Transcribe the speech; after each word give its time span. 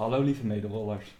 Hallo 0.00 0.22
lieve 0.22 0.46
medewollers, 0.46 1.14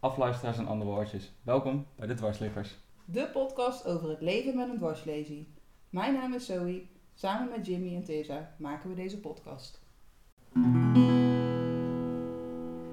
afluisteraars 0.00 0.58
en 0.58 0.66
andere 0.66 0.90
woordjes. 0.90 1.32
Welkom 1.42 1.86
bij 1.96 2.06
de 2.06 2.14
Dwarsliggers. 2.14 2.76
De 3.04 3.28
podcast 3.32 3.86
over 3.86 4.08
het 4.08 4.20
leven 4.20 4.56
met 4.56 4.68
een 4.68 4.76
dwarslesie. 4.76 5.54
Mijn 5.90 6.14
naam 6.14 6.34
is 6.34 6.46
Zoe. 6.46 6.82
Samen 7.14 7.48
met 7.50 7.66
Jimmy 7.66 7.94
en 7.94 8.04
Tessa 8.04 8.54
maken 8.58 8.88
we 8.88 8.94
deze 8.94 9.20
podcast. 9.20 9.80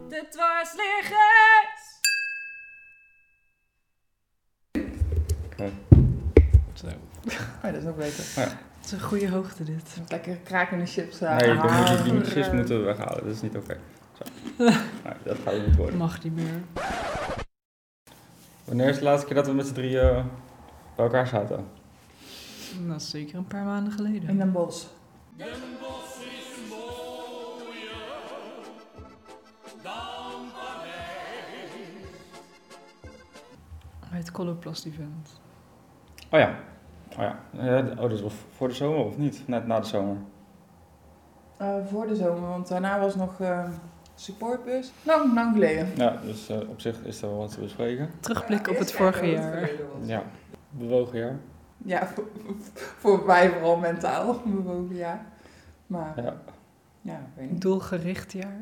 De 0.08 0.28
dwarsliggers! 0.30 2.02
Zo. 6.74 6.88
Oh, 6.88 7.72
dat 7.72 7.76
is 7.76 7.86
ook 7.86 7.98
beter. 7.98 8.24
Het 8.36 8.86
is 8.86 8.92
een 8.92 9.02
goede 9.02 9.30
hoogte 9.30 9.64
dit. 9.64 10.02
Lekker 10.08 10.36
krakende 10.36 10.86
chips. 10.86 11.22
eh, 11.22 11.38
Nee, 11.38 11.50
ah. 11.50 12.04
die, 12.04 12.14
muziekjes 12.14 12.52
moeten 12.52 12.78
we 12.80 12.84
weghalen, 12.84 13.24
dat 13.24 13.34
is 13.34 13.42
niet 13.42 13.58
oké. 13.58 13.80
Dat 15.24 15.38
gaat 15.44 15.54
het 15.54 15.68
niet 15.68 15.76
worden. 15.76 15.98
Mag 15.98 16.24
niet 16.24 16.36
meer. 16.36 16.64
Wanneer 18.64 18.88
is 18.90 18.98
de 18.98 19.04
laatste 19.04 19.26
keer 19.26 19.36
dat 19.36 19.46
we 19.48 19.54
met 19.54 19.68
z'n 19.68 19.74
drieën 19.74 20.24
bij 20.96 21.06
elkaar 21.06 21.28
zaten? 21.28 21.66
Dat 22.88 23.02
is 23.02 23.10
zeker 23.10 23.38
een 23.38 23.48
paar 23.48 23.66
maanden 23.66 23.94
geleden. 23.94 24.30
In 24.30 24.42
een 24.42 24.52
bos. 24.52 24.88
Bij 34.10 34.22
het 34.22 34.32
Coloplast 34.32 34.86
event. 34.86 35.42
Oh 36.32 36.40
ja. 36.40 36.56
Oh 37.12 37.20
ja. 37.20 37.40
Ja, 37.52 37.78
Oh, 37.80 38.02
dat 38.02 38.12
is 38.12 38.22
wel 38.22 38.32
voor 38.56 38.68
de 38.68 38.74
zomer 38.74 39.06
of 39.06 39.18
niet? 39.18 39.48
Net 39.48 39.68
na 39.68 39.80
de 39.80 39.88
zomer. 39.88 40.18
Eh, 41.58 41.76
voor 41.86 42.08
de 42.08 42.16
zomer, 42.16 42.50
want 42.50 42.68
daarna 42.68 43.00
was 43.00 43.16
nog 43.16 43.40
eh, 43.40 43.70
supportbus. 44.16 44.92
Lang, 45.04 45.34
lang 45.34 45.54
geleden. 45.54 45.88
Ja, 45.96 46.18
dus 46.26 46.50
eh, 46.50 46.70
op 46.70 46.82
zich 46.82 47.02
is 47.04 47.22
er 47.22 47.30
wel 47.30 47.38
wat 47.38 47.52
te 47.54 47.60
bespreken. 47.60 48.10
Terugblik 48.20 48.66
Ja, 48.66 48.72
op 48.72 48.78
het 48.80 48.92
vorige 48.92 49.26
jaar. 49.26 49.70
Ja, 50.02 50.24
bewogen 50.70 51.20
jaar. 51.20 51.38
Ja, 51.86 52.08
voor, 52.08 52.26
voor 52.98 53.24
mij 53.26 53.50
vooral 53.50 53.78
mentaal 53.78 54.42
bewogen, 54.46 54.96
ja. 54.96 55.26
Maar 55.88 56.14
Ja. 56.24 56.34
ja, 57.02 57.14
ik 57.14 57.20
weet 57.36 57.52
niet. 57.52 57.62
Doelgericht 57.62 58.32
jaar. 58.32 58.62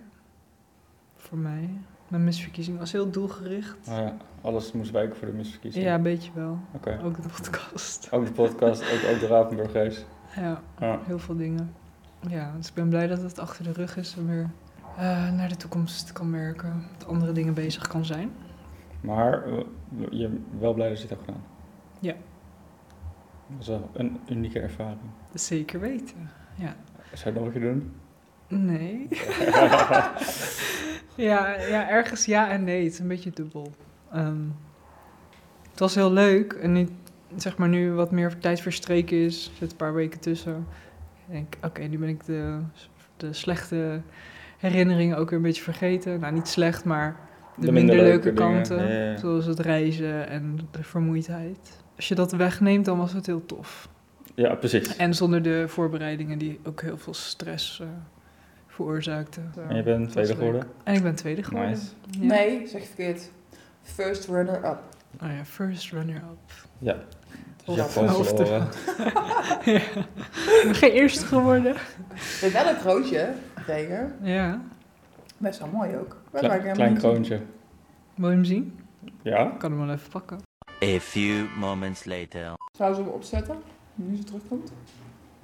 Voor 1.16 1.38
mij. 1.38 1.70
Mijn 2.08 2.24
misverkiezing 2.24 2.80
was 2.80 2.92
heel 2.92 3.10
doelgericht. 3.12 3.76
Oh 3.90 3.96
ja, 3.96 4.16
alles 4.42 4.72
moest 4.72 4.92
wijken 4.92 5.16
voor 5.18 5.28
de 5.28 5.34
misverkiezing. 5.34 5.86
Ja, 5.86 5.94
een 5.96 6.02
beetje 6.02 6.32
wel. 6.36 6.58
Oké. 6.72 7.00
Ook 7.04 7.22
de 7.22 7.30
podcast. 7.42 8.08
Ook 8.12 8.26
de 8.26 8.32
podcast, 8.32 8.82
ook, 8.82 9.14
ook 9.14 9.20
de 9.20 9.28
Ravenburg 9.28 9.74
Race. 9.74 10.02
Ja, 10.36 10.62
Ja. 10.80 11.00
heel 11.06 11.20
veel 11.20 11.36
dingen. 11.36 11.74
Ja, 12.28 12.54
dus 12.58 12.68
ik 12.68 12.74
ben 12.74 12.90
blij 12.90 13.08
dat 13.08 13.22
het 13.22 13.40
achter 13.40 13.64
de 13.64 13.72
rug 13.72 13.98
is 13.98 14.16
en 14.18 14.28
weer 14.28 14.50
eh, 15.02 15.32
naar 15.32 15.50
de 15.50 15.56
toekomst 15.56 16.12
kan 16.12 16.32
werken. 16.32 16.86
Met 16.92 17.08
andere 17.08 17.32
dingen 17.32 17.54
bezig 17.54 17.88
kan 17.88 18.06
zijn. 18.06 18.32
Maar 19.02 19.44
eh, 19.44 19.58
je 20.10 20.28
bent 20.28 20.42
wel 20.60 20.74
blij 20.74 20.90
dat 20.90 20.98
je 20.98 21.08
het 21.08 21.14
hebt 21.14 21.24
gedaan. 21.26 21.44
Ja. 22.00 22.14
Dat 23.48 23.60
is 23.60 23.68
wel 23.68 23.90
een 23.94 24.20
unieke 24.30 24.60
ervaring. 24.60 25.00
Zeker 25.34 25.80
weten. 25.80 26.30
Ja. 26.56 26.76
Zou 27.14 27.20
je 27.20 27.26
het 27.26 27.34
nog 27.34 27.46
een 27.46 27.52
keer 27.52 27.62
doen? 27.62 27.92
Nee. 28.48 29.08
ja, 31.30 31.60
ja, 31.60 31.90
ergens 31.90 32.26
ja 32.26 32.50
en 32.50 32.64
nee. 32.64 32.84
Het 32.84 32.94
is 32.94 33.00
een 33.00 33.08
beetje 33.08 33.32
dubbel. 33.32 33.72
Ehm, 34.12 34.48
het 35.70 35.80
was 35.80 35.96
heel 35.96 36.12
leuk. 36.12 36.54
En 36.54 36.72
nu, 36.72 36.88
zeg 37.36 37.58
maar, 37.58 37.70
nu 37.70 37.92
wat 37.92 38.12
meer 38.12 38.38
tijd 38.38 38.62
verstreken 38.62 39.18
is, 39.18 39.48
er 39.48 39.56
zit 39.58 39.72
een 39.72 39.78
paar 39.78 39.94
weken 39.94 40.20
tussen. 40.20 40.68
Ik 41.28 41.34
denk, 41.34 41.58
oké, 41.62 41.82
nu 41.82 41.98
ben 41.98 42.10
ik 42.10 42.26
de, 42.26 42.60
de 43.18 43.34
slechte 43.34 44.02
herinneringen 44.62 45.18
ook 45.18 45.30
weer 45.30 45.38
een 45.38 45.46
beetje 45.46 45.64
vergeten. 45.64 46.20
Nou, 46.20 46.34
niet 46.34 46.48
slecht, 46.48 46.84
maar 46.84 47.16
de, 47.56 47.72
minder, 47.72 47.96
leuke, 47.96 48.34
kanten. 48.34 48.78
Ja, 48.78 48.94
ja, 48.94 49.12
ja. 49.12 49.18
Zoals 49.18 49.46
het 49.46 49.60
reizen 49.60 50.28
en 50.28 50.60
de 50.72 50.84
vermoeidheid. 50.84 51.80
Als 51.96 52.08
je 52.08 52.16
dat 52.16 52.32
wegneemt, 52.32 52.86
dan 52.86 52.98
was 52.98 53.14
het 53.14 53.26
heel 53.26 53.46
tof. 53.46 53.90
Ja, 54.36 54.56
precies. 54.56 54.96
En 54.96 55.14
zonder 55.14 55.42
de 55.42 55.64
voorbereidingen 55.68 56.38
die 56.38 56.60
ook 56.64 56.82
heel 56.82 56.98
veel 56.98 57.14
stress 57.14 57.80
eh, 57.80 57.88
veroorzaakten. 58.68 59.52
En 59.68 59.76
je 59.76 59.84
bent 59.84 60.10
tweede 60.10 60.36
geworden? 60.36 60.68
En 60.84 60.96
ik 60.96 61.04
ben 61.04 61.16
tweede 61.16 61.44
geworden. 61.44 61.70
Nice. 61.70 61.88
Ja. 62.20 62.26
Nee, 62.26 62.68
zeg 62.68 62.82
je 62.82 62.88
verkeerd. 62.88 63.32
First 63.82 64.28
runner-up. 64.28 64.80
Oh 65.22 65.30
ja, 65.38 65.46
first 65.46 65.92
runner-up. 65.92 66.52
Ja. 66.78 66.98
Dus 67.66 67.86
verloren. 67.86 68.68
ja. 69.66 69.74
Ik 69.74 70.62
ben 70.64 70.76
geen 70.76 70.92
eerste 70.92 71.26
geworden. 71.26 71.76
Het 72.14 72.44
is 72.44 72.52
wel 72.52 72.68
een 72.68 72.80
grootje, 72.80 73.34
Reger. 73.66 74.16
Ja. 74.22 74.62
Best 75.38 75.60
wel 75.60 75.68
mooi 75.68 75.98
ook. 75.98 76.18
Klein, 76.32 76.46
ik 76.46 76.52
helemaal 76.52 76.74
klein 76.74 76.98
kroontje. 76.98 77.42
Wil 78.16 78.30
je 78.30 78.36
hem 78.36 78.46
zien? 78.46 78.80
Ja? 79.22 79.52
Ik 79.52 79.58
kan 79.60 79.72
hem 79.72 79.86
wel 79.86 79.96
even 79.96 80.10
pakken. 80.12 80.40
A 80.84 81.00
few 81.00 81.46
moments 81.60 82.06
later. 82.06 82.54
Zou 82.78 82.94
ze 82.94 83.02
hem 83.02 83.10
opzetten? 83.10 83.58
Nu 83.96 84.16
ze 84.16 84.24
terugkomt? 84.24 84.72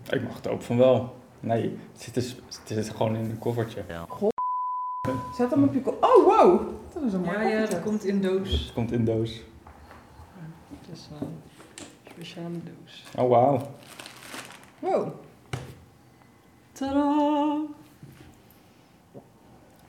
Ik 0.10 0.24
mag 0.24 0.36
het 0.36 0.48
ook 0.48 0.62
van 0.62 0.78
wel. 0.78 1.16
Nee, 1.40 1.78
het 1.92 2.02
zit, 2.02 2.14
dus, 2.14 2.36
het 2.46 2.62
zit 2.86 2.90
gewoon 2.90 3.16
in 3.16 3.24
een 3.30 3.40
koffertje. 3.40 3.84
Zet 5.38 5.50
hem 5.52 5.64
op 5.64 5.74
je 5.74 5.82
ko- 5.82 5.98
Oh, 6.02 6.26
wow! 6.26 6.62
Dat 6.94 7.04
is 7.04 7.14
een 7.14 7.22
mooi 7.22 7.38
koffertje. 7.38 7.80
komt 7.80 8.04
in 8.06 8.22
doos. 8.22 8.52
Het 8.52 8.74
komt 8.74 8.92
in 8.92 9.06
doos. 9.06 9.42
Het 10.80 10.90
is 10.98 11.10
een 11.22 11.28
speciale 12.12 12.50
doos. 12.64 13.04
Oh, 13.18 13.30
wauw. 13.30 13.62
Wow. 14.80 15.08
Tadaa! 16.72 17.56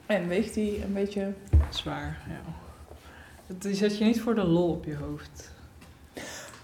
En 0.09 0.27
weegt 0.27 0.55
hij 0.55 0.81
een 0.85 0.93
beetje... 0.93 1.33
Zwaar, 1.69 2.17
ja. 2.27 2.51
Het- 3.47 3.61
Die 3.61 3.73
zet 3.75 3.97
je 3.97 4.05
niet 4.05 4.21
voor 4.21 4.35
de 4.35 4.43
lol 4.43 4.69
op 4.69 4.85
je 4.85 4.95
hoofd. 4.95 5.51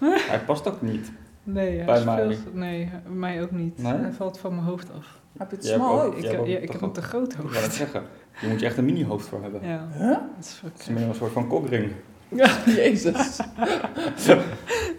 Hij 0.30 0.40
past 0.40 0.68
ook 0.68 0.82
niet. 0.82 1.10
Nee, 1.42 1.76
hij 1.76 1.84
Bij 1.84 1.98
is 1.98 2.04
mij. 2.04 2.16
veel- 2.26 2.36
nee, 2.52 2.90
bij 3.04 3.12
mij 3.12 3.42
ook 3.42 3.50
niet. 3.50 3.78
Nee? 3.82 3.92
Hij 3.92 4.12
valt 4.12 4.38
van 4.38 4.54
mijn 4.54 4.66
hoofd 4.66 4.88
af. 4.96 5.18
Heb 5.38 5.50
je 5.50 5.56
het 5.56 5.64
Jij 5.64 5.74
hebt 5.74 5.84
smal 5.84 6.00
ook- 6.02 6.06
ook? 6.06 6.16
Ik, 6.16 6.22
Jij 6.22 6.32
ja, 6.46 6.58
ik 6.58 6.72
heb 6.72 6.80
een 6.80 6.92
te 6.92 7.02
groot 7.02 7.32
Ik 7.32 7.38
wou 7.38 7.48
hoofd. 7.52 7.64
het 7.64 7.74
zeggen. 7.74 8.02
Je 8.40 8.48
moet 8.48 8.60
je 8.60 8.66
echt 8.66 8.76
een 8.76 8.84
mini-hoofd 8.84 9.26
voor 9.26 9.42
hebben. 9.42 9.68
Ja, 9.68 9.88
Huh? 9.98 10.08
dat 10.10 10.20
is 10.40 10.60
Het 10.64 10.80
is 10.80 10.88
meer 10.88 11.08
een 11.08 11.14
soort 11.14 11.32
van 11.32 11.46
kokring. 11.48 11.92
Jezus. 12.76 13.36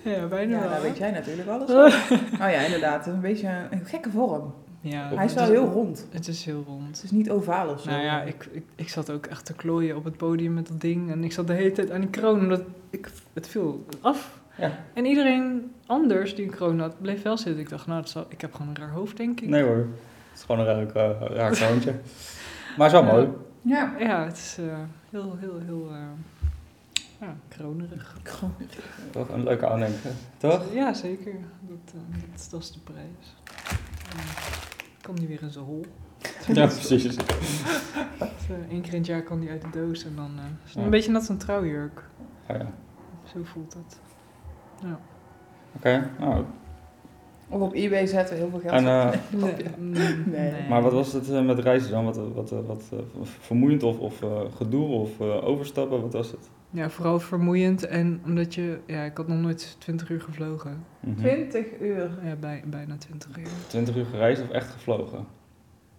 Ja, 0.03 0.25
bijna 0.30 0.56
Ja, 0.56 0.59
wel. 0.62 0.69
daar 0.69 0.81
weet 0.81 0.97
jij 0.97 1.12
natuurlijk 1.12 1.50
alles 1.50 1.72
van. 1.72 1.86
Oh 2.34 2.52
ja, 2.52 2.59
inderdaad. 2.59 3.07
Een 3.07 3.19
beetje 3.22 3.68
een 3.69 3.86
gekke 3.86 4.09
vorm. 4.09 4.53
Ja, 4.81 5.09
Hij 5.15 5.25
is 5.25 5.33
wel 5.33 5.45
heel 5.45 5.65
rond. 5.65 6.07
Het 6.11 6.27
is 6.27 6.45
heel 6.45 6.63
rond. 6.67 6.95
Het 6.95 7.03
is 7.03 7.11
niet 7.11 7.29
ovaal 7.29 7.69
of 7.69 7.81
zo. 7.81 7.89
Nou 7.89 8.01
ja, 8.03 8.21
ik, 8.21 8.49
ik, 8.51 8.63
ik 8.75 8.89
zat 8.89 9.11
ook 9.11 9.25
echt 9.25 9.45
te 9.45 9.53
klooien 9.53 9.95
op 9.95 10.03
het 10.03 10.17
podium 10.17 10.53
met 10.53 10.67
dat 10.67 10.81
ding. 10.81 11.11
En 11.11 11.23
ik 11.23 11.31
zat 11.31 11.47
de 11.47 11.53
hele 11.53 11.71
tijd 11.71 11.91
aan 11.91 12.01
die 12.01 12.09
kroon, 12.09 12.39
omdat 12.39 12.61
ik, 12.89 13.09
het 13.33 13.47
viel 13.47 13.85
af. 14.01 14.39
Ja. 14.57 14.71
En 14.93 15.05
iedereen 15.05 15.71
anders 15.85 16.35
die 16.35 16.45
een 16.45 16.51
kroon 16.51 16.79
had, 16.79 17.01
bleef 17.01 17.21
wel 17.21 17.38
zitten. 17.38 17.61
Ik 17.61 17.69
dacht, 17.69 17.88
nou, 17.88 18.07
zal, 18.07 18.25
ik 18.29 18.41
heb 18.41 18.53
gewoon 18.53 18.67
een 18.67 18.75
raar 18.81 18.91
hoofd, 18.91 19.17
denk 19.17 19.39
ik. 19.41 19.49
Nee 19.49 19.63
hoor. 19.63 19.75
Het 20.29 20.38
is 20.38 20.43
gewoon 20.43 20.67
een 20.67 20.91
raar, 20.91 21.11
uh, 21.21 21.35
raar 21.35 21.51
kroontje. 21.51 21.94
maar 22.77 22.85
is 22.88 22.91
wel 22.94 23.03
Ja. 23.05 23.11
mooi. 23.11 23.27
Ja. 23.61 23.94
Ja, 23.99 24.25
het 24.25 24.38
is 24.38 24.55
eh, 24.59 24.77
heel, 25.09 25.35
heel, 25.39 25.59
heel 25.65 25.88
eh, 25.91 25.97
ja, 27.19 27.35
kronerig. 27.47 28.17
Toch 29.11 29.29
een 29.29 29.44
leuke 29.44 29.67
aandenken. 29.67 30.15
Toch? 30.38 30.73
Ja, 30.73 30.94
zeker. 30.94 31.33
Dat, 31.61 31.94
eh, 31.94 32.19
dat, 32.33 32.47
dat 32.51 32.61
is 32.61 32.71
de 32.71 32.79
prijs. 32.79 33.35
Uh, 34.15 34.21
kan 35.07 35.16
die 35.16 35.28
weer 35.28 35.41
in 35.41 35.51
zijn 35.51 35.66
hol. 35.66 35.85
Ja, 36.47 36.66
precies. 36.66 37.03
Dus, 37.03 37.16
eh, 37.16 38.69
Eén 38.69 38.81
keer 38.81 38.91
in 38.94 38.97
het 38.97 39.06
jaar 39.06 39.22
kan 39.22 39.40
die 39.40 39.50
uit 39.50 39.62
de 39.62 39.68
doos 39.72 40.06
en 40.06 40.16
dan 40.16 40.31
eh, 40.38 40.44
is 40.66 40.73
Ja. 40.73 40.81
een 40.81 40.90
beetje 40.90 41.12
net 41.12 41.29
een 41.29 41.38
trouwjurk. 41.38 42.03
Oh, 42.50 42.57
ja. 42.57 42.72
Zo 43.23 43.40
voelt 43.44 43.73
het. 43.73 44.00
Ja. 44.84 45.00
Oké, 45.75 46.09
nou. 46.19 46.45
Of 47.50 47.62
op 47.62 47.74
eBay 47.74 48.06
zetten, 48.06 48.35
heel 48.38 48.50
veel 48.50 48.59
geld. 48.59 48.74
En, 48.74 48.85
eh, 48.88 49.12
Nee, 49.78 50.16
Nee. 50.25 50.68
Maar 50.69 50.81
wat 50.81 50.91
was 50.94 51.13
het 51.13 51.30
eh, 51.30 51.41
met 51.46 51.59
reizen 51.59 51.91
dan? 51.91 52.06
Wat, 52.06 52.16
wat, 52.34 52.50
wat, 52.50 52.66
wat 52.66 52.84
eh, 52.94 53.00
vermoeiend 53.24 53.84
of, 53.84 54.00
of 54.00 54.22
eh, 54.22 54.41
gedoe 54.56 54.88
of 54.88 55.19
eh, 55.19 55.47
overstappen? 55.47 56.01
Wat 56.01 56.13
was 56.13 56.31
het? 56.31 56.50
Ja, 56.69 56.89
vooral 56.89 57.19
vermoeiend 57.19 57.86
en 57.86 58.21
omdat 58.25 58.56
je... 58.56 58.80
Ja, 58.86 59.04
ik 59.04 59.18
had 59.18 59.27
nog 59.27 59.38
nooit 59.39 59.75
20 59.80 60.10
uur 60.10 60.21
gevlogen. 60.21 60.83
Mhm. 61.00 61.18
20 61.19 61.66
uur. 61.81 62.10
Ja, 62.24 62.36
bij, 62.36 62.63
bijna 62.66 62.98
20 62.98 63.38
uur. 63.38 63.48
20 63.68 63.95
uur 63.95 64.06
gereisd 64.06 64.42
of 64.42 64.50
echt 64.50 64.69
gevlogen? 64.69 65.25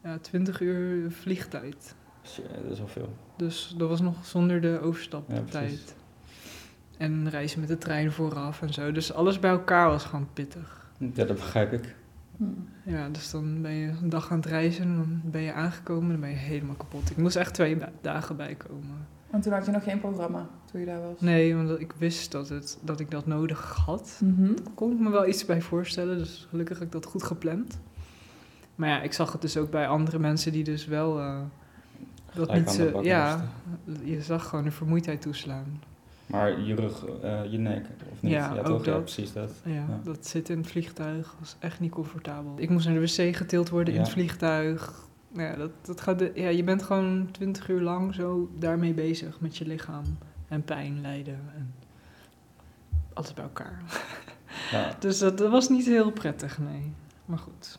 Ja, 0.04 0.18
20 0.18 0.60
uur 0.60 1.10
vliegtijd. 1.10 1.94
Shit, 2.24 2.44
dat 2.62 2.72
is 2.72 2.78
wel 2.78 2.88
veel. 2.88 3.08
Dus 3.36 3.74
dat 3.78 3.88
was 3.88 4.00
nog 4.00 4.14
zonder 4.26 4.60
de 4.60 4.68
Ja, 4.68 4.78
overstaptijd. 4.78 5.44
precies. 5.50 5.84
en 6.98 7.30
reizen 7.30 7.60
met 7.60 7.68
de 7.68 7.78
trein 7.78 8.12
vooraf 8.12 8.62
en 8.62 8.72
zo. 8.72 8.92
Dus 8.92 9.12
alles 9.12 9.38
bij 9.38 9.50
elkaar 9.50 9.88
was 9.88 10.04
gewoon 10.04 10.28
pittig. 10.32 10.77
Ja, 10.98 11.24
dat 11.24 11.36
begrijp 11.36 11.72
ik. 11.72 11.94
Hm. 12.36 12.44
Ja, 12.84 13.08
dus 13.08 13.30
dan 13.30 13.62
ben 13.62 13.72
je 13.72 13.88
een 14.02 14.08
dag 14.08 14.30
aan 14.30 14.36
het 14.36 14.46
reizen 14.46 14.82
en 14.84 14.96
dan 14.96 15.20
ben 15.24 15.40
je 15.40 15.52
aangekomen 15.52 16.02
en 16.04 16.10
dan 16.10 16.20
ben 16.20 16.30
je 16.30 16.36
helemaal 16.36 16.74
kapot. 16.76 17.10
Ik 17.10 17.16
moest 17.16 17.36
echt 17.36 17.54
twee 17.54 17.76
da- 17.76 17.92
dagen 18.00 18.36
bijkomen. 18.36 19.06
En 19.30 19.40
toen 19.40 19.52
had 19.52 19.66
je 19.66 19.72
nog 19.72 19.82
geen 19.82 20.00
programma, 20.00 20.46
toen 20.70 20.80
je 20.80 20.86
daar 20.86 21.00
was. 21.00 21.20
Nee, 21.20 21.54
omdat 21.56 21.80
ik 21.80 21.92
wist 21.98 22.32
dat, 22.32 22.48
het, 22.48 22.78
dat 22.82 23.00
ik 23.00 23.10
dat 23.10 23.26
nodig 23.26 23.72
had. 23.86 24.20
Mhm. 24.24 24.46
Daar 24.46 24.72
kon 24.74 24.92
ik 24.92 24.98
me 24.98 25.10
wel 25.10 25.26
iets 25.28 25.44
bij 25.44 25.60
voorstellen, 25.60 26.18
dus 26.18 26.46
gelukkig 26.50 26.78
heb 26.78 26.86
ik 26.86 26.92
dat 26.92 27.06
goed 27.06 27.22
gepland. 27.22 27.78
Maar 28.74 28.88
ja, 28.88 29.02
ik 29.02 29.12
zag 29.12 29.32
het 29.32 29.40
dus 29.40 29.56
ook 29.56 29.70
bij 29.70 29.88
andere 29.88 30.18
mensen 30.18 30.52
die 30.52 30.64
dus 30.64 30.86
wel... 30.86 31.18
eh, 31.18 31.40
dat 32.34 32.54
niet 32.54 32.76
de 32.76 32.98
ja, 33.02 33.44
je 34.04 34.22
zag 34.22 34.48
gewoon 34.48 34.64
een 34.64 34.72
vermoeidheid 34.72 35.20
toeslaan. 35.20 35.80
Maar 36.28 36.60
je 36.60 36.74
rug, 36.74 37.04
eh, 37.22 37.44
je 37.50 37.58
nek, 37.58 37.86
of 38.12 38.22
niet? 38.22 38.32
Ja, 38.32 38.56
ook 38.58 38.64
toch? 38.66 38.84
Ja, 38.84 38.92
dat. 38.92 39.00
precies 39.02 39.32
dat. 39.32 39.50
Ja, 39.64 39.72
Ja. 39.72 40.00
dat 40.04 40.26
zit 40.26 40.48
in 40.48 40.58
het 40.58 40.66
vliegtuig. 40.66 41.34
Dat 41.38 41.46
is 41.46 41.56
echt 41.58 41.80
niet 41.80 41.90
comfortabel. 41.90 42.52
Ik 42.56 42.70
moest 42.70 42.86
naar 42.86 42.94
de 42.94 43.00
wc 43.00 43.36
getild 43.36 43.68
worden 43.68 43.94
in 43.94 44.00
het 44.00 44.08
vliegtuig. 44.08 45.06
Ja, 45.32 45.56
dat, 45.56 45.70
dat 45.82 46.00
gaat 46.00 46.18
de, 46.18 46.30
ja, 46.34 46.48
je 46.48 46.64
bent 46.64 46.82
gewoon 46.82 47.28
twintig 47.30 47.68
uur 47.68 47.80
lang 47.80 48.14
zo 48.14 48.50
daarmee 48.58 48.94
bezig 48.94 49.40
met 49.40 49.56
je 49.56 49.66
lichaam. 49.66 50.04
En 50.48 50.62
pijn, 50.62 51.00
lijden 51.00 51.40
en 51.56 51.74
alles 53.12 53.34
bij 53.34 53.44
elkaar. 53.44 53.82
Ja. 54.70 54.96
Dus 54.98 55.18
dat, 55.18 55.38
dat 55.38 55.50
was 55.50 55.68
niet 55.68 55.86
heel 55.86 56.10
prettig, 56.10 56.58
nee. 56.58 56.92
Maar 57.24 57.38
goed. 57.38 57.78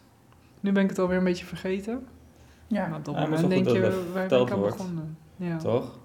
Nu 0.59 0.71
ben 0.71 0.83
ik 0.83 0.89
het 0.89 0.99
alweer 0.99 1.17
een 1.17 1.23
beetje 1.23 1.45
vergeten. 1.45 2.05
Ja, 2.67 2.87
maar 2.87 2.97
op 2.97 3.05
dat 3.05 3.15
moment 3.15 3.49
denk 3.49 3.65
goed 3.67 3.75
je, 3.75 3.81
dat 3.81 3.93
waar 4.13 4.27
ben 4.27 4.41
ik 4.41 4.51
aan 4.51 4.61
begonnen? 4.61 5.17
Ja. 5.35 5.57
Toch? 5.57 5.98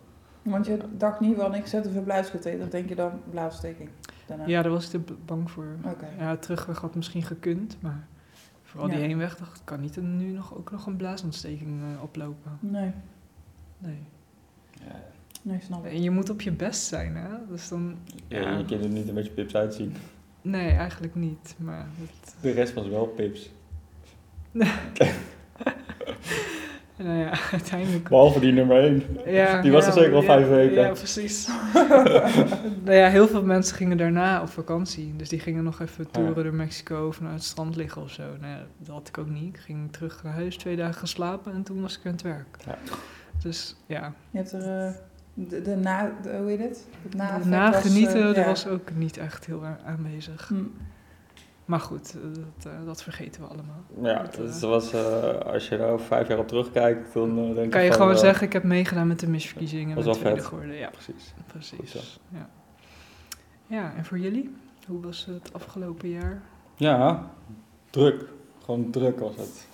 Want 0.44 0.66
je 0.66 0.78
dacht 0.96 1.20
niet 1.20 1.36
van 1.36 1.54
ik 1.54 1.66
zet 1.66 1.86
een 1.86 1.92
verblijfskatheter, 1.92 2.58
dan 2.58 2.68
denk 2.68 2.88
je 2.88 2.94
dan 2.94 3.20
blaasontsteking. 3.30 3.88
Daarna. 4.26 4.46
ja, 4.46 4.62
daar 4.62 4.72
was 4.72 4.84
ik 4.84 5.06
te 5.06 5.14
bang 5.24 5.50
voor. 5.50 5.66
Oké. 5.84 6.08
Ja, 6.18 6.36
terugweg 6.36 6.80
had 6.80 6.94
misschien 6.94 7.22
gekund, 7.22 7.76
maar 7.80 8.06
vooral 8.62 8.88
die 8.88 8.98
heenweg 8.98 9.36
dacht 9.36 9.56
ik, 9.56 9.62
kan 9.64 9.80
niet 9.80 9.96
er 9.96 10.02
nu 10.02 10.32
nog, 10.32 10.56
ook 10.56 10.70
nog 10.70 10.86
een 10.86 10.96
blaasontsteking 10.96 11.82
eh, 11.82 12.02
oplopen. 12.02 12.58
Nee, 12.60 12.92
Nee. 13.78 13.98
Ja. 14.72 15.02
nee, 15.42 15.58
snap 15.60 15.86
ik. 15.86 15.92
En 15.92 16.02
je 16.02 16.10
moet 16.10 16.30
op 16.30 16.40
je 16.40 16.52
best 16.52 16.82
zijn, 16.82 17.16
hè? 17.16 17.28
Dus 17.48 17.68
dan... 17.68 17.96
Ja, 18.28 18.40
Ja. 18.40 18.56
Je 18.58 18.64
kan 18.64 18.80
er 18.80 18.88
niet 18.88 19.08
een 19.08 19.14
beetje 19.14 19.32
pips 19.32 19.54
uitzien. 19.54 19.94
Nee, 20.42 20.70
eigenlijk 20.70 21.14
niet, 21.14 21.54
maar... 21.58 21.86
Het, 21.98 22.34
De 22.40 22.50
rest 22.50 22.74
was 22.74 22.88
wel 22.88 23.06
pips. 23.06 23.50
nou 26.96 27.18
ja, 27.18 27.32
uiteindelijk... 27.52 28.08
Behalve 28.08 28.40
die 28.40 28.52
nummer 28.52 28.76
1. 28.76 29.02
Ja, 29.26 29.60
Die 29.60 29.72
was 29.72 29.84
ja, 29.84 29.90
er 29.90 29.96
zeker 29.96 30.14
al 30.14 30.20
ja, 30.20 30.26
vijf 30.26 30.48
weken. 30.48 30.74
Ja, 30.74 30.88
precies. 30.88 31.48
nou 32.84 32.96
ja, 32.96 33.08
heel 33.08 33.28
veel 33.28 33.42
mensen 33.42 33.76
gingen 33.76 33.96
daarna 33.96 34.42
op 34.42 34.48
vakantie. 34.48 35.14
Dus 35.16 35.28
die 35.28 35.40
gingen 35.40 35.64
nog 35.64 35.80
even 35.80 36.10
toeren 36.10 36.34
Ja. 36.36 36.42
door 36.42 36.54
Mexico 36.54 37.06
of 37.06 37.20
naar 37.20 37.32
het 37.32 37.44
strand 37.44 37.76
liggen 37.76 38.02
of 38.02 38.10
zo. 38.10 38.22
Nou 38.22 38.52
ja, 38.52 38.66
dat 38.78 38.94
had 38.94 39.08
ik 39.08 39.18
ook 39.18 39.28
niet. 39.30 39.54
Ik 39.54 39.60
ging 39.60 39.92
terug 39.92 40.22
naar 40.22 40.32
huis, 40.32 40.56
twee 40.56 40.76
dagen 40.76 40.94
geslapen 40.94 41.52
en 41.52 41.62
toen 41.62 41.80
was 41.82 41.98
ik 41.98 42.06
aan 42.06 42.12
het 42.12 42.22
werk. 42.22 42.56
Ja. 42.66 42.78
Dus 43.42 43.76
ja, 43.86 44.12
Je 44.30 44.38
hebt 44.38 44.52
er 44.52 44.86
uh, 44.86 44.92
de, 45.34 45.62
de 45.62 45.76
na, 45.76 46.12
de, 46.22 46.36
hoe 46.36 46.48
heet 46.48 46.58
het? 46.58 46.86
Het 47.02 47.14
na 47.14 47.38
nagenieten, 47.44 48.12
was, 48.12 48.22
uh, 48.22 48.26
dat 48.26 48.36
ja. 48.36 48.44
was 48.44 48.66
ook 48.66 48.94
niet 48.94 49.16
echt 49.16 49.46
heel 49.46 49.62
aanwezig. 49.84 50.48
Hm. 50.48 50.54
Maar 51.64 51.80
goed, 51.80 52.14
eh, 52.14 52.22
dat, 52.34 52.72
eh, 52.72 52.86
dat 52.86 53.02
vergeten 53.02 53.42
we 53.42 53.46
allemaal. 53.48 53.84
Ja, 54.02 54.22
Dat, 54.22 54.34
dus 54.34 54.54
eh, 54.54 54.60
dat 54.60 54.70
was, 54.70 54.92
eh, 54.92 55.38
als 55.52 55.68
je 55.68 55.76
daar 55.76 56.00
vijf 56.00 56.28
jaar 56.28 56.38
op 56.38 56.48
terugkijkt, 56.48 57.14
dan 57.14 57.38
eh, 57.38 57.54
denk 57.54 57.70
Kan 57.70 57.82
je 57.82 57.88
van, 57.92 58.00
gewoon 58.00 58.16
zeggen, 58.18 58.46
ik 58.46 58.52
heb 58.52 58.62
meegedaan 58.62 59.06
met 59.06 59.20
de 59.20 59.28
misverkiezingen. 59.28 59.94
Was 59.94 60.04
ben 60.04 60.12
wel 60.12 60.14
tweede 60.22 60.40
vet. 60.40 60.48
geworden. 60.48 60.74
Ja, 60.76 60.88
Precies. 60.90 61.34
Precies. 61.46 62.20
Ja. 62.28 62.48
ja, 63.66 63.92
en 63.96 64.04
voor 64.04 64.18
jullie? 64.18 64.54
Hoe 64.86 65.00
was 65.02 65.24
het 65.24 65.52
afgelopen 65.52 66.08
jaar? 66.08 66.42
Ja, 66.76 67.30
druk. 67.90 68.24
Gewoon 68.64 68.90
druk 68.90 69.18
was 69.20 69.36
het. 69.36 69.66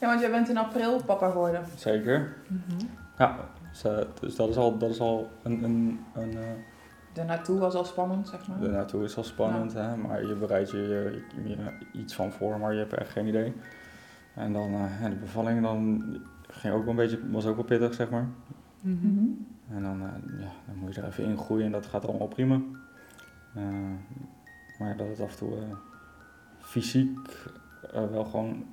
Ja, 0.00 0.06
want 0.06 0.20
jij 0.20 0.30
bent 0.30 0.48
in 0.48 0.56
april 0.58 1.02
papa 1.04 1.30
geworden. 1.30 1.64
Zeker. 1.76 2.36
Mhm. 2.48 2.84
Ja, 3.18 3.36
dus, 3.72 3.82
dus 4.20 4.36
dat 4.36 4.48
is 4.48 4.56
al, 4.56 4.78
dat 4.78 4.90
is 4.90 5.00
al 5.00 5.28
een, 5.42 5.64
een, 5.64 6.00
een 6.14 6.36
eh, 7.14 7.20
De 7.20 7.24
naartoe 7.24 7.58
was 7.58 7.74
al 7.74 7.84
spannend, 7.84 8.28
zeg 8.28 8.48
maar. 8.48 8.60
de 8.60 8.68
naartoe 8.68 9.04
is 9.04 9.16
al 9.16 9.24
spannend, 9.24 9.72
hè, 9.72 9.96
maar 9.96 10.26
je 10.26 10.34
bereidt 10.34 10.70
je, 10.70 10.78
je, 10.78 11.48
je 11.48 11.56
iets 11.92 12.14
van 12.14 12.32
voor, 12.32 12.58
maar 12.58 12.72
je 12.72 12.78
hebt 12.78 12.92
echt 12.92 13.10
geen 13.10 13.26
idee. 13.26 13.52
En 14.34 14.52
dan 14.52 14.74
eh, 14.74 15.00
ja, 15.00 15.08
de 15.08 15.14
bevalling 15.16 15.62
dan 15.62 16.04
ging 16.48 16.74
ook 16.74 16.80
wel 16.80 16.90
een 16.90 16.96
beetje, 16.96 17.30
was 17.30 17.46
ook 17.46 17.54
wel 17.56 17.64
pittig, 17.64 17.94
zeg 17.94 18.10
maar. 18.10 18.26
Mhm. 18.80 19.06
Mhm. 19.06 19.24
En 19.70 19.82
dan, 19.82 20.00
eh, 20.02 20.40
ja, 20.40 20.50
dan 20.66 20.76
moet 20.76 20.94
je 20.94 21.00
er 21.00 21.06
even 21.06 21.24
in 21.24 21.38
groeien 21.38 21.66
en 21.66 21.72
dat 21.72 21.86
gaat 21.86 22.06
allemaal 22.08 22.26
prima. 22.28 22.60
Eh, 23.54 23.62
maar 24.78 24.96
dat 24.96 25.08
het 25.08 25.20
af 25.20 25.30
en 25.30 25.36
toe 25.36 25.56
eh, 25.56 25.62
fysiek 26.58 27.18
eh, 27.92 28.06
wel 28.10 28.24
gewoon 28.24 28.64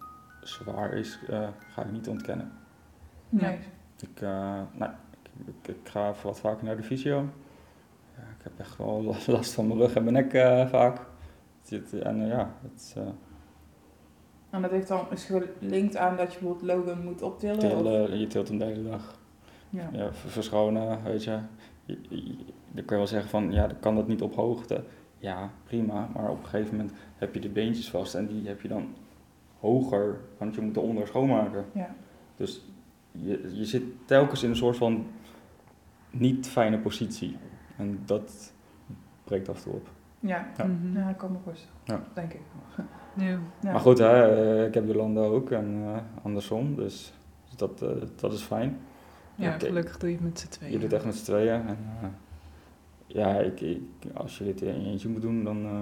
zwaar 0.41 0.93
is, 0.93 1.19
eh, 1.29 1.47
ga 1.73 1.83
ik 1.83 1.91
niet 1.91 2.07
ontkennen. 2.07 2.51
Nee. 3.29 3.59
Ik, 3.99 4.21
eh, 4.21 4.61
nou, 4.73 4.91
ik, 5.23 5.47
ik, 5.47 5.67
ik 5.75 5.89
ga 5.89 6.13
wat 6.23 6.39
vaker 6.39 6.65
naar 6.65 6.75
de 6.77 6.83
fysio. 6.83 7.25
Ik 8.43 8.47
heb 8.47 8.59
echt 8.59 8.77
wel 8.77 9.15
last 9.27 9.53
van 9.53 9.67
mijn 9.67 9.79
rug 9.79 9.93
en 9.95 10.03
mijn 10.03 10.15
nek 10.15 10.33
eh, 10.33 10.67
vaak. 10.67 10.99
Het- 11.69 11.99
en 11.99 12.21
eh, 12.21 12.27
ja, 12.27 12.53
het 12.61 12.93
eh, 12.97 13.03
En 14.49 14.61
dat 14.61 14.71
heeft 14.71 14.87
dan 14.87 15.05
is 15.11 15.25
gelinkt 15.59 15.95
aan 15.97 16.17
dat 16.17 16.33
je 16.33 16.39
bijvoorbeeld 16.39 16.71
Logan 16.85 17.03
moet 17.03 17.21
optillen? 17.21 17.55
of- 17.55 17.61
tillen, 17.61 18.19
je 18.19 18.27
tilt 18.27 18.47
hem 18.47 18.57
de 18.57 18.65
hele 18.65 18.89
dag. 18.89 19.19
Ja. 19.69 19.89
Ja, 19.93 20.13
verschonen, 20.13 21.03
weet 21.03 21.23
je. 21.23 21.39
Je- 21.85 21.97
je- 22.09 22.35
Dan 22.73 22.85
kun 22.85 22.95
je 22.95 23.01
wel 23.01 23.07
zeggen 23.07 23.29
van, 23.29 23.51
ja, 23.51 23.67
dan 23.67 23.79
kan 23.79 23.95
dat 23.95 24.07
niet 24.07 24.21
op 24.21 24.35
hoogte. 24.35 24.83
Ja, 25.17 25.49
prima, 25.63 26.09
maar 26.13 26.29
op 26.29 26.37
een 26.39 26.45
gegeven 26.49 26.75
moment 26.77 26.95
heb 27.15 27.33
je 27.33 27.39
de 27.39 27.49
beentjes 27.49 27.89
vast 27.89 28.15
en 28.15 28.27
die 28.27 28.47
heb 28.47 28.61
je 28.61 28.67
dan 28.67 28.93
hoger, 29.59 30.19
want 30.37 30.55
je 30.55 30.61
moet 30.61 30.77
eronder 30.77 31.07
schoonmaken. 31.07 31.65
Ja. 31.73 31.95
Dus 32.37 32.61
je, 33.11 33.49
je 33.53 33.65
zit 33.65 33.83
telkens 34.05 34.43
in 34.43 34.49
een 34.49 34.55
soort 34.55 34.77
van 34.77 35.05
niet 36.09 36.47
fijne 36.47 36.77
positie. 36.79 37.37
En 37.77 37.99
dat 38.05 38.53
breekt 39.23 39.49
af 39.49 39.55
en 39.57 39.63
toe 39.63 39.73
op. 39.73 39.89
Ja. 40.19 40.51
Ja. 40.57 40.65
Mhm. 40.65 40.97
Ja, 40.97 41.09
ik 41.09 41.17
kan 41.17 41.31
me 41.31 41.37
voorstellen. 41.43 41.75
Ja. 41.83 42.03
Denk 42.13 42.33
ik. 42.33 42.41
Ja. 43.15 43.39
Ja. 43.61 43.71
Maar 43.71 43.79
goed, 43.79 43.97
hè, 43.97 44.27
eh, 44.27 44.65
ik 44.67 44.73
heb 44.73 44.87
Jolanda 44.87 45.21
ook 45.21 45.51
en 45.51 45.81
eh, 45.83 46.23
andersom, 46.23 46.75
dus 46.75 47.13
dat, 47.55 47.81
eh, 47.81 47.89
dat 48.15 48.33
is 48.33 48.41
fijn. 48.41 48.77
Ja, 49.35 49.59
gelukkig 49.59 49.97
doe 49.97 50.09
je 50.09 50.15
het 50.15 50.23
met 50.23 50.39
z'n 50.39 50.47
tweeën. 50.47 50.71
Je 50.71 50.79
doet 50.79 50.91
het 50.91 50.93
echt 50.93 51.05
met 51.05 51.15
z'n 51.15 51.23
tweeën. 51.23 51.67
En, 51.67 51.77
eh, 52.01 52.07
ja, 53.07 53.39
ik, 53.39 53.61
ik, 53.61 53.81
als 54.13 54.37
je 54.37 54.43
dit 54.43 54.61
in 54.61 54.81
je 54.81 54.89
eentje 54.89 55.09
moet 55.09 55.21
doen, 55.21 55.43
dan 55.43 55.65
eh, 55.65 55.79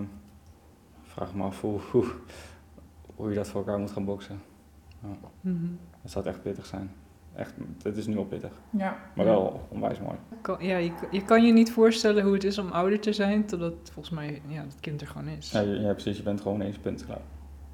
vraag 1.02 1.30
ik 1.30 1.36
me 1.36 1.44
af 1.44 1.62
hoe, 1.62 1.80
hoe, 1.92 2.06
hoe 3.16 3.30
je 3.30 3.36
dat 3.36 3.48
voor 3.48 3.60
elkaar 3.62 3.80
moet 3.80 3.92
gaan 3.92 4.06
boksen. 4.06 4.42
Mhm. 5.42 5.68
Dat 6.02 6.12
zou 6.12 6.26
echt 6.26 6.42
pittig 6.42 6.66
zijn. 6.66 6.92
Echt, 7.40 7.54
het 7.84 7.98
is 7.98 8.08
nu 8.08 8.18
al 8.18 8.26
pittig. 8.26 8.52
Ja. 8.70 8.98
Maar 9.16 9.26
wel 9.26 9.68
onwijs 9.70 10.00
mooi. 10.00 10.16
Kan, 10.42 10.58
ja, 10.60 10.78
je, 10.78 10.92
je 11.12 11.24
kan 11.26 11.46
je 11.46 11.54
niet 11.54 11.72
voorstellen 11.72 12.24
hoe 12.24 12.34
het 12.34 12.44
is 12.44 12.58
om 12.58 12.70
ouder 12.72 13.00
te 13.00 13.14
zijn, 13.14 13.46
totdat 13.46 13.74
volgens 13.84 14.16
mij 14.16 14.42
ja, 14.48 14.62
het 14.62 14.80
kind 14.80 15.02
er 15.02 15.08
gewoon 15.08 15.28
is. 15.28 15.52
Ja, 15.52 15.60
je- 15.60 15.80
ja, 15.80 15.92
precies. 15.92 16.18
Je 16.18 16.24
bent 16.24 16.42
gewoon 16.42 16.62
eens 16.62 16.78
punt 16.78 17.06
klaar. 17.06 17.22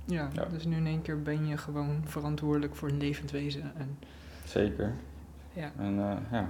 Ja, 0.06 0.30
Ja. 0.34 0.46
dus 0.46 0.66
nu 0.66 0.76
in 0.76 0.86
één 0.86 1.02
keer 1.02 1.22
ben 1.22 1.48
je 1.48 1.58
gewoon 1.58 2.02
verantwoordelijk 2.04 2.76
voor 2.76 2.90
een 2.90 2.98
levend 2.98 3.32
wezen. 3.32 3.62
En, 3.78 3.98
Zeker. 4.44 4.94
ja. 5.54 5.72
En 5.78 6.00
eh, 6.00 6.16
ja, 6.32 6.48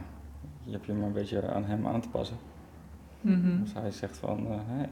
je 0.63 0.71
hebt 0.71 0.85
je 0.85 0.93
maar 0.93 1.07
een 1.07 1.13
beetje 1.13 1.47
aan 1.51 1.65
hem 1.65 1.87
aan 1.87 2.01
te 2.01 2.09
passen. 2.09 2.37
Mhm. 3.21 3.61
Dus 3.61 3.73
hij 3.73 3.91
zegt 3.91 4.17
van, 4.17 4.47
eh, 4.47 4.55
hè, 4.65 4.83
ik- 4.83 4.89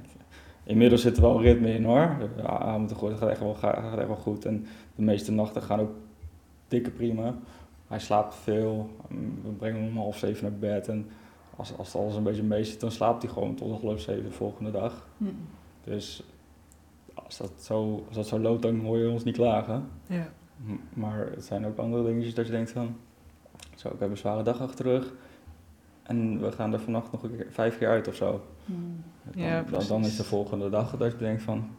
inmiddels 0.64 1.02
zit 1.02 1.16
er 1.16 1.22
wel 1.22 1.36
een 1.36 1.42
ritme 1.42 1.74
in 1.74 1.84
hoor. 1.84 2.30
Ja, 2.38 2.80
gooien, 2.96 3.18
gaat 3.18 3.30
echt 3.30 3.40
wel, 3.40 3.54
gaat 3.54 3.98
echt 3.98 4.08
wel 4.08 4.16
goed. 4.16 4.46
En 4.46 4.66
de 4.96 5.02
meeste 5.02 5.32
nachten 5.32 5.62
gaan 5.62 5.80
ook 5.80 5.92
dikke 6.68 6.92
prima. 6.92 7.36
Hij 7.88 8.00
slaapt 8.00 8.36
veel. 8.36 8.90
We 9.44 9.50
brengen 9.58 9.82
hem 9.82 9.90
om 9.90 9.98
half 9.98 10.18
zeven 10.18 10.44
naar 10.44 10.60
bed. 10.60 10.88
En 10.88 11.10
als, 11.56 11.78
als 11.78 11.96
alles 11.96 12.16
een 12.16 12.24
beetje 12.24 12.44
mee 12.44 12.64
zit, 12.64 12.80
dan 12.80 12.92
slaapt 12.92 13.24
hij 13.24 13.32
gewoon 13.32 13.56
tot 13.56 13.82
half 13.82 14.02
zeven 14.02 14.24
de 14.24 14.32
volgende 14.32 14.72
dag. 14.72 15.08
Hm. 15.18 15.26
Dus 15.84 16.24
als 17.14 17.38
dat 17.38 17.52
zo, 17.58 18.04
als 18.08 18.16
dat 18.16 18.28
zo 18.28 18.40
loopt, 18.40 18.62
dan 18.62 18.80
hoor 18.80 18.98
je 18.98 19.10
ons 19.10 19.24
niet 19.24 19.36
klagen. 19.36 19.88
Ja. 20.08 20.28
Maar 20.94 21.30
het 21.36 21.46
zijn 21.46 21.66
ook 21.66 21.78
andere 21.78 22.04
dingetjes 22.04 22.34
dat 22.34 22.46
je 22.46 22.52
denkt 22.52 22.72
van... 22.72 22.96
Zo, 23.76 23.88
ik 23.88 24.00
heb 24.00 24.10
een 24.10 24.18
zware 24.18 24.44
dag 24.44 24.62
achter 24.62 24.86
de 24.86 24.92
rug. 24.92 25.14
En 26.04 26.42
we 26.42 26.52
gaan 26.52 26.74
er 26.74 26.80
vannacht 26.80 27.12
nog 27.12 27.24
een 27.24 27.36
keer, 27.36 27.48
vijf 27.50 27.78
keer 27.78 27.88
uit 27.88 28.08
of 28.08 28.16
zo. 28.16 28.44
Dan, 28.66 29.44
Ja, 29.44 29.64
dan, 29.70 29.88
dan 29.88 30.06
is 30.06 30.18
de 30.18 30.24
volgende 30.24 30.70
dag 30.70 30.98
dat 30.98 31.12
je 31.12 31.18
denkt 31.18 31.42
van... 31.42 31.70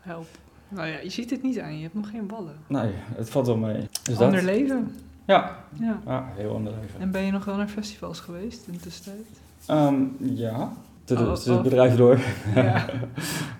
Help. 0.00 0.26
Nou 0.68 0.88
ja, 0.88 0.98
je 0.98 1.10
ziet 1.10 1.30
het 1.30 1.42
niet 1.42 1.60
aan, 1.60 1.76
je 1.76 1.82
hebt 1.82 1.94
nog 1.94 2.10
geen 2.10 2.26
ballen. 2.26 2.56
Nee, 2.66 2.90
het 2.94 3.30
valt 3.30 3.46
wel 3.46 3.56
mee. 3.56 3.88
Dus 4.02 4.18
Ander 4.18 4.44
dat, 4.44 4.50
leven. 4.50 4.94
Ja, 5.26 5.56
Ja. 5.72 6.00
ja, 6.06 6.28
heel 6.34 6.54
ander 6.54 6.72
leven. 6.80 7.00
En 7.00 7.10
ben 7.10 7.22
je 7.22 7.30
nog 7.32 7.44
wel 7.44 7.56
naar 7.56 7.68
festivals 7.68 8.20
geweest 8.20 8.66
in 8.66 8.72
de 8.72 8.78
tussentijd? 8.78 9.26
Ehm, 9.66 10.02
ja, 10.18 10.72
het 11.04 11.10
Oh, 11.20 11.28
oh. 11.48 11.54
het 11.54 11.62
bedrijf 11.62 11.96
door. 11.96 12.18
Ja. 12.54 12.86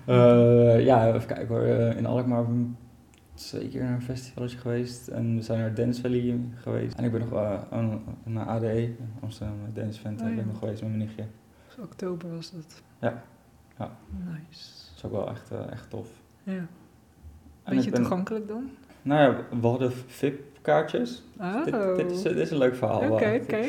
Eh, 0.05 0.85
ja, 0.85 1.07
even 1.13 1.27
kijken 1.27 1.47
hoor. 1.47 1.61
Eh, 1.63 1.97
in 1.97 2.05
Alkmaar 2.05 2.45
keer 3.69 3.83
naar 3.83 3.93
een 3.93 4.01
festivaletje 4.01 4.57
geweest. 4.57 5.07
En 5.07 5.35
we 5.35 5.41
zijn 5.41 5.59
naar 5.59 5.73
Dance 5.73 6.01
Valley 6.01 6.39
geweest. 6.55 6.97
En 6.97 7.03
ik 7.03 7.11
ben 7.11 7.19
nog 7.29 7.33
aan- 7.69 8.01
naar 8.23 8.45
ADE, 8.45 8.93
Amsterdam 9.21 9.55
Dance 9.73 9.99
Event, 9.99 10.21
Oh, 10.21 10.27
ben 10.27 10.39
ik 10.39 10.45
nog 10.45 10.57
geweest 10.59 10.81
met 10.81 10.89
mijn 10.89 11.03
nichtje. 11.03 11.23
Dus 11.67 11.77
oktober 11.85 12.35
was 12.35 12.51
dat. 12.51 12.81
Ja. 12.99 13.23
Ja. 13.77 13.91
Nice. 14.09 14.63
Dat 14.87 14.95
is 14.97 15.03
ook 15.05 15.11
wel 15.11 15.29
echt, 15.29 15.51
echt 15.71 15.89
tof. 15.89 16.07
Ja. 16.43 16.53
En 16.53 16.67
Beetje 17.75 17.91
ben- 17.91 17.99
toegankelijk 18.01 18.47
dan? 18.47 18.69
Nou 19.01 19.21
ja, 19.21 19.57
we 19.61 19.67
hadden 19.67 19.91
VIP-kaartjes. 20.67 21.23
Oh. 21.39 21.63
Dit, 21.65 21.95
dit, 21.95 22.11
is, 22.11 22.21
dit 22.21 22.35
is 22.35 22.51
een 22.51 22.57
leuk 22.57 22.75
verhaal. 22.75 23.11
Oké, 23.11 23.39
oké. 23.43 23.59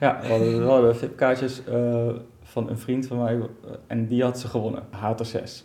Ja, 0.00 0.20
we 0.20 0.28
hadden, 0.28 0.58
we 0.62 0.68
hadden 0.68 0.96
VIP-kaartjes 0.96 1.64
eh, 1.64 2.08
van 2.42 2.68
een 2.70 2.78
vriend 2.78 3.06
van 3.06 3.22
mij 3.22 3.34
eh, 3.34 3.70
en 3.86 4.06
die 4.06 4.22
had 4.22 4.38
ze 4.38 4.48
gewonnen. 4.48 4.82
Hij 4.90 5.00
had 5.08 5.20
er 5.20 5.26
zes. 5.26 5.64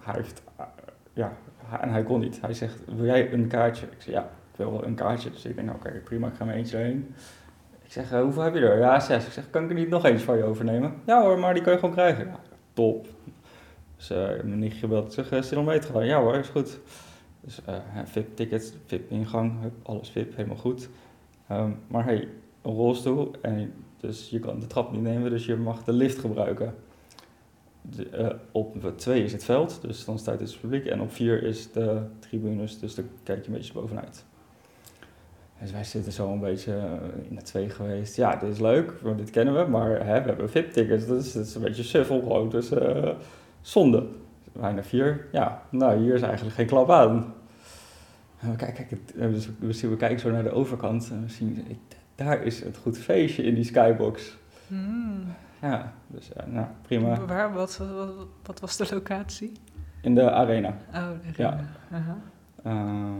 Hij 0.00 0.14
heeft, 0.16 0.42
eh, 0.56 0.64
ja, 1.12 1.32
hij- 1.64 1.78
en 1.80 1.88
hij 1.90 2.02
kon 2.02 2.20
niet. 2.20 2.40
Hij 2.40 2.54
zegt, 2.54 2.78
wil 2.96 3.04
jij 3.04 3.32
een 3.32 3.46
kaartje? 3.48 3.86
Ik 3.86 4.02
zei, 4.02 4.16
ja, 4.16 4.22
ik 4.22 4.56
wil 4.56 4.72
wel 4.72 4.84
een 4.84 4.94
kaartje. 4.94 5.30
Dus 5.30 5.44
ik 5.44 5.54
denk, 5.54 5.66
nou, 5.66 5.78
oké, 5.78 5.90
prima, 6.04 6.26
ik 6.28 6.34
ga 6.34 6.44
mijn 6.44 6.58
eentje 6.58 6.76
heen. 6.76 7.14
Ik 7.82 7.92
zeg, 7.92 8.10
hoeveel 8.10 8.42
heb 8.42 8.54
je 8.54 8.60
er? 8.60 8.78
Ja, 8.78 9.00
zes. 9.00 9.26
Ik 9.26 9.32
zeg, 9.32 9.50
kan 9.50 9.62
ik 9.62 9.68
er 9.68 9.74
niet 9.74 9.88
nog 9.88 10.04
eens 10.04 10.22
van 10.22 10.36
je 10.36 10.44
overnemen? 10.44 10.94
Ja 11.06 11.22
hoor, 11.22 11.38
maar 11.38 11.54
die 11.54 11.62
kan 11.62 11.72
je 11.72 11.78
gewoon 11.78 11.94
krijgen. 11.94 12.26
Ja, 12.26 12.40
top. 12.72 13.06
Dus 13.96 14.10
eh, 14.10 14.16
mijn 14.26 14.58
nichtje 14.58 14.80
gebeld. 14.80 15.18
Ik 15.18 15.26
zeg, 15.30 15.50
nog 15.50 15.64
mee 15.64 15.78
te 15.78 15.92
gaan? 15.92 16.06
Ja 16.06 16.20
hoor, 16.20 16.34
is 16.34 16.48
goed. 16.48 16.78
Dus 17.44 17.60
eh, 17.64 17.76
VIP-ticket, 18.04 18.74
VIP-ingang, 18.86 19.52
alles 19.82 20.10
VIP, 20.10 20.36
helemaal 20.36 20.56
goed. 20.56 20.88
Ehm, 21.48 21.70
maar 21.86 22.04
hey, 22.04 22.28
een 22.62 22.72
rolstoel, 22.72 23.30
en 23.40 23.72
dus 23.96 24.30
je 24.30 24.38
kan 24.38 24.60
de 24.60 24.66
trap 24.66 24.92
niet 24.92 25.02
nemen, 25.02 25.30
dus 25.30 25.46
je 25.46 25.56
mag 25.56 25.84
de 25.84 25.92
lift 25.92 26.18
gebruiken. 26.18 26.74
De, 27.82 28.08
eh, 28.08 28.34
op 28.52 28.92
twee 28.96 29.24
is 29.24 29.32
het 29.32 29.44
veld, 29.44 29.78
dus 29.82 30.04
dan 30.04 30.18
staat 30.18 30.38
het 30.38 30.48
dus 30.48 30.56
publiek. 30.56 30.86
En 30.86 31.00
op 31.00 31.12
vier 31.12 31.42
is 31.42 31.72
de 31.72 32.02
tribunes, 32.18 32.78
dus 32.78 32.94
dan 32.94 33.04
kijk 33.22 33.44
je 33.44 33.50
een 33.50 33.56
beetje 33.56 33.72
bovenuit. 33.72 34.24
Dus 35.60 35.72
wij 35.72 35.84
zitten 35.84 36.12
zo 36.12 36.32
een 36.32 36.40
beetje 36.40 36.76
eh, 36.76 37.28
in 37.28 37.34
de 37.36 37.42
twee 37.42 37.70
geweest. 37.70 38.16
Ja, 38.16 38.36
dit 38.36 38.50
is 38.50 38.58
leuk, 38.58 38.92
want 39.00 39.18
dit 39.18 39.30
kennen 39.30 39.54
we, 39.54 39.70
maar 39.70 39.90
hè, 39.90 40.22
we 40.22 40.28
hebben 40.28 40.50
VIP-tickets, 40.50 41.06
dus 41.06 41.32
dat 41.32 41.46
is 41.46 41.54
een 41.54 41.62
beetje 41.62 41.82
suffel 41.82 42.20
gewoon. 42.20 42.48
Dus 42.48 42.70
zonde. 43.60 44.06
Wij 44.52 44.72
naar 44.72 44.84
vier, 44.84 45.26
ja, 45.32 45.62
nou 45.70 45.98
hier 46.02 46.14
is 46.14 46.22
eigenlijk 46.22 46.54
geen 46.56 46.66
klap 46.66 46.90
aan. 46.90 47.34
En 48.38 48.50
we 48.50 48.56
kijken, 48.56 48.86
kijk, 48.86 49.00
dus 49.32 49.48
we, 49.58 49.72
zien- 49.72 49.90
we 49.90 49.96
kijken 49.96 50.20
zo 50.20 50.30
naar 50.30 50.42
de 50.42 50.50
overkant 50.52 51.10
en 51.10 51.22
we 51.22 51.28
zien, 51.30 51.64
daar 52.14 52.42
is 52.42 52.62
het 52.62 52.76
goed 52.76 52.98
feestje 52.98 53.42
in 53.42 53.54
die 53.54 53.64
skybox. 53.64 54.36
Hmm. 54.68 55.24
Ja, 55.60 55.92
dus 56.06 56.32
eh, 56.32 56.46
nou 56.46 56.66
prima. 56.82 57.20
Waar, 57.26 57.52
wat, 57.52 57.76
wat, 57.76 58.26
wat 58.42 58.60
was 58.60 58.76
de 58.76 58.86
locatie? 58.94 59.52
In 60.02 60.14
de 60.14 60.30
arena. 60.30 60.68
Oh, 60.94 61.08
de 61.36 61.42
Ja. 61.42 61.60
arena. 61.90 62.16
Eh, 62.62 63.12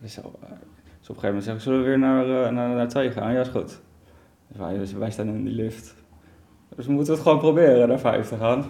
dus, 0.00 0.16
eh, 0.18 0.24
dus 0.24 1.10
op 1.10 1.16
een 1.16 1.22
gegeven 1.22 1.26
moment 1.26 1.44
zeggen 1.44 1.54
we, 1.54 1.60
zullen 1.60 1.78
we 1.78 1.84
weer 1.86 1.98
naar, 1.98 2.24
eh, 2.46 2.52
naar, 2.52 2.68
naar 2.68 2.88
twee 2.88 3.10
gaan? 3.10 3.32
Ja, 3.32 3.40
is 3.40 3.48
goed. 3.48 3.80
Dus 4.48 4.56
wij, 4.56 4.78
dus 4.78 4.92
wij 4.92 5.10
staan 5.10 5.26
in 5.28 5.44
die 5.44 5.54
lift. 5.54 5.94
Dus 6.76 6.86
we 6.86 6.92
moeten 6.92 7.12
het 7.14 7.22
gewoon 7.22 7.38
proberen 7.38 7.88
naar 7.88 7.98
vijf 7.98 8.28
te 8.28 8.36
gaan. 8.36 8.64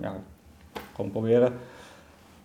Ja, 0.00 0.14
gewoon 0.94 1.10
proberen. 1.10 1.52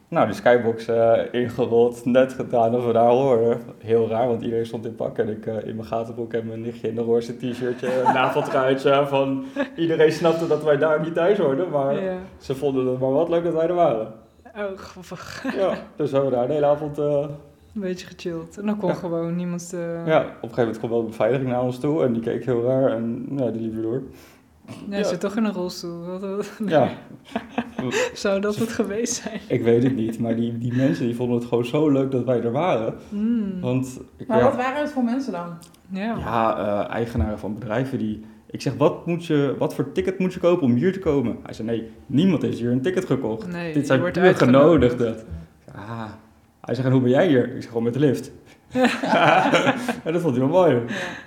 Nou, 0.07 0.25
die 0.25 0.35
skybox 0.35 0.87
eh, 0.87 1.19
ingerold, 1.31 2.05
net 2.05 2.33
gedaan 2.33 2.71
dat 2.71 2.85
we 2.85 2.91
daar 2.93 3.09
horen. 3.09 3.61
Heel 3.79 4.07
raar, 4.09 4.27
want 4.27 4.41
iedereen 4.41 4.65
stond 4.65 4.85
in 4.85 4.95
pak 4.95 5.17
en 5.17 5.29
ik 5.29 5.45
eh, 5.45 5.67
in 5.67 5.75
mijn 5.75 5.87
gatenbroek 5.87 6.33
en 6.33 6.47
mijn 6.47 6.61
nichtje 6.61 6.87
in 6.87 6.97
een 6.97 7.03
roze 7.03 7.37
t-shirtje, 7.37 8.01
een 8.01 8.13
naveltruitje. 8.21 9.05
Van, 9.07 9.45
iedereen 9.75 10.11
snapte 10.11 10.47
dat 10.47 10.63
wij 10.63 10.77
daar 10.77 11.01
niet 11.01 11.13
thuis 11.13 11.37
hoorden, 11.37 11.69
maar 11.69 12.03
Ja. 12.03 12.17
ze 12.37 12.55
vonden 12.55 12.87
het 12.87 12.99
maar 12.99 13.11
wat 13.11 13.29
leuk 13.29 13.43
dat 13.43 13.53
wij 13.53 13.67
er 13.67 13.73
waren. 13.73 14.13
Oh, 14.57 14.77
grappig. 14.77 15.43
Ja, 15.57 15.73
dus 15.95 16.09
we 16.11 16.15
hebben 16.17 16.33
daar 16.33 16.47
de 16.47 16.53
hele 16.53 16.65
avond... 16.65 16.97
eh, 16.97 17.25
Een 17.75 17.81
beetje 17.81 18.07
gechilled. 18.07 18.57
En 18.57 18.65
dan 18.65 18.77
kon 18.77 18.89
Ja. 18.89 18.95
gewoon 18.95 19.35
niemand... 19.35 19.69
Ja, 20.05 20.19
op 20.19 20.25
een 20.25 20.31
gegeven 20.41 20.57
moment 20.57 20.77
kwam 20.77 20.89
wel 20.89 21.01
de 21.01 21.07
beveiliging 21.07 21.49
naar 21.49 21.61
ons 21.63 21.79
toe 21.79 22.03
en 22.03 22.13
die 22.13 22.21
keek 22.21 22.45
heel 22.45 22.63
raar 22.63 22.91
en 22.91 23.25
ja, 23.37 23.49
die 23.51 23.61
liep 23.61 23.73
weer 23.73 23.81
door. 23.83 24.01
Hij 24.89 24.99
Ja. 24.99 25.03
zit 25.05 25.19
toch 25.19 25.35
in 25.35 25.43
een 25.43 25.53
rolstoel. 25.53 26.19
Ja, 26.65 26.89
Zou 28.13 28.41
dat 28.41 28.55
het 28.55 28.69
geweest 28.69 29.13
zijn? 29.13 29.39
ik 29.47 29.63
weet 29.63 29.83
het 29.83 29.95
niet, 29.95 30.19
maar 30.19 30.35
die, 30.35 30.57
die 30.57 30.73
mensen 30.73 31.05
die 31.05 31.15
vonden 31.15 31.37
het 31.37 31.45
gewoon 31.47 31.65
zo 31.65 31.89
leuk 31.89 32.11
dat 32.11 32.23
wij 32.25 32.41
er 32.41 32.51
waren. 32.51 32.93
Hmm. 33.09 33.59
Want 33.61 33.99
ik, 34.17 34.27
Maar 34.27 34.37
ja, 34.37 34.43
wat 34.43 34.55
waren 34.55 34.81
het 34.81 34.91
voor 34.91 35.03
mensen 35.03 35.31
dan? 35.31 35.47
Ja. 35.89 36.15
ja 36.17 36.57
eh, 36.87 36.93
eigenaren 36.93 37.39
van 37.39 37.53
bedrijven 37.53 37.97
die... 37.97 38.21
Ik 38.49 38.61
zeg, 38.61 38.73
wat, 38.77 39.05
moet 39.05 39.25
je, 39.25 39.55
wat 39.59 39.75
voor 39.75 39.91
ticket 39.91 40.19
moet 40.19 40.33
je 40.33 40.39
kopen 40.39 40.63
om 40.65 40.73
hier 40.75 40.93
te 40.93 40.99
komen? 40.99 41.37
Hij 41.43 41.53
zei, 41.53 41.67
nee, 41.67 41.91
niemand 42.05 42.41
heeft 42.41 42.59
hier 42.59 42.71
een 42.71 42.81
ticket 42.81 43.05
gekocht. 43.05 43.47
Nee, 43.47 43.73
Dit 43.73 43.81
je 43.81 43.87
zijn 43.87 44.11
puur 44.11 44.35
genodigden. 44.35 45.15
Ah, 45.75 46.09
hij 46.61 46.75
zegt, 46.75 46.87
en 46.87 46.93
hoe 46.93 47.01
ben 47.01 47.09
jij 47.11 47.27
hier? 47.27 47.45
Ik 47.45 47.53
zeg, 47.61 47.67
gewoon 47.67 47.83
met 47.83 47.93
de 47.93 47.99
lift. 47.99 48.31
ja, 50.03 50.11
dat 50.11 50.21
vond 50.21 50.35
hij 50.37 50.47
wel 50.47 50.47
mooi. 50.47 50.81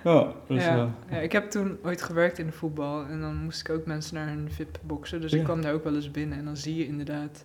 Ja, 0.05 0.33
dus, 0.47 0.65
ja. 0.65 0.89
ja, 1.11 1.17
ik 1.17 1.33
heb 1.33 1.51
toen 1.51 1.79
ooit 1.85 2.03
gewerkt 2.03 2.39
in 2.39 2.47
de 2.47 2.53
voetbal 2.53 3.05
en 3.07 3.21
dan 3.21 3.37
moest 3.37 3.61
ik 3.61 3.71
ook 3.71 3.87
mensen 3.87 4.15
naar 4.15 4.27
hun 4.29 4.49
VIP 4.51 4.79
boksen. 4.83 5.21
Dus 5.21 5.33
ik 5.33 5.45
kwam 5.45 5.63
daar 5.63 5.73
ook 5.73 5.85
wel 5.85 5.95
eens 5.95 6.11
binnen 6.11 6.39
en 6.39 6.45
dan 6.45 6.57
zie 6.57 6.77
je 6.77 6.87
inderdaad 6.87 7.45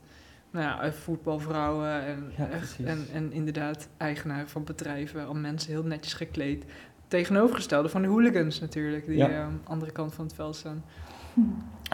nou 0.52 0.66
ja, 0.66 0.92
voetbalvrouwen 0.92 2.06
en, 2.06 2.32
Ja, 2.38 2.48
en, 2.86 3.08
en 3.14 3.32
inderdaad 3.32 3.88
eigenaren 3.98 4.48
van 4.50 4.64
bedrijven, 4.64 5.28
al 5.28 5.34
mensen 5.36 5.72
heel 5.72 5.84
netjes 5.84 6.14
gekleed. 6.14 6.66
Tegenovergestelde 7.08 7.90
van 7.90 8.02
de 8.02 8.08
hooligans 8.08 8.60
natuurlijk, 8.60 9.06
die 9.06 9.18
Ja. 9.18 9.30
eh, 9.30 9.40
aan 9.40 9.60
de 9.64 9.70
andere 9.70 9.92
kant 9.92 10.14
van 10.14 10.26
het 10.26 10.34
veld 10.36 10.56
staan. 10.56 10.84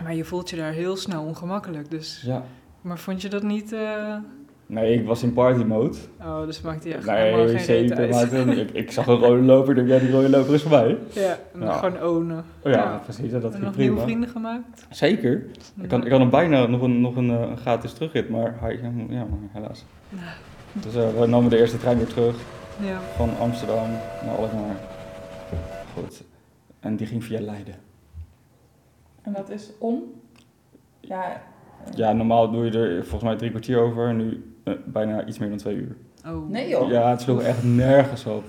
Maar 0.04 0.16
je 0.16 0.24
voelt 0.24 0.50
je 0.50 0.56
daar 0.56 0.72
heel 0.72 0.96
snel 0.98 1.24
ongemakkelijk. 1.24 1.90
Dus, 1.92 2.22
ja. 2.26 2.44
maar 2.82 3.00
vond 3.00 3.22
je 3.22 3.30
dat 3.30 3.44
niet... 3.44 3.72
eh, 3.74 4.16
Nee, 4.70 4.94
ik 4.94 5.06
was 5.06 5.24
in 5.24 5.34
party 5.34 5.64
mode. 5.64 5.98
Oh, 6.22 6.46
dus 6.46 6.62
maakt 6.62 6.84
hij 6.84 6.94
echt 6.94 7.10
helemaal 7.10 7.46
Nee, 7.46 7.48
geen 7.48 7.56
reet 7.56 7.66
zeker. 7.66 8.10
Maar 8.10 8.58
ik, 8.64 8.72
ik 8.72 8.92
zag 8.92 9.08
een 9.08 9.16
rode 9.18 9.42
loper, 9.42 9.78
ik 9.78 9.88
dacht, 9.88 10.02
ja, 10.02 10.06
die 10.08 10.16
rode 10.16 10.30
loper 10.30 10.54
is 10.54 10.62
voor 10.62 10.72
mij. 10.72 10.98
Ja, 11.14 11.38
en 11.54 11.74
gewoon 11.74 12.04
ownen. 12.04 12.44
Oh 12.64 12.72
ja, 12.72 13.02
precies, 13.04 13.32
dat 13.32 13.42
ging 13.42 13.64
nog 13.64 13.76
nieuwe 13.76 13.76
prima. 13.94 14.02
vrienden 14.02 14.30
gemaakt? 14.30 14.86
Zeker. 14.90 15.46
Ik 15.82 15.88
kan, 15.90 16.06
ik 16.06 16.12
had 16.12 16.20
hem 16.20 16.30
bijna 16.30 16.66
nog 16.66 16.82
een, 16.82 17.02
nog 17.02 17.16
een, 17.16 17.30
een 17.30 17.58
gratis 17.58 17.94
terugrit, 17.94 18.30
maar 18.30 18.56
hij, 18.60 18.80
ja, 19.10 19.26
maar 19.26 19.40
helaas. 19.52 19.86
Dus 20.74 20.96
eh, 20.96 21.20
we 21.20 21.26
namen 21.28 21.50
de 21.50 21.58
eerste 21.60 21.78
trein 21.78 21.98
weer 21.98 22.08
terug 22.08 22.36
Ja. 22.82 23.00
van 23.16 23.30
Amsterdam 23.40 23.90
naar 24.26 24.36
Alkmaar. 24.38 24.76
Goed. 25.94 26.24
En 26.80 26.96
die 26.96 27.08
ging 27.08 27.24
via 27.24 27.42
Leiden. 27.42 27.76
En 29.22 29.34
dat 29.34 29.50
is 29.50 29.72
om? 29.80 30.04
Ja. 31.00 31.42
Ja, 31.96 32.14
normaal 32.14 32.52
doe 32.52 32.66
je 32.66 32.72
er 32.72 33.02
volgens 33.02 33.24
mij 33.24 33.36
drie 33.36 33.50
kwartier 33.50 33.80
over 33.80 34.08
en 34.08 34.18
nu 34.18 34.49
eh, 34.70 34.76
bijna 34.86 35.26
iets 35.26 35.38
meer 35.40 35.50
dan 35.50 35.58
twee 35.58 35.76
uur. 35.76 35.96
Oh. 36.26 36.50
Nee 36.50 36.68
joh. 36.70 36.90
Ja, 36.90 37.10
het 37.10 37.22
sloeg 37.22 37.42
echt 37.42 37.64
nergens 37.64 38.26
op. 38.26 38.44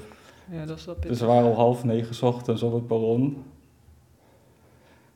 Ja, 0.50 0.64
dat 0.64 0.78
is 0.78 0.84
wel 0.84 0.94
pittig. 0.94 1.10
Dus 1.10 1.20
we 1.20 1.26
waren 1.26 1.44
al 1.48 1.54
half 1.54 1.84
negen 1.84 2.14
's 2.14 2.22
ochtends 2.22 2.62
op 2.62 2.72
het 2.72 2.86
perron. 2.86 3.44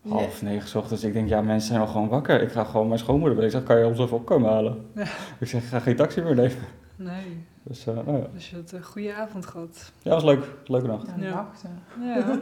Ja. 0.02 0.10
Half 0.10 0.42
negen 0.42 0.68
's 0.68 0.74
ochtends. 0.74 1.04
Ik 1.04 1.12
denk, 1.12 1.28
ja, 1.28 1.40
mensen 1.42 1.68
zijn 1.68 1.80
al 1.80 1.86
gewoon 1.86 2.08
wakker. 2.08 2.42
Ik 2.42 2.50
ga 2.52 2.64
gewoon 2.64 2.86
mijn 2.88 2.98
schoonmoeder 2.98 3.34
bellen. 3.34 3.50
Ik 3.50 3.56
zeg, 3.56 3.66
kan 3.66 3.78
je 3.78 3.86
ons 3.86 3.98
even 3.98 4.16
opkomen 4.16 4.50
halen? 4.50 4.86
Ja. 4.94 5.06
Ik 5.40 5.46
zeg, 5.48 5.62
ik 5.62 5.68
ga 5.68 5.78
geen 5.80 5.96
taxi 5.96 6.20
meer 6.22 6.34
nemen. 6.34 6.56
Nee, 6.96 7.44
Dus, 7.62 7.86
eh, 7.86 7.94
nou 7.94 8.18
ja. 8.18 8.26
dus 8.34 8.50
je 8.50 8.56
had 8.56 8.72
een 8.72 8.82
goede 8.84 9.14
avond 9.14 9.46
gehad. 9.46 9.92
Ja, 10.02 10.10
was 10.10 10.24
leuk. 10.24 10.44
Leuke 10.64 10.86
nacht. 10.86 11.06
Ja, 11.16 11.24
Ja. 11.26 11.34
wachten. 11.34 11.78
Ja. 12.02 12.38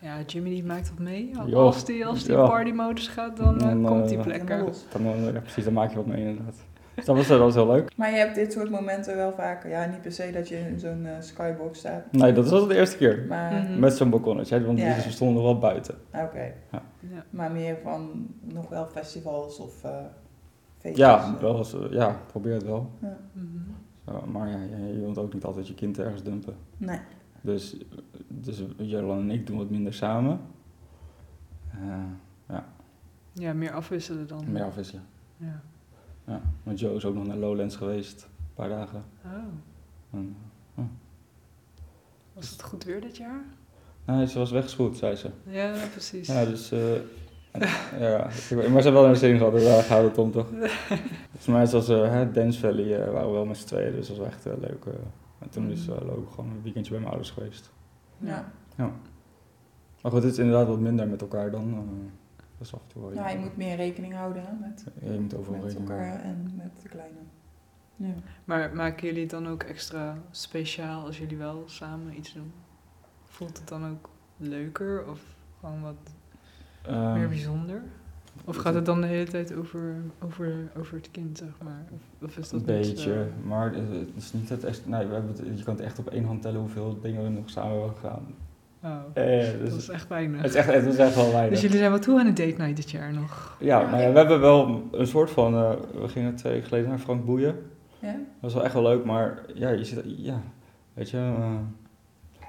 ja, 0.18 0.22
Jimmy 0.26 0.48
die 0.48 0.64
maakt 0.64 0.88
wat 0.90 0.98
mee. 0.98 1.32
Als 1.54 1.84
die, 1.84 2.06
als 2.06 2.24
die 2.24 2.36
ja. 2.36 2.46
partymodus 2.46 3.08
gaat, 3.08 3.36
dan 3.36 3.60
eh, 3.60 3.86
komt 3.90 4.10
hij 4.10 4.18
plekken. 4.18 4.46
Helemaal 4.48 4.66
los. 4.66 4.84
Dan, 4.92 5.04
eh, 5.06 5.32
ja, 5.32 5.40
precies, 5.40 5.64
dan 5.64 5.72
maak 5.72 5.90
je 5.90 5.96
wat 5.96 6.06
mee 6.06 6.20
inderdaad. 6.26 6.56
Dat 7.06 7.16
was, 7.16 7.26
dat 7.28 7.38
was 7.38 7.54
heel 7.54 7.66
leuk. 7.66 7.96
Maar 7.96 8.10
je 8.10 8.16
hebt 8.16 8.34
dit 8.34 8.52
soort 8.52 8.70
momenten 8.70 9.16
wel 9.16 9.32
vaker. 9.32 9.70
Ja, 9.70 9.84
niet 9.86 10.00
per 10.02 10.12
se 10.12 10.30
dat 10.32 10.48
je 10.48 10.56
in 10.58 10.78
zo'n 10.80 11.06
eh, 11.06 11.12
skybox 11.20 11.78
staat. 11.78 12.12
Nee, 12.12 12.32
dat 12.32 12.48
was 12.48 12.68
de 12.68 12.74
eerste 12.76 12.96
keer. 12.96 13.24
Maar, 13.28 13.52
Mhm. 13.52 13.78
Met 13.78 13.92
zo'n 13.92 14.10
balkonnetje, 14.10 14.64
want 14.64 14.78
Ja. 14.78 14.94
we 14.94 15.00
stonden 15.10 15.36
nog 15.36 15.44
wel 15.44 15.58
buiten. 15.58 15.94
oké. 16.14 16.52
Ja. 16.70 16.82
Maar 17.30 17.50
meer 17.52 17.76
van 17.82 18.26
nog 18.40 18.68
wel 18.68 18.86
festivals 18.86 19.58
of 19.58 19.84
eh 19.84 19.90
feestjes. 20.78 21.06
Ja, 21.06 21.36
wel 21.40 21.56
eens, 21.58 21.74
eh, 21.74 21.90
ja, 21.90 22.20
probeer 22.26 22.52
het 22.54 22.62
wel. 22.64 22.90
Ja. 23.00 23.16
Mhm. 23.32 23.46
Zo, 24.06 24.26
maar 24.26 24.48
ja, 24.48 24.58
je, 24.58 24.92
je 24.94 25.00
wilt 25.00 25.18
ook 25.18 25.32
niet 25.34 25.44
altijd 25.44 25.68
je 25.68 25.74
kind 25.74 25.98
ergens 25.98 26.22
dumpen. 26.22 26.54
Nee. 26.76 26.98
Dus, 27.40 27.76
dus 28.28 28.64
Jolan 28.76 29.18
en 29.18 29.30
ik 29.30 29.46
doen 29.46 29.56
wat 29.56 29.70
minder 29.70 29.94
samen. 29.94 30.40
Eh, 31.70 32.58
Ja, 33.32 33.52
meer 33.52 33.72
afwisselen 33.72 34.26
dan. 34.26 34.44
meer 34.52 34.64
afwisselen. 34.64 35.02
Ja. 35.36 35.60
Ja. 36.30 36.40
Want 36.62 36.80
Joe 36.80 36.94
is 36.94 37.04
ook 37.04 37.14
nog 37.14 37.26
naar 37.26 37.36
Lowlands 37.36 37.76
geweest, 37.76 38.22
een 38.22 38.54
paar 38.54 38.68
dagen. 38.68 39.04
Oh. 39.24 39.30
En, 40.10 40.36
Was 42.32 42.50
het 42.50 42.62
goed 42.62 42.84
weer 42.84 43.00
dit 43.00 43.16
jaar? 43.16 43.44
nee, 44.06 44.26
ze 44.26 44.38
was 44.38 44.50
weggespoeld, 44.50 44.96
zei 44.96 45.16
ze. 45.16 45.30
Ja, 45.46 45.74
precies. 45.90 46.26
Ja, 46.28 46.44
dus... 46.44 46.70
eh, 46.72 46.94
ja, 48.00 48.24
ik- 48.28 48.50
maar 48.50 48.82
ze 48.82 48.88
hebben 48.88 48.92
wel 48.92 49.06
naar 49.06 49.16
zin 49.16 49.36
gehad, 49.36 49.52
dus 49.52 49.64
daar 49.64 49.82
gaat 49.82 50.02
het 50.02 50.18
om 50.18 50.30
toch? 50.32 50.46
Volgens 51.30 51.46
mij 51.46 51.66
was 51.66 51.88
uh, 51.90 52.10
hè, 52.10 52.30
Dance 52.30 52.60
Valley, 52.60 53.00
eh, 53.04 53.12
waren 53.12 53.28
we 53.28 53.34
wel 53.34 53.44
met 53.46 53.56
z'n 53.56 53.66
tweeën, 53.66 53.92
dus 53.92 54.08
dat 54.08 54.16
was 54.16 54.26
echt 54.26 54.44
leuk. 54.44 54.84
en 55.38 55.48
toen 55.50 55.70
is 55.70 55.88
uh, 55.88 55.94
ook 55.94 56.30
gewoon 56.30 56.50
een 56.50 56.62
weekendje 56.62 56.90
bij 56.90 57.00
mijn 57.00 57.12
ouders 57.12 57.30
geweest. 57.34 57.70
Ja. 58.18 58.52
Maar 60.02 60.12
goed, 60.12 60.22
het 60.22 60.32
is 60.32 60.38
inderdaad 60.38 60.66
wat 60.66 60.78
minder 60.80 61.08
met 61.08 61.20
elkaar 61.20 61.50
dan. 61.50 61.84
Dat 62.60 62.66
is 62.68 62.74
af 62.74 62.80
en 62.82 62.86
toe 62.92 63.02
wel 63.02 63.12
ja, 63.14 63.28
je 63.28 63.38
moet 63.38 63.56
meer 63.56 63.76
rekening 63.76 64.14
houden 64.14 64.42
hè, 64.46 64.52
met, 64.60 64.84
Ja, 65.02 65.12
je 65.12 65.20
moet 65.20 65.34
overal 65.34 65.54
met 65.60 65.64
rekening 65.64 65.90
elkaar 65.90 66.08
houden. 66.08 66.26
en 66.26 66.50
met 66.56 66.82
de 66.82 66.88
kleine. 66.88 67.18
Ja. 67.96 68.14
Maar 68.44 68.74
maken 68.74 69.06
jullie 69.06 69.20
het 69.20 69.30
dan 69.30 69.48
ook 69.48 69.62
extra 69.62 70.18
speciaal 70.30 71.06
als 71.06 71.18
jullie 71.18 71.36
wel 71.36 71.62
samen 71.66 72.16
iets 72.16 72.32
doen? 72.32 72.52
Voelt 73.24 73.58
het 73.58 73.68
dan 73.68 73.86
ook 73.90 74.08
leuker 74.36 75.04
of 75.10 75.20
gewoon 75.60 75.82
wat 75.82 75.94
Ehm, 76.86 77.12
meer 77.12 77.28
bijzonder? 77.28 77.82
Of 78.44 78.56
gaat 78.56 78.74
het 78.74 78.86
dan 78.86 79.00
de 79.00 79.06
hele 79.06 79.30
tijd 79.30 79.54
over, 79.54 79.96
over, 80.24 80.70
over 80.76 80.96
het 80.96 81.10
kind, 81.10 81.38
zeg 81.38 81.52
maar? 81.62 81.84
Of, 81.92 82.00
of 82.28 82.36
is 82.38 82.48
dat 82.48 82.52
Een 82.52 82.76
niet, 82.78 82.86
beetje, 82.86 83.12
eh, 83.14 83.46
maar 83.46 83.74
het 83.74 83.88
het 83.88 84.08
is 84.16 84.32
niet 84.32 84.48
het 84.48 84.64
echt. 84.64 84.86
Nee, 84.86 85.06
we 85.06 85.12
hebben 85.12 85.30
het, 85.36 85.58
je 85.58 85.64
kan 85.64 85.74
het 85.74 85.84
echt 85.84 85.98
op 85.98 86.08
één 86.08 86.24
hand 86.24 86.42
tellen 86.42 86.60
hoeveel 86.60 87.00
dingen 87.00 87.22
we 87.22 87.28
nog 87.28 87.50
samen 87.50 87.78
hebben 87.78 87.96
gedaan. 87.96 88.34
Oh, 88.84 88.90
Eh, 89.14 89.24
dus, 89.60 89.70
dat 89.70 89.78
is 89.78 89.88
echt 89.88 90.08
weinig. 90.08 90.40
het, 90.42 90.50
is 90.50 90.56
echt, 90.56 90.72
het 90.72 90.84
is 90.86 90.96
echt 90.96 91.14
wel 91.14 91.30
weinig. 91.30 91.50
Dus 91.50 91.60
jullie 91.60 91.78
zijn 91.78 91.90
wel 91.90 92.00
toe 92.00 92.18
aan 92.20 92.26
een 92.26 92.34
date 92.34 92.54
night 92.58 92.76
dit 92.76 92.90
jaar 92.90 93.12
nog? 93.12 93.56
Ja, 93.60 93.90
nou 93.90 94.02
ja, 94.02 94.12
we 94.12 94.18
hebben 94.18 94.40
wel 94.40 94.88
een 94.92 95.06
soort 95.06 95.30
van. 95.30 95.54
eh, 95.54 95.72
we 96.00 96.08
gingen 96.08 96.34
twee 96.34 96.52
weken 96.52 96.68
geleden 96.68 96.88
naar 96.88 96.98
Frank 96.98 97.24
Boeien. 97.24 97.56
Ja? 97.98 98.12
Dat 98.12 98.22
was 98.40 98.54
wel 98.54 98.64
echt 98.64 98.74
wel 98.74 98.82
leuk, 98.82 99.04
maar 99.04 99.42
ja, 99.54 99.68
je 99.70 99.84
zit. 99.84 100.02
Ja, 100.04 100.40
weet 100.94 101.10
je. 101.10 101.16
eh, 101.16 101.54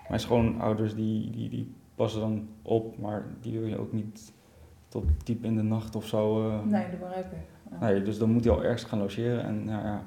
mijn 0.08 0.20
schoonouders 0.20 0.96
die, 0.96 1.30
die, 1.32 1.50
die 1.50 1.74
passen 1.96 2.22
dan 2.22 2.48
op, 2.62 2.98
maar 3.00 3.26
die 3.42 3.60
wil 3.60 3.68
je 3.68 3.80
ook 3.80 3.94
niet 3.94 4.32
tot 4.88 5.04
diep 5.24 5.44
in 5.44 5.56
de 5.56 5.62
nacht 5.64 5.96
of 5.96 6.08
zo. 6.08 6.50
eh, 6.50 6.64
Nee, 6.66 6.86
dat 6.90 7.00
begrijp 7.00 7.32
ik. 7.32 7.38
Ja. 7.72 7.86
nee, 7.88 8.02
dus 8.02 8.18
dan 8.18 8.32
moet 8.32 8.44
hij 8.44 8.54
al 8.54 8.64
ergens 8.64 8.84
gaan 8.84 9.00
logeren 9.00 9.44
en 9.44 9.66
nou 9.66 9.86
ja, 9.86 10.04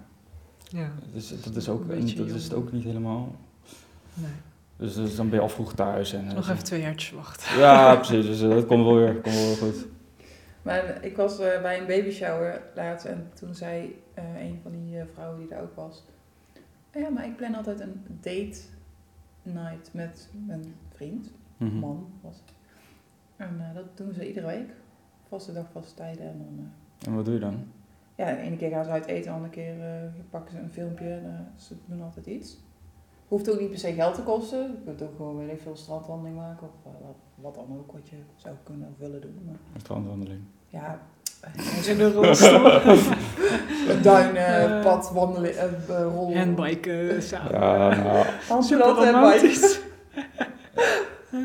Ja, 0.68 0.90
dus, 1.12 1.42
dat 1.42 1.56
is 1.56 1.68
ook 1.68 1.88
dat 1.88 1.96
is 2.28 2.44
het 2.44 2.54
ook 2.54 2.72
niet 2.72 2.84
helemaal. 2.84 3.34
nee. 4.14 4.30
Dus, 4.84 4.94
dus 4.94 5.16
dan 5.16 5.28
ben 5.28 5.36
je 5.38 5.42
al 5.42 5.48
vroeg 5.48 5.74
thuis 5.74 6.12
en 6.12 6.28
eh, 6.28 6.34
Nog 6.34 6.50
even 6.50 6.64
twee 6.64 6.80
jaartjes 6.80 7.10
wachten. 7.10 7.58
Ja, 7.58 7.94
precies. 7.96 8.26
Dus 8.26 8.42
eh, 8.42 8.48
dat 8.48 8.66
komt 8.66 8.84
wel 8.84 8.94
weer, 8.96 9.12
komt 9.20 9.34
wel 9.34 9.44
weer 9.46 9.56
goed. 9.56 9.86
Maar 10.62 11.04
ik 11.04 11.16
was 11.16 11.38
eh, 11.38 11.62
bij 11.62 11.78
een 11.80 11.86
babyshower 11.86 12.62
laatst 12.74 13.06
en 13.06 13.30
toen 13.34 13.54
zei 13.54 14.02
eh, 14.14 14.40
een 14.40 14.58
van 14.62 14.72
die 14.72 14.98
eh, 14.98 15.04
vrouwen 15.12 15.38
die 15.38 15.48
daar 15.48 15.62
ook 15.62 15.74
was... 15.76 16.04
"Oh 16.94 17.02
Ja, 17.02 17.08
maar 17.08 17.24
ik 17.24 17.36
plan 17.36 17.54
altijd 17.54 17.80
een 17.80 18.02
date 18.20 18.58
night 19.42 19.90
met 19.92 20.28
mijn 20.46 20.74
vriend. 20.94 21.30
Mhm. 21.56 21.78
Man 21.78 22.06
was 22.20 22.34
het. 22.36 22.54
En 23.36 23.56
eh, 23.60 23.74
dat 23.74 23.96
doen 23.96 24.12
ze 24.12 24.26
iedere 24.28 24.46
week. 24.46 24.70
Vaste 25.28 25.52
dag, 25.52 25.66
vaste 25.72 25.94
tijden. 25.94 26.26
En 26.26 26.38
dan, 26.38 26.70
eh, 26.98 27.08
En 27.08 27.14
wat 27.14 27.24
doe 27.24 27.34
je 27.34 27.40
dan? 27.40 27.64
ja, 28.16 28.30
de 28.34 28.40
ene 28.40 28.56
keer 28.56 28.70
gaan 28.70 28.84
ze 28.84 28.90
uit 28.90 29.06
eten, 29.06 29.22
de 29.24 29.30
andere 29.30 29.52
keer 29.52 29.80
eh, 29.80 30.02
pakken 30.30 30.52
ze 30.52 30.58
een 30.58 30.70
filmpje. 30.70 31.08
En, 31.14 31.52
ze 31.56 31.74
doen 31.86 32.02
altijd 32.02 32.26
iets. 32.26 32.56
Hoeft 33.34 33.50
ook 33.50 33.60
niet 33.60 33.70
per 33.70 33.78
se 33.78 33.92
geld 33.92 34.14
te 34.14 34.22
kosten. 34.22 34.58
Je 34.58 34.76
kunt 34.84 35.02
ook 35.02 35.16
gewoon 35.16 35.36
weet 35.36 35.50
ik 35.50 35.60
veel 35.62 35.76
strandwandeling 35.76 36.36
maken 36.36 36.66
of 36.66 36.92
eh, 36.92 37.06
wat, 37.06 37.16
wat 37.34 37.54
dan 37.54 37.78
ook 37.78 37.92
wat 37.92 38.08
je 38.08 38.16
zou 38.36 38.54
kunnen 38.64 38.88
of 38.88 38.98
willen 38.98 39.20
doen. 39.20 39.42
Maar, 39.46 39.54
Een 39.74 39.80
strandwandeling. 39.80 40.40
ja, 40.68 41.00
In 41.86 41.96
de 41.96 42.12
rolstoel. 42.12 42.72
een 43.90 44.02
duinpad, 44.02 44.36
Eh. 44.36 44.82
pad, 44.82 45.10
wandelen, 45.12 45.56
eh, 45.56 45.64
eh, 45.64 46.12
rollen. 46.14 46.38
Handbike 46.38 47.08
eh, 47.08 47.20
samen. 47.20 47.52
Ja, 47.52 47.88
nou, 47.88 48.24
en. 49.40 49.80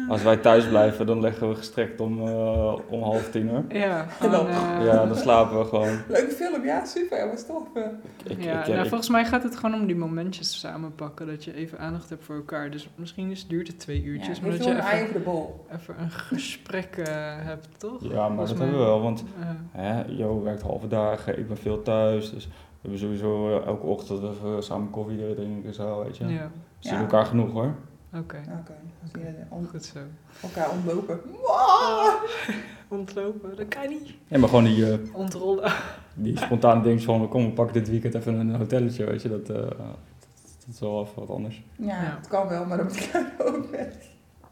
Als 0.09 0.23
wij 0.23 0.37
thuis 0.37 0.67
blijven, 0.67 1.05
dan 1.05 1.21
leggen 1.21 1.49
we 1.49 1.55
gestrekt 1.55 1.99
om, 2.01 2.27
eh, 2.27 2.75
om 2.89 3.01
half 3.01 3.29
tien 3.29 3.49
uur. 3.49 3.63
Ja, 3.79 4.05
gewoon, 4.19 4.47
eh, 4.47 4.85
Ja, 4.85 5.05
dan 5.05 5.15
slapen 5.15 5.57
we 5.59 5.65
gewoon. 5.65 5.97
Leuke 6.07 6.31
film, 6.31 6.65
ja, 6.65 6.85
super, 6.85 7.27
wat 7.29 7.45
tof. 7.47 7.63
eh. 7.75 7.83
Ik, 8.23 8.43
ja, 8.43 8.61
ik, 8.61 8.67
nou, 8.67 8.79
ik- 8.81 8.87
volgens 8.87 9.09
mij 9.09 9.25
gaat 9.25 9.43
het 9.43 9.55
gewoon 9.55 9.81
om 9.81 9.87
die 9.87 9.95
momentjes 9.95 10.59
samenpakken. 10.59 11.27
Dat 11.27 11.43
je 11.43 11.53
even 11.55 11.79
aandacht 11.79 12.09
hebt 12.09 12.23
voor 12.23 12.35
elkaar. 12.35 12.71
Dus 12.71 12.89
misschien 12.95 13.31
is, 13.31 13.47
duurt 13.47 13.67
het 13.67 13.79
twee 13.79 14.03
uurtjes. 14.03 14.37
Ja, 14.37 14.43
maar 14.43 14.51
dat 14.57 14.63
je 14.65 14.71
even, 14.77 15.01
over 15.01 15.13
de 15.13 15.19
bol. 15.19 15.65
even 15.75 15.95
een 15.99 16.11
gesprek 16.11 16.95
eh, 16.97 17.05
hebt, 17.45 17.67
toch? 17.77 18.01
ja, 18.03 18.09
maar 18.09 18.27
Volgens 18.27 18.49
dat 18.49 18.57
mij. 18.57 18.67
hebben 18.67 18.85
we 18.85 18.91
wel, 18.91 19.01
want 19.01 19.23
hè, 19.71 20.03
Jo 20.07 20.43
werkt 20.43 20.61
halve 20.61 20.87
dagen, 20.87 21.39
ik 21.39 21.47
ben 21.47 21.57
veel 21.57 21.81
thuis. 21.81 22.31
Dus 22.31 22.45
we 22.47 22.51
hebben 22.81 22.99
sowieso 22.99 23.59
elke 23.61 23.85
ochtend 23.85 24.23
even 24.23 24.63
samen 24.63 24.89
koffie 24.89 25.33
drinken 25.35 25.67
en 25.67 25.73
zo, 25.73 26.03
weet 26.03 26.17
je. 26.17 26.23
ja, 26.27 26.29
We 26.29 26.39
zien 26.79 26.93
Ja. 26.93 26.99
elkaar 26.99 27.25
genoeg 27.25 27.51
hoor. 27.51 27.73
Oké. 28.13 28.37
Oké, 28.59 28.73
dan 29.01 29.09
zie 29.13 29.21
je 29.21 29.43
on- 29.49 29.67
Goed 29.67 29.83
zo. 29.85 29.99
elkaar 30.41 30.69
ontlopen. 30.71 31.19
Wow! 31.31 32.09
Ontlopen, 32.99 33.55
dat 33.55 33.67
kan 33.67 33.87
niet. 33.89 34.13
Ja, 34.27 34.37
maar 34.37 34.49
gewoon 34.49 34.63
die, 34.63 34.91
eh, 34.91 34.97
Ontrollen. 35.15 35.73
die 36.13 36.37
spontane 36.37 36.81
dingen 36.81 37.01
van, 37.01 37.27
kom 37.29 37.45
we 37.45 37.51
pakken 37.51 37.73
dit 37.73 37.89
weekend 37.89 38.13
even 38.13 38.33
een 38.33 38.55
hotelletje, 38.55 39.05
weet 39.05 39.21
je. 39.21 39.29
Dat, 39.29 39.49
eh, 39.49 39.55
dat, 39.55 39.77
dat 39.77 40.67
is 40.73 40.79
wel 40.79 41.01
even 41.01 41.19
wat 41.19 41.29
anders. 41.29 41.63
Ja, 41.75 41.85
Ja. 42.03 42.15
het 42.17 42.27
kan 42.27 42.47
wel, 42.47 42.65
maar 42.65 42.77
dan 42.77 42.85
moet 42.85 42.95
ik 42.99 43.23
ook 43.47 43.69
weg. 43.71 43.87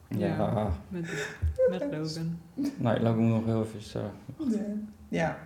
Ja, 0.08 0.28
Ja. 0.28 0.72
Met, 0.88 1.28
met 1.70 1.88
Logan. 1.92 2.40
nee, 2.54 2.74
laat 3.02 3.14
ik 3.14 3.20
hem 3.20 3.28
nog 3.28 3.46
heel 3.46 3.62
even... 3.76 4.02
eh, 4.02 4.08
Ja. 4.50 4.58
ja, 5.10 5.38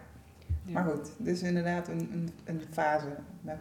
Ja. 0.65 0.73
maar 0.73 0.83
goed. 0.91 1.11
Dit 1.17 1.35
is 1.35 1.41
inderdaad 1.41 1.87
een, 1.87 2.09
een, 2.13 2.29
een 2.43 2.61
fase. 2.71 3.05
Daar, 3.41 3.59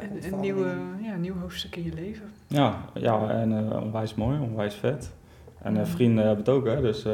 daar, 0.00 0.04
Een, 0.04 0.10
komt 0.10 0.24
een, 0.24 0.28
verandering 0.30 0.64
nieuwe, 0.64 1.04
ja, 1.08 1.14
een 1.14 1.20
nieuw 1.20 1.38
hoofdstuk 1.40 1.76
in 1.76 1.84
je 1.84 1.92
leven. 1.94 2.26
Ja, 2.46 2.76
ja 2.94 3.28
en 3.30 3.70
eh, 3.70 3.82
onwijs 3.82 4.14
mooi, 4.14 4.38
onwijs 4.40 4.74
vet. 4.74 5.12
En 5.62 5.76
eh, 5.76 5.84
vrienden 5.86 6.24
hebben 6.26 6.44
het 6.44 6.54
ook, 6.54 6.66
hè. 6.66 6.80
Dus 6.80 7.04
eh, 7.04 7.12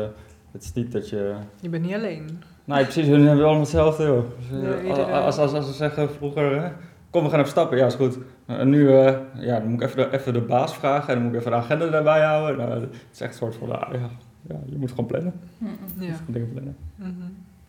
het 0.52 0.62
is 0.62 0.72
niet 0.72 0.92
dat 0.92 1.08
je... 1.08 1.34
Je 1.60 1.68
bent 1.68 1.84
niet 1.84 1.94
alleen. 1.94 2.42
Nee, 2.64 2.82
precies, 2.82 3.06
hun 3.06 3.26
hebben 3.26 3.44
allemaal 3.44 3.60
hetzelfde, 3.62 4.04
joh. 4.04 4.24
Dus, 4.50 4.98
als, 4.98 5.38
als, 5.38 5.52
als 5.52 5.66
ze 5.66 5.72
zeggen 5.72 6.10
vroeger, 6.10 6.62
hè, 6.62 6.70
kom 7.10 7.22
we 7.24 7.30
gaan 7.30 7.38
even 7.38 7.50
stappen, 7.50 7.78
ja 7.78 7.86
is 7.86 7.94
goed. 7.94 8.18
En 8.46 8.68
nu, 8.68 8.90
ja, 8.90 9.20
dan 9.60 9.68
moet 9.68 9.80
ik 9.82 9.88
even 9.88 9.96
de, 10.10 10.16
even 10.18 10.32
de 10.32 10.40
baas 10.40 10.74
vragen 10.74 11.08
en 11.08 11.14
dan 11.14 11.22
moet 11.22 11.32
ik 11.32 11.38
even 11.40 11.50
de 11.50 11.56
agenda 11.56 11.86
erbij 11.86 12.20
houden. 12.24 12.56
Nou, 12.66 12.80
het 12.80 12.94
is 13.12 13.20
echt 13.20 13.30
een 13.32 13.38
soort 13.38 13.54
van, 13.56 13.80
ah, 13.80 13.92
ja, 13.94 14.08
ja, 14.48 14.56
je 14.66 14.78
moet 14.78 14.90
gewoon 14.90 15.06
plannen. 15.06 15.32
Je 15.58 15.66
Ja, 15.66 15.70
moet 16.08 16.16
gewoon 16.16 16.32
dingen 16.32 16.50
plannen. 16.52 16.76
mhm, 16.96 17.10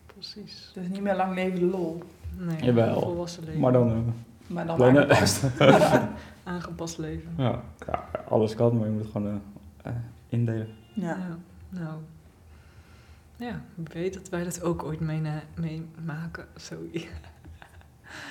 precies. 0.06 0.70
Dus 0.74 0.88
niet 0.88 1.02
meer 1.02 1.16
lang 1.16 1.34
leven 1.34 1.58
de 1.60 1.66
lol. 1.66 2.02
Nee, 2.38 2.56
Jawel. 2.62 3.00
volwassen 3.00 3.44
leven. 3.44 3.60
Maar 3.60 3.72
dan 3.72 3.88
eh, 3.90 3.96
Maar 4.46 4.66
dan 4.66 4.76
plannen. 4.76 5.02
aangepast. 5.10 5.42
Aangepast 6.44 6.98
leven. 6.98 7.34
ja, 7.36 7.62
ja, 7.86 8.08
alles 8.28 8.54
kan, 8.54 8.76
maar 8.78 8.86
je 8.86 8.92
moet 8.92 9.02
het 9.02 9.10
gewoon 9.12 9.28
eh, 9.82 9.90
eh, 9.90 9.96
indelen. 10.28 10.68
Ja. 10.92 11.38
Nou, 11.68 12.00
ja, 13.36 13.60
ik 13.84 13.92
weet 13.92 14.14
dat 14.14 14.28
wij 14.28 14.44
dat 14.44 14.62
ook 14.62 14.82
ooit 14.82 15.00
meemaken. 15.00 16.46
Sorry. 16.56 17.08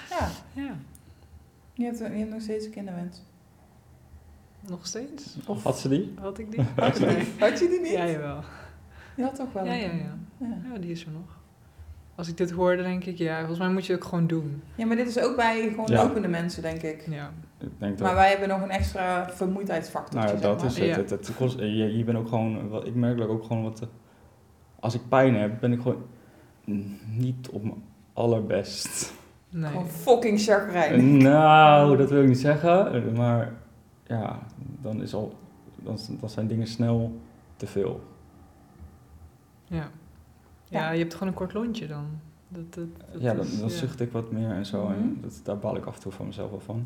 ja. 0.09 0.29
Ja, 0.53 0.75
Je 1.73 1.83
hebt, 1.85 1.97
je 1.97 2.03
hebt 2.03 2.29
nog 2.29 2.41
steeds 2.41 2.65
een 2.65 2.71
kinderwens. 2.71 3.21
nog 4.67 4.85
steeds? 4.85 5.37
Of 5.47 5.63
Had 5.63 5.79
ze 5.79 5.89
die? 5.89 6.13
Had 6.19 6.37
ik 6.37 6.51
die? 6.51 6.61
had 6.75 6.97
je 6.97 7.05
die, 7.07 7.27
had 7.39 7.59
je 7.59 7.67
die 7.69 7.81
niet? 7.81 7.91
Ja, 7.91 8.07
jawel. 8.07 8.43
Je 9.15 9.23
had 9.23 9.35
toch 9.35 9.53
wel 9.53 9.65
Ja, 9.65 9.73
een 9.73 9.79
ja, 9.79 9.87
ja. 9.91 10.15
ja. 10.37 10.57
Ja, 10.73 10.77
die 10.79 10.91
is 10.91 11.05
er 11.05 11.11
nog. 11.11 11.37
Als 12.15 12.27
ik 12.27 12.37
dit 12.37 12.51
hoorde, 12.51 12.83
denk 12.83 13.03
ik, 13.03 13.17
ja, 13.17 13.37
volgens 13.39 13.59
mij 13.59 13.69
moet 13.71 13.85
je 13.85 13.93
het 13.93 14.01
ook 14.03 14.09
gewoon 14.09 14.27
doen. 14.27 14.61
Ja, 14.75 14.85
maar 14.85 14.95
dit 14.95 15.07
is 15.07 15.19
ook 15.19 15.35
bij 15.35 15.69
gewoon 15.69 15.85
Ja. 15.91 16.03
lopende 16.03 16.27
mensen, 16.27 16.61
denk 16.61 16.81
ik. 16.81 17.05
Ja, 17.09 17.31
Ik 17.59 17.69
denk 17.77 17.97
dat... 17.97 18.07
Maar 18.07 18.15
wij 18.15 18.29
hebben 18.29 18.47
nog 18.47 18.61
een 18.61 18.69
extra 18.69 19.29
vermoeidheidsfactor. 19.29 20.19
Nou 20.19 20.33
ja, 20.35 20.39
dat 20.41 20.61
zeg 20.61 20.69
is 20.71 20.77
het. 20.77 20.87
Ja. 20.87 20.95
het, 20.95 21.09
het 21.09 21.35
kost, 21.35 21.59
je, 21.59 21.97
je 21.97 22.03
bent 22.03 22.17
ook 22.17 22.27
gewoon, 22.27 22.69
wat- 22.69 22.85
ik 22.87 22.95
merk 22.95 23.21
ook 23.21 23.43
gewoon 23.43 23.63
wat, 23.63 23.81
eh, 23.81 23.87
als 24.79 24.93
ik 24.93 25.01
pijn 25.09 25.35
heb, 25.35 25.59
ben 25.59 25.71
ik 25.71 25.81
gewoon 25.81 26.03
niet 27.09 27.49
op 27.49 27.63
mijn 27.63 27.83
allerbest. 28.13 29.13
nee. 29.49 29.69
Gewoon 29.71 29.87
fucking 29.87 30.39
chagrijnig. 30.39 31.21
Nou, 31.23 31.97
dat 31.97 32.09
wil 32.09 32.21
ik 32.21 32.27
niet 32.27 32.39
zeggen, 32.39 33.13
maar 33.15 33.53
ja, 34.07 34.39
dan, 34.81 35.01
is 35.01 35.13
al, 35.13 35.33
dan, 35.75 35.97
dan 36.19 36.29
zijn 36.29 36.47
dingen 36.47 36.67
snel 36.67 37.19
te 37.55 37.67
veel. 37.67 38.01
Ja. 39.67 39.89
Ja, 40.79 40.91
je 40.91 40.99
hebt 40.99 41.13
gewoon 41.13 41.27
een 41.27 41.33
kort 41.39 41.53
lontje 41.53 41.87
dan. 41.87 42.05
Dat, 42.47 42.73
dat, 42.73 42.85
dat 43.11 43.21
Ja, 43.21 43.33
dan, 43.33 43.45
is- 43.45 43.59
dan 43.59 43.69
ja. 43.69 43.75
zucht 43.75 43.99
ik 44.01 44.11
wat 44.11 44.31
meer 44.31 44.49
en 44.51 44.65
zo. 44.65 44.87
En 44.87 44.97
Mhm. 45.09 45.21
dat, 45.21 45.39
daar 45.43 45.57
baal 45.57 45.75
ik 45.75 45.85
af 45.85 45.95
en 45.95 46.01
toe 46.01 46.11
van 46.11 46.25
mezelf 46.25 46.49
wel 46.49 46.59
van. 46.59 46.85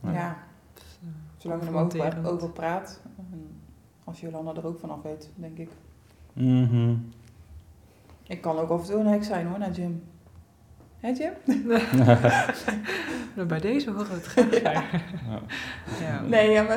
Ja, 0.00 0.36
is, 0.76 0.98
eh, 1.02 1.08
zolang 1.36 1.60
je 1.60 1.66
er 1.66 1.72
confronterend. 1.72 2.26
over 2.26 2.50
praat. 2.50 3.00
En 3.16 3.46
als 4.04 4.20
Jolanda 4.20 4.54
er 4.54 4.66
ook 4.66 4.78
vanaf 4.78 5.02
weet, 5.02 5.30
denk 5.34 5.58
ik. 5.58 5.68
Mhm. 6.32 6.94
Ik 8.26 8.40
kan 8.40 8.58
ook 8.58 8.70
af 8.70 8.80
en 8.80 8.86
toe 8.90 9.00
een 9.00 9.06
hek 9.06 9.24
zijn 9.24 9.46
hoor, 9.46 9.58
naar 9.58 9.70
Jim. 9.72 10.02
Hé 11.00 11.08
Jim? 11.08 11.32
Nou, 13.36 13.46
bij 13.48 13.60
deze 13.60 13.90
horen 13.90 14.06
we 14.08 14.14
het 14.14 14.26
graag. 14.26 14.60
Ja. 14.62 14.72
Ja. 14.72 15.40
Ja. 16.00 16.20
Nee, 16.20 16.50
ja, 16.50 16.62
maar 16.62 16.76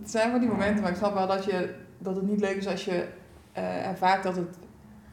het 0.00 0.10
zijn 0.10 0.30
van 0.30 0.40
die 0.40 0.48
momenten, 0.48 0.82
maar 0.82 0.90
ik 0.90 0.96
snap 0.96 1.14
wel 1.14 1.26
dat, 1.26 1.44
je, 1.44 1.74
dat 1.98 2.16
het 2.16 2.26
niet 2.26 2.40
leuk 2.40 2.56
is 2.56 2.66
als 2.66 2.84
je 2.84 3.08
eh, 3.52 3.86
ervaart 3.86 4.22
dat 4.22 4.36
het 4.36 4.58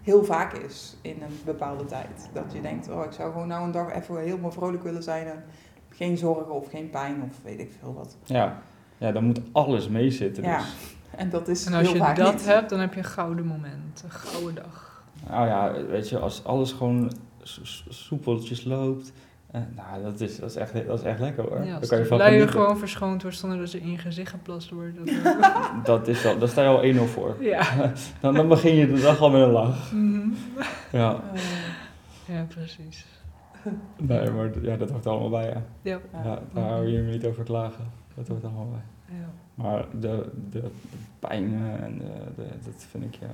heel 0.06 0.24
vaak 0.24 0.54
is 0.54 0.96
in 1.02 1.18
een 1.22 1.40
bepaalde 1.46 1.86
tijd. 1.86 2.30
Dat 2.34 2.54
je 2.54 2.62
denkt, 2.62 2.90
oh, 2.90 3.04
ik 3.06 3.12
zou 3.12 3.32
gewoon 3.32 3.48
nou 3.48 3.64
een 3.66 3.72
dag 3.72 3.94
even 3.94 4.20
helemaal 4.20 4.52
vrolijk 4.52 4.84
willen 4.84 5.04
zijn 5.04 5.28
en 5.28 5.44
geen 5.90 6.18
zorgen 6.18 6.52
of 6.54 6.70
geen 6.70 6.90
pijn 6.90 7.22
of 7.30 7.38
weet 7.44 7.60
ik 7.60 7.72
veel 7.80 7.94
wat. 7.94 8.18
Ja. 8.24 8.62
ja, 8.98 9.12
dan 9.12 9.24
moet 9.24 9.40
alles 9.52 9.90
meezitten. 9.90 10.44
Ja. 10.44 10.58
Dus. 10.58 10.96
En 11.16 11.30
dat 11.30 11.48
is 11.48 11.66
En 11.66 11.74
als 11.74 11.82
heel 11.88 11.92
je 11.94 12.00
vaak 12.02 12.16
dat 12.16 12.34
niet. 12.34 12.46
hebt, 12.46 12.70
dan 12.70 12.80
heb 12.80 12.94
je 12.94 13.00
een 13.00 13.06
gouden 13.06 13.46
moment. 13.46 14.02
Een 14.04 14.12
gouden 14.12 14.56
dag. 14.56 15.04
Nou 15.30 15.48
ja, 15.48 15.86
weet 15.86 16.10
je, 16.10 16.20
als 16.20 16.44
alles 16.44 16.72
gewoon 16.72 17.12
so- 17.42 17.64
so- 17.66 17.92
soepeltjes 17.92 18.64
loopt. 18.64 19.12
Eh, 19.56 19.62
nou, 19.76 20.04
dat 20.04 20.20
is, 20.22 20.40
dat, 20.40 20.50
is 20.50 20.56
echt, 20.56 20.74
dat 20.88 21.00
is 21.00 21.06
echt 21.06 21.20
lekker 21.20 21.44
hoor. 21.44 21.64
Ja, 21.66 21.76
als 21.78 21.90
kan 21.90 22.34
je 22.34 22.48
gewoon 22.48 22.78
verschoond 22.78 23.22
wordt 23.22 23.38
zonder 23.38 23.58
dat 23.60 23.70
ze 23.70 23.80
in 23.82 23.92
je 23.92 23.98
gezicht 23.98 24.30
geplast 24.30 24.70
wordt. 24.70 24.98
Dat, 24.98 25.06
Dat 25.86 26.08
is 26.08 26.24
wel, 26.24 26.38
daar 26.40 26.48
sta 26.48 26.62
je 26.62 26.68
al 26.68 27.08
1-0 27.08 27.10
voor. 27.10 27.36
ja. 27.40 27.64
Dan, 28.22 28.34
dan 28.34 28.48
begin 28.48 28.76
je 28.76 28.88
de 28.94 29.02
dag 29.02 29.20
al 29.22 29.30
met 29.30 29.42
een 29.42 29.50
lach. 29.52 29.92
Mhm. 29.92 30.28
Ja, 30.92 31.22
Eh, 31.34 32.36
ja, 32.36 32.44
precies. 32.48 33.06
nee, 33.98 34.30
maar 34.32 34.62
ja, 34.62 34.76
dat 34.78 34.90
hoort 34.90 35.06
er 35.06 35.12
allemaal 35.12 35.30
bij, 35.30 35.46
ja. 35.50 35.62
Ja. 35.82 36.00
ja 36.24 36.40
daar 36.54 36.64
hou 36.70 36.88
je 36.88 37.02
me 37.02 37.12
niet 37.12 37.26
over 37.26 37.44
klagen. 37.44 37.86
Dat 38.16 38.28
hoort 38.28 38.44
allemaal 38.44 38.70
bij. 38.72 39.18
ja. 39.18 39.30
Maar 39.56 39.86
de, 40.00 40.30
de, 40.50 40.62
de 40.62 40.70
pijn 41.20 41.54
en 41.82 41.98
de, 41.98 42.04
de, 42.36 42.48
dat 42.66 42.86
vind 42.90 43.04
ik, 43.04 43.16
ja... 43.16 43.28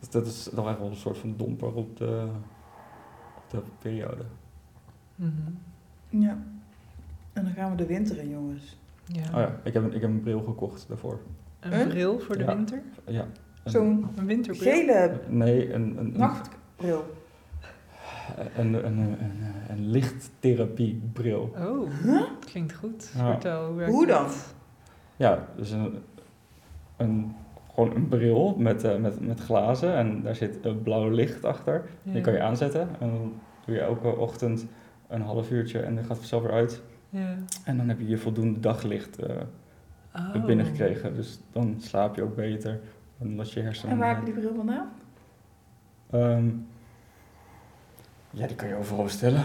Dat, 0.00 0.12
dat 0.12 0.26
is 0.26 0.48
toch 0.54 0.68
echt 0.68 0.78
wel 0.78 0.88
een 0.88 0.96
soort 0.96 1.18
van 1.18 1.34
domper 1.36 1.72
op 1.74 1.96
de, 1.96 2.24
op 3.36 3.42
de 3.50 3.58
periode. 3.78 4.22
Mhm. 5.20 6.22
ja. 6.22 6.38
En 7.32 7.44
dan 7.44 7.52
gaan 7.52 7.70
we 7.70 7.76
de 7.76 7.86
winter 7.86 8.18
in, 8.18 8.28
jongens. 8.28 8.78
ja. 9.06 9.20
Oh 9.22 9.30
ja, 9.40 9.60
ik 9.64 9.72
heb, 9.72 9.82
een- 9.82 9.94
ik 9.94 10.00
heb 10.00 10.10
een 10.10 10.20
bril 10.22 10.40
gekocht 10.40 10.84
daarvoor. 10.88 11.20
Een 11.60 11.80
Een? 11.80 11.88
bril 11.88 12.18
voor 12.20 12.36
de 12.38 12.44
Ja. 12.44 12.54
winter? 12.56 12.82
Ja. 13.06 13.26
Een- 13.64 13.70
Zo'n 13.70 14.06
Een 14.16 14.26
winterbril? 14.26 14.72
gele 14.72 15.20
Nee, 15.28 15.72
een, 15.72 15.82
een, 15.82 15.98
een, 15.98 16.12
nachtbril. 16.16 17.14
een, 18.56 18.74
een, 18.74 18.86
een, 18.86 18.98
een, 18.98 19.36
een 19.68 19.86
lichttherapiebril. 19.90 21.54
Oh, 21.58 21.90
klinkt 22.46 22.74
goed. 22.74 23.10
Ja. 23.16 23.30
Vertel, 23.30 23.66
hoe 23.66 23.76
werkt 23.76 23.92
Hoe 23.92 24.06
dat? 24.06 24.18
dan? 24.18 24.34
Ja, 25.16 25.46
dus 25.56 25.70
een, 25.70 25.98
een, 26.96 27.34
gewoon 27.74 27.94
een 27.94 28.08
bril 28.08 28.54
met, 28.58 28.84
eh, 28.84 28.96
met, 28.96 29.20
met 29.26 29.40
glazen 29.40 29.94
en 29.94 30.22
daar 30.22 30.34
zit 30.36 30.58
een 30.64 30.82
blauw 30.82 31.08
licht 31.10 31.44
achter. 31.44 31.84
Die 32.02 32.20
kan 32.20 32.32
je 32.32 32.42
aanzetten 32.42 32.80
en 33.00 33.10
dan 33.10 33.32
doe 33.66 33.74
je 33.74 33.80
elke 33.80 34.16
ochtend 34.16 34.66
een 35.10 35.22
half 35.22 35.50
uurtje 35.50 35.78
en 35.80 35.94
dan 35.94 35.98
gaat 36.04 36.08
het 36.08 36.18
vanzelf 36.18 36.42
weer 36.42 36.52
uit. 36.52 36.82
Ja. 37.08 37.36
En 37.64 37.76
dan 37.76 37.88
heb 37.88 37.98
je 37.98 38.08
je 38.08 38.18
voldoende 38.18 38.60
daglicht 38.60 39.18
eh 39.18 39.36
Oh. 40.34 40.44
binnengekregen. 40.44 41.14
Dus 41.14 41.40
dan 41.52 41.74
slaap 41.78 42.16
je 42.16 42.22
ook 42.22 42.36
beter. 42.36 42.80
Omdat 43.18 43.52
je 43.52 43.60
hersenen... 43.60 43.92
En 43.92 43.98
waar 43.98 44.08
heb 44.16 44.26
je 44.26 44.32
die 44.32 44.40
bril 44.42 44.54
vandaan? 44.54 44.88
Ehm, 46.10 46.48
ja, 48.30 48.46
die 48.46 48.56
kan 48.56 48.68
je 48.68 48.74
overal 48.74 49.04
bestellen. 49.04 49.42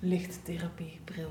Lichttherapiebril. 0.00 1.28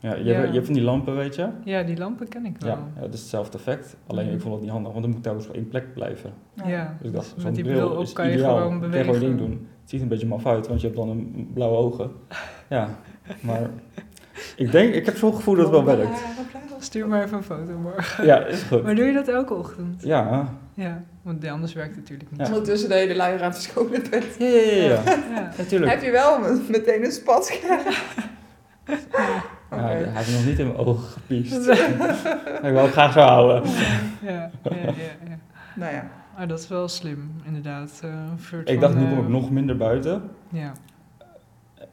Ja, 0.00 0.14
je, 0.14 0.24
Ja. 0.24 0.32
Hebt, 0.34 0.46
je 0.48 0.52
hebt 0.54 0.64
van 0.66 0.74
die 0.74 0.82
lampen, 0.84 1.16
weet 1.16 1.34
je? 1.34 1.48
Ja, 1.64 1.82
die 1.82 1.96
lampen 1.96 2.28
ken 2.28 2.44
ik 2.46 2.56
wel. 2.58 2.70
Ja, 2.70 2.88
ja, 2.94 3.00
dat 3.00 3.14
is 3.14 3.20
hetzelfde 3.20 3.58
effect. 3.58 3.96
Alleen 4.06 4.26
Mhm. 4.26 4.34
ik 4.34 4.40
vond 4.40 4.52
het 4.54 4.62
niet 4.62 4.70
handig, 4.72 4.90
want 4.92 5.02
dan 5.04 5.10
moet 5.10 5.18
ik 5.18 5.24
telkens 5.26 5.48
op 5.48 5.54
één 5.54 5.68
plek 5.68 5.94
blijven. 5.94 6.32
Ja, 6.64 6.96
Dus 7.00 7.08
ik 7.08 7.14
dacht, 7.14 7.34
zo'n 7.36 7.52
die 7.52 7.64
bril, 7.64 7.74
bril 7.86 7.96
op 7.96 8.02
is 8.02 8.12
kan 8.12 8.26
je 8.28 8.32
ideaal. 8.34 8.56
gewoon 8.56 8.80
Kan 8.80 8.90
je 8.90 8.96
gewoon 9.04 9.18
bewegen. 9.18 9.36
ding 9.36 9.48
doen. 9.50 9.66
Het 9.80 9.90
ziet 9.90 10.00
een 10.02 10.08
beetje 10.08 10.26
maf 10.26 10.46
uit, 10.46 10.66
want 10.68 10.80
je 10.80 10.86
hebt 10.86 10.98
dan 10.98 11.08
een 11.08 11.50
blauwe 11.54 11.76
ogen. 11.76 12.10
Ja, 12.68 12.88
maar 13.40 13.60
ik 14.56 14.72
denk, 14.72 14.94
ik 14.94 15.06
heb 15.06 15.16
zo'n 15.16 15.34
gevoel 15.34 15.54
dat 15.54 15.64
het 15.64 15.72
wel 15.72 15.84
werkt. 15.96 16.18
Stuur 16.78 17.08
maar 17.08 17.24
even 17.24 17.36
een 17.36 17.42
foto 17.42 17.78
morgen. 17.78 18.24
Ja, 18.26 18.44
is 18.44 18.62
goed. 18.62 18.82
Maar 18.82 18.94
doe 18.94 19.04
je 19.04 19.12
dat 19.12 19.28
elke 19.28 19.54
ochtend? 19.54 20.02
Ja, 20.02 20.48
Ja, 20.74 21.02
want 21.22 21.46
anders 21.46 21.72
werkt 21.72 21.90
het 21.90 21.98
natuurlijk 22.00 22.30
niet. 22.30 22.40
Ja. 22.40 22.46
Ondertussen 22.46 22.88
de 22.88 22.94
hele 22.94 23.16
luier 23.16 23.42
aan 23.42 23.50
het 23.50 23.62
verschonen 23.62 24.02
bent. 24.10 24.24
ja, 24.38 24.46
ja, 24.46 24.60
ja. 24.62 24.82
ja. 24.84 25.00
Ja. 25.34 25.50
Natuurlijk. 25.58 25.92
Heb 25.92 26.02
je 26.02 26.10
wel 26.10 26.38
me- 26.38 26.64
meteen 26.68 27.04
een 27.04 27.12
spat 27.12 27.48
gekregen? 27.50 27.92
Ja, 28.86 28.94
Oké. 29.70 29.82
hij 29.82 30.10
heeft 30.12 30.32
nog 30.32 30.44
niet 30.46 30.58
in 30.58 30.66
mijn 30.66 30.78
ogen 30.78 31.04
gepiest. 31.08 31.68
ik 32.66 32.72
wil 32.72 32.76
hem 32.76 32.90
graag 32.90 33.12
zo 33.12 33.20
houden. 33.20 33.70
Ja, 34.22 34.30
ja, 34.30 34.50
ja, 34.76 34.82
ja. 35.28 35.38
Nou 35.76 35.92
ja. 35.94 36.08
Ah, 36.38 36.48
dat 36.48 36.58
is 36.58 36.68
wel 36.68 36.88
slim, 36.88 37.30
inderdaad. 37.44 38.00
eh, 38.04 38.10
soort 38.50 38.68
Ik 38.70 38.80
dacht, 38.80 38.94
nu 38.94 39.00
kom 39.08 39.12
eh, 39.12 39.22
ik 39.22 39.28
nog 39.28 39.50
minder 39.50 39.76
buiten. 39.76 40.22
Ja, 40.48 40.72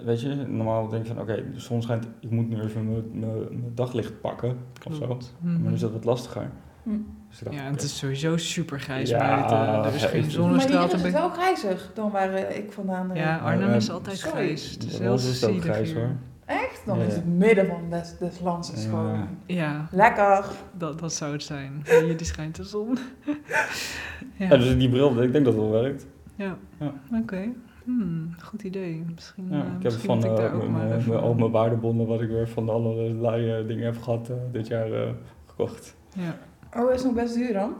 Weet 0.05 0.21
je, 0.21 0.35
normaal 0.35 0.87
denk 0.87 1.05
je 1.07 1.13
van, 1.13 1.21
oké, 1.21 1.35
de 1.53 1.59
zon 1.59 1.81
schijnt, 1.81 2.07
ik 2.19 2.29
moet 2.31 2.49
nu 2.49 2.61
even 2.61 2.89
mijn, 3.19 3.71
daglicht 3.75 4.21
pakken 4.21 4.57
of 4.87 4.95
zo. 4.95 5.05
klopt. 5.05 5.33
Maar 5.39 5.51
Mhm. 5.53 5.67
nu 5.67 5.73
is 5.73 5.79
dat 5.79 5.91
wat 5.91 6.05
lastiger. 6.05 6.49
Hm. 6.83 6.89
Dus 7.29 7.39
dacht, 7.39 7.55
Ja, 7.55 7.63
het 7.63 7.81
is 7.81 7.97
sowieso 7.97 8.37
super 8.37 8.79
grijs 8.79 9.09
Ja, 9.09 9.17
buiten. 9.17 9.57
Er 9.57 9.95
is 9.95 10.01
ja, 10.01 10.07
geen 10.07 10.23
ik- 10.23 10.37
Maar 10.37 10.49
hier 10.67 10.83
is 10.83 11.01
het 11.01 11.11
wel 11.11 11.29
grijzig 11.29 11.91
dan 11.93 12.11
waar 12.11 12.33
eh, 12.33 12.57
ik 12.57 12.71
vandaan 12.71 13.11
eh, 13.11 13.17
Ja, 13.21 13.37
Arnhem 13.37 13.67
Maar, 13.67 13.75
is 13.75 13.89
altijd 13.91 14.17
sorry. 14.17 14.35
grijs. 14.43 14.71
Het 14.71 14.83
is 14.83 14.97
heel 14.99 15.13
is 15.13 15.41
het 15.41 15.51
ook 15.51 15.61
grijs 15.61 15.91
hier. 15.91 15.99
hoor. 15.99 16.09
Echt? 16.45 16.81
Dan 16.85 16.99
is 16.99 17.15
het 17.15 17.27
midden 17.37 17.65
van 17.67 17.81
des, 17.89 18.17
des 18.17 18.39
lands 18.39 18.71
is 18.73 18.83
Ja. 18.83 18.89
gewoon 18.89 19.27
Ja, 19.45 19.87
lekker. 19.91 20.45
dat, 20.77 20.99
dat 20.99 21.13
zou 21.13 21.31
het 21.31 21.43
zijn. 21.43 21.83
Hier 22.03 22.17
die 22.17 22.25
schijnt 22.25 22.55
de 22.55 22.63
zon. 22.63 22.97
ja, 24.37 24.47
Ja, 24.49 24.57
dus 24.57 24.77
die 24.77 24.89
bril, 24.89 25.21
ik 25.23 25.31
denk 25.31 25.45
dat 25.45 25.53
het 25.53 25.63
wel 25.63 25.71
werkt. 25.81 26.05
ja. 26.35 26.57
Ja. 26.79 26.93
oké. 27.21 27.47
Hmm, 27.83 28.35
goed 28.43 28.63
idee. 28.63 29.03
Misschien, 29.13 29.47
Ja, 29.49 29.55
eh, 29.59 29.65
ik 29.65 29.71
heb 29.71 29.83
misschien 29.83 30.21
van 30.21 30.37
eh, 30.37 30.67
mijn- 31.07 31.19
al 31.19 31.33
mijn 31.33 31.51
waardebonnen 31.51 32.07
wat 32.07 32.21
ik 32.21 32.29
weer 32.29 32.47
van 32.49 32.65
de 32.65 32.71
allerlei 32.71 33.67
dingen 33.67 33.85
heb 33.85 34.01
gehad 34.01 34.29
eh, 34.29 34.35
dit 34.51 34.67
jaar 34.67 34.91
eh, 34.91 35.09
gekocht. 35.45 35.95
Ja. 36.15 36.37
Oh, 36.83 36.93
is 36.93 37.03
nog 37.03 37.13
best 37.13 37.33
duur 37.33 37.53
dan? 37.53 37.73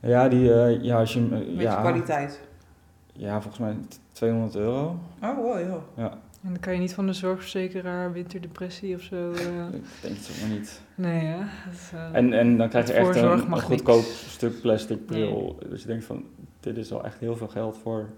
Ja, 0.00 0.28
die, 0.28 0.54
eh, 0.54 0.82
ja, 0.82 0.98
als 0.98 1.12
je, 1.12 1.20
eh, 1.20 1.28
Met 1.30 1.60
ja, 1.60 1.80
kwaliteit. 1.80 2.40
ja, 3.12 3.32
volgens 3.40 3.58
mij 3.58 3.76
t- 3.88 4.00
200 4.12 4.56
euro. 4.56 4.96
Oh, 5.22 5.36
wow, 5.36 5.58
ja. 5.96 6.10
En 6.44 6.48
dan 6.48 6.60
kan 6.60 6.72
je 6.72 6.78
niet 6.78 6.94
van 6.94 7.06
de 7.06 7.12
zorgverzekeraar 7.12 8.12
winterdepressie 8.12 8.94
of 8.94 9.00
zo... 9.00 9.30
eh, 9.32 9.40
Ik 9.72 9.82
denk 10.02 10.16
het 10.16 10.38
maar 10.40 10.50
niet. 10.58 10.80
Nee, 10.94 11.20
hè? 11.20 11.38
Dat 11.38 11.72
is, 11.74 11.90
eh, 11.94 12.08
En, 12.14 12.32
en 12.32 12.56
dan 12.56 12.68
krijg 12.68 12.86
je 12.86 12.92
echt 12.92 13.16
een, 13.16 13.30
een 13.52 13.60
goedkoop 13.60 13.96
niks. 13.96 14.32
stuk 14.32 14.60
plastic 14.60 15.06
bril. 15.06 15.58
Dus 15.68 15.80
je 15.82 15.86
denkt 15.86 16.04
van, 16.04 16.24
dit 16.60 16.76
is 16.76 16.92
al 16.92 17.04
echt 17.04 17.18
heel 17.18 17.36
veel 17.36 17.48
geld 17.48 17.76
voor 17.78 18.08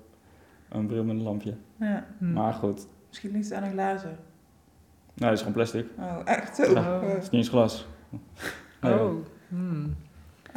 een 0.75 0.87
bril 0.87 1.05
met 1.05 1.17
een 1.17 1.23
lampje. 1.23 1.55
ja. 1.81 2.07
hm. 2.19 2.33
Maar 2.33 2.53
goed, 2.53 2.87
Misschien 3.09 3.31
ligt 3.31 3.45
het 3.49 3.55
aan 3.59 3.65
de 3.65 3.71
glazen. 3.71 4.17
nou, 5.15 5.31
het 5.31 5.33
is 5.33 5.39
gewoon 5.39 5.53
plastic. 5.55 5.87
Oh, 5.99 6.17
echt 6.25 6.57
zo? 6.57 6.73
Ja. 6.73 6.97
Oh. 6.97 7.09
Het 7.09 7.17
is 7.23 7.31
niet 7.31 7.33
eens 7.33 7.49
glas. 7.49 7.87
Nee, 8.81 8.93
Oh, 9.01 9.15
hmm. 9.49 9.95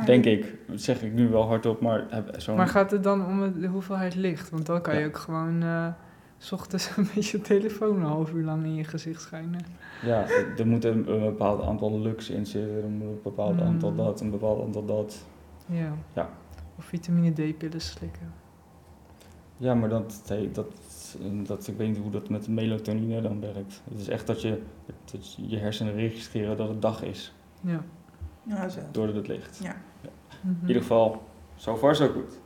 Denk 0.05 0.25
ik. 0.25 0.55
Dat 0.67 0.81
zeg 0.81 1.01
ik 1.03 1.13
nu 1.13 1.29
wel 1.29 1.47
hardop, 1.47 1.81
maar 1.81 2.05
heb 2.09 2.33
zo'n... 2.37 2.55
Maar 2.55 2.67
gaat 2.67 2.91
het 2.91 3.03
dan 3.03 3.25
om 3.25 3.41
het- 3.41 3.61
de 3.61 3.67
hoeveelheid 3.67 4.15
licht? 4.15 4.49
Want 4.49 4.65
dan 4.65 4.81
kan 4.81 4.99
je 4.99 5.05
ook 5.05 5.17
gewoon... 5.17 5.61
eh, 5.63 5.87
s 6.37 6.51
ochtends 6.51 6.89
een 6.97 7.07
beetje 7.15 7.37
je 7.37 7.43
telefoon 7.43 7.95
een 7.95 8.01
half 8.07 8.31
uur 8.33 8.43
lang 8.43 8.63
in 8.63 8.75
je 8.75 8.83
gezicht 8.83 9.21
schijnen. 9.21 9.59
Ja, 10.03 10.25
er 10.57 10.67
moet 10.67 10.83
een, 10.83 11.11
een 11.13 11.19
bepaald 11.19 11.61
aantal 11.63 11.99
lux 12.01 12.29
in 12.29 12.45
zitten, 12.45 12.83
er 12.83 12.89
moet 12.89 13.07
een 13.07 13.19
bepaald 13.23 13.53
Mm. 13.55 13.59
aantal 13.61 13.95
dat, 13.95 14.21
een 14.21 14.31
bepaald 14.31 14.65
aantal 14.65 14.85
dat. 14.85 15.25
Ja. 15.65 15.91
Ja. 16.13 16.29
Of 16.77 16.85
vitamine 16.85 17.31
D-pillen 17.31 17.81
slikken. 17.81 18.31
Ja, 19.57 19.73
maar 19.73 19.89
dat, 19.89 20.21
hey, 20.27 20.49
dat, 20.53 20.67
dat, 21.43 21.67
ik 21.67 21.77
weet 21.77 21.87
niet 21.87 21.97
hoe 21.97 22.11
dat 22.11 22.29
met 22.29 22.43
de 22.45 22.51
melatonine 22.51 23.21
dan 23.21 23.41
werkt. 23.41 23.81
Het 23.89 23.99
is 23.99 24.07
echt 24.07 24.27
dat 24.27 24.41
je, 24.41 24.61
dat 25.11 25.35
je 25.47 25.57
hersenen 25.57 25.93
registreren 25.93 26.57
dat 26.57 26.67
het 26.69 26.81
dag 26.81 27.03
is, 27.03 27.33
Ja. 27.61 27.83
Ja, 28.43 28.69
zo. 28.69 28.79
door 28.91 29.07
het 29.07 29.27
licht. 29.27 29.59
Ja. 29.63 29.75
Mhm. 30.41 30.53
In 30.61 30.67
ieder 30.67 30.81
geval, 30.81 31.23
so 31.55 31.77
far 31.77 31.95
so 31.95 32.07
good. 32.07 32.39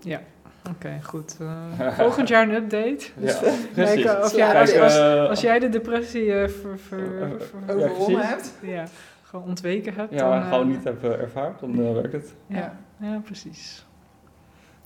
Oké, 0.69 0.99
goed. 1.03 1.37
eh, 1.39 1.97
volgend 1.97 2.27
jaar 2.27 2.49
een 2.49 2.55
update. 2.55 3.05
Ja, 3.19 3.39
Kijken 3.73 4.23
of 4.23 4.35
jij, 4.35 4.53
Ja, 4.53 4.59
als, 4.59 4.77
als, 4.77 4.97
eh, 4.97 5.29
als 5.29 5.41
jij 5.41 5.59
de 5.59 5.69
depressie 5.69 6.33
eh, 6.33 6.49
ver, 6.49 6.79
ver- 6.79 7.21
Eh, 7.23 7.29
ver- 7.39 7.59
Ja, 7.67 7.73
Overwonnen 7.85 8.05
precies. 8.05 8.29
hebt. 8.29 8.53
ja, 8.61 8.85
gewoon 9.23 9.45
ontweken 9.45 9.93
hebt. 9.93 10.13
ja, 10.13 10.29
dan, 10.29 10.41
eh, 10.41 10.49
gewoon 10.49 10.67
niet 10.67 10.83
heb 10.83 11.03
eh, 11.03 11.11
ervaard, 11.21 11.59
dan 11.59 11.71
eh, 11.85 11.93
werkt 11.93 12.13
het. 12.13 12.35
Ja, 12.47 12.77
ja 12.99 13.19
precies. 13.23 13.85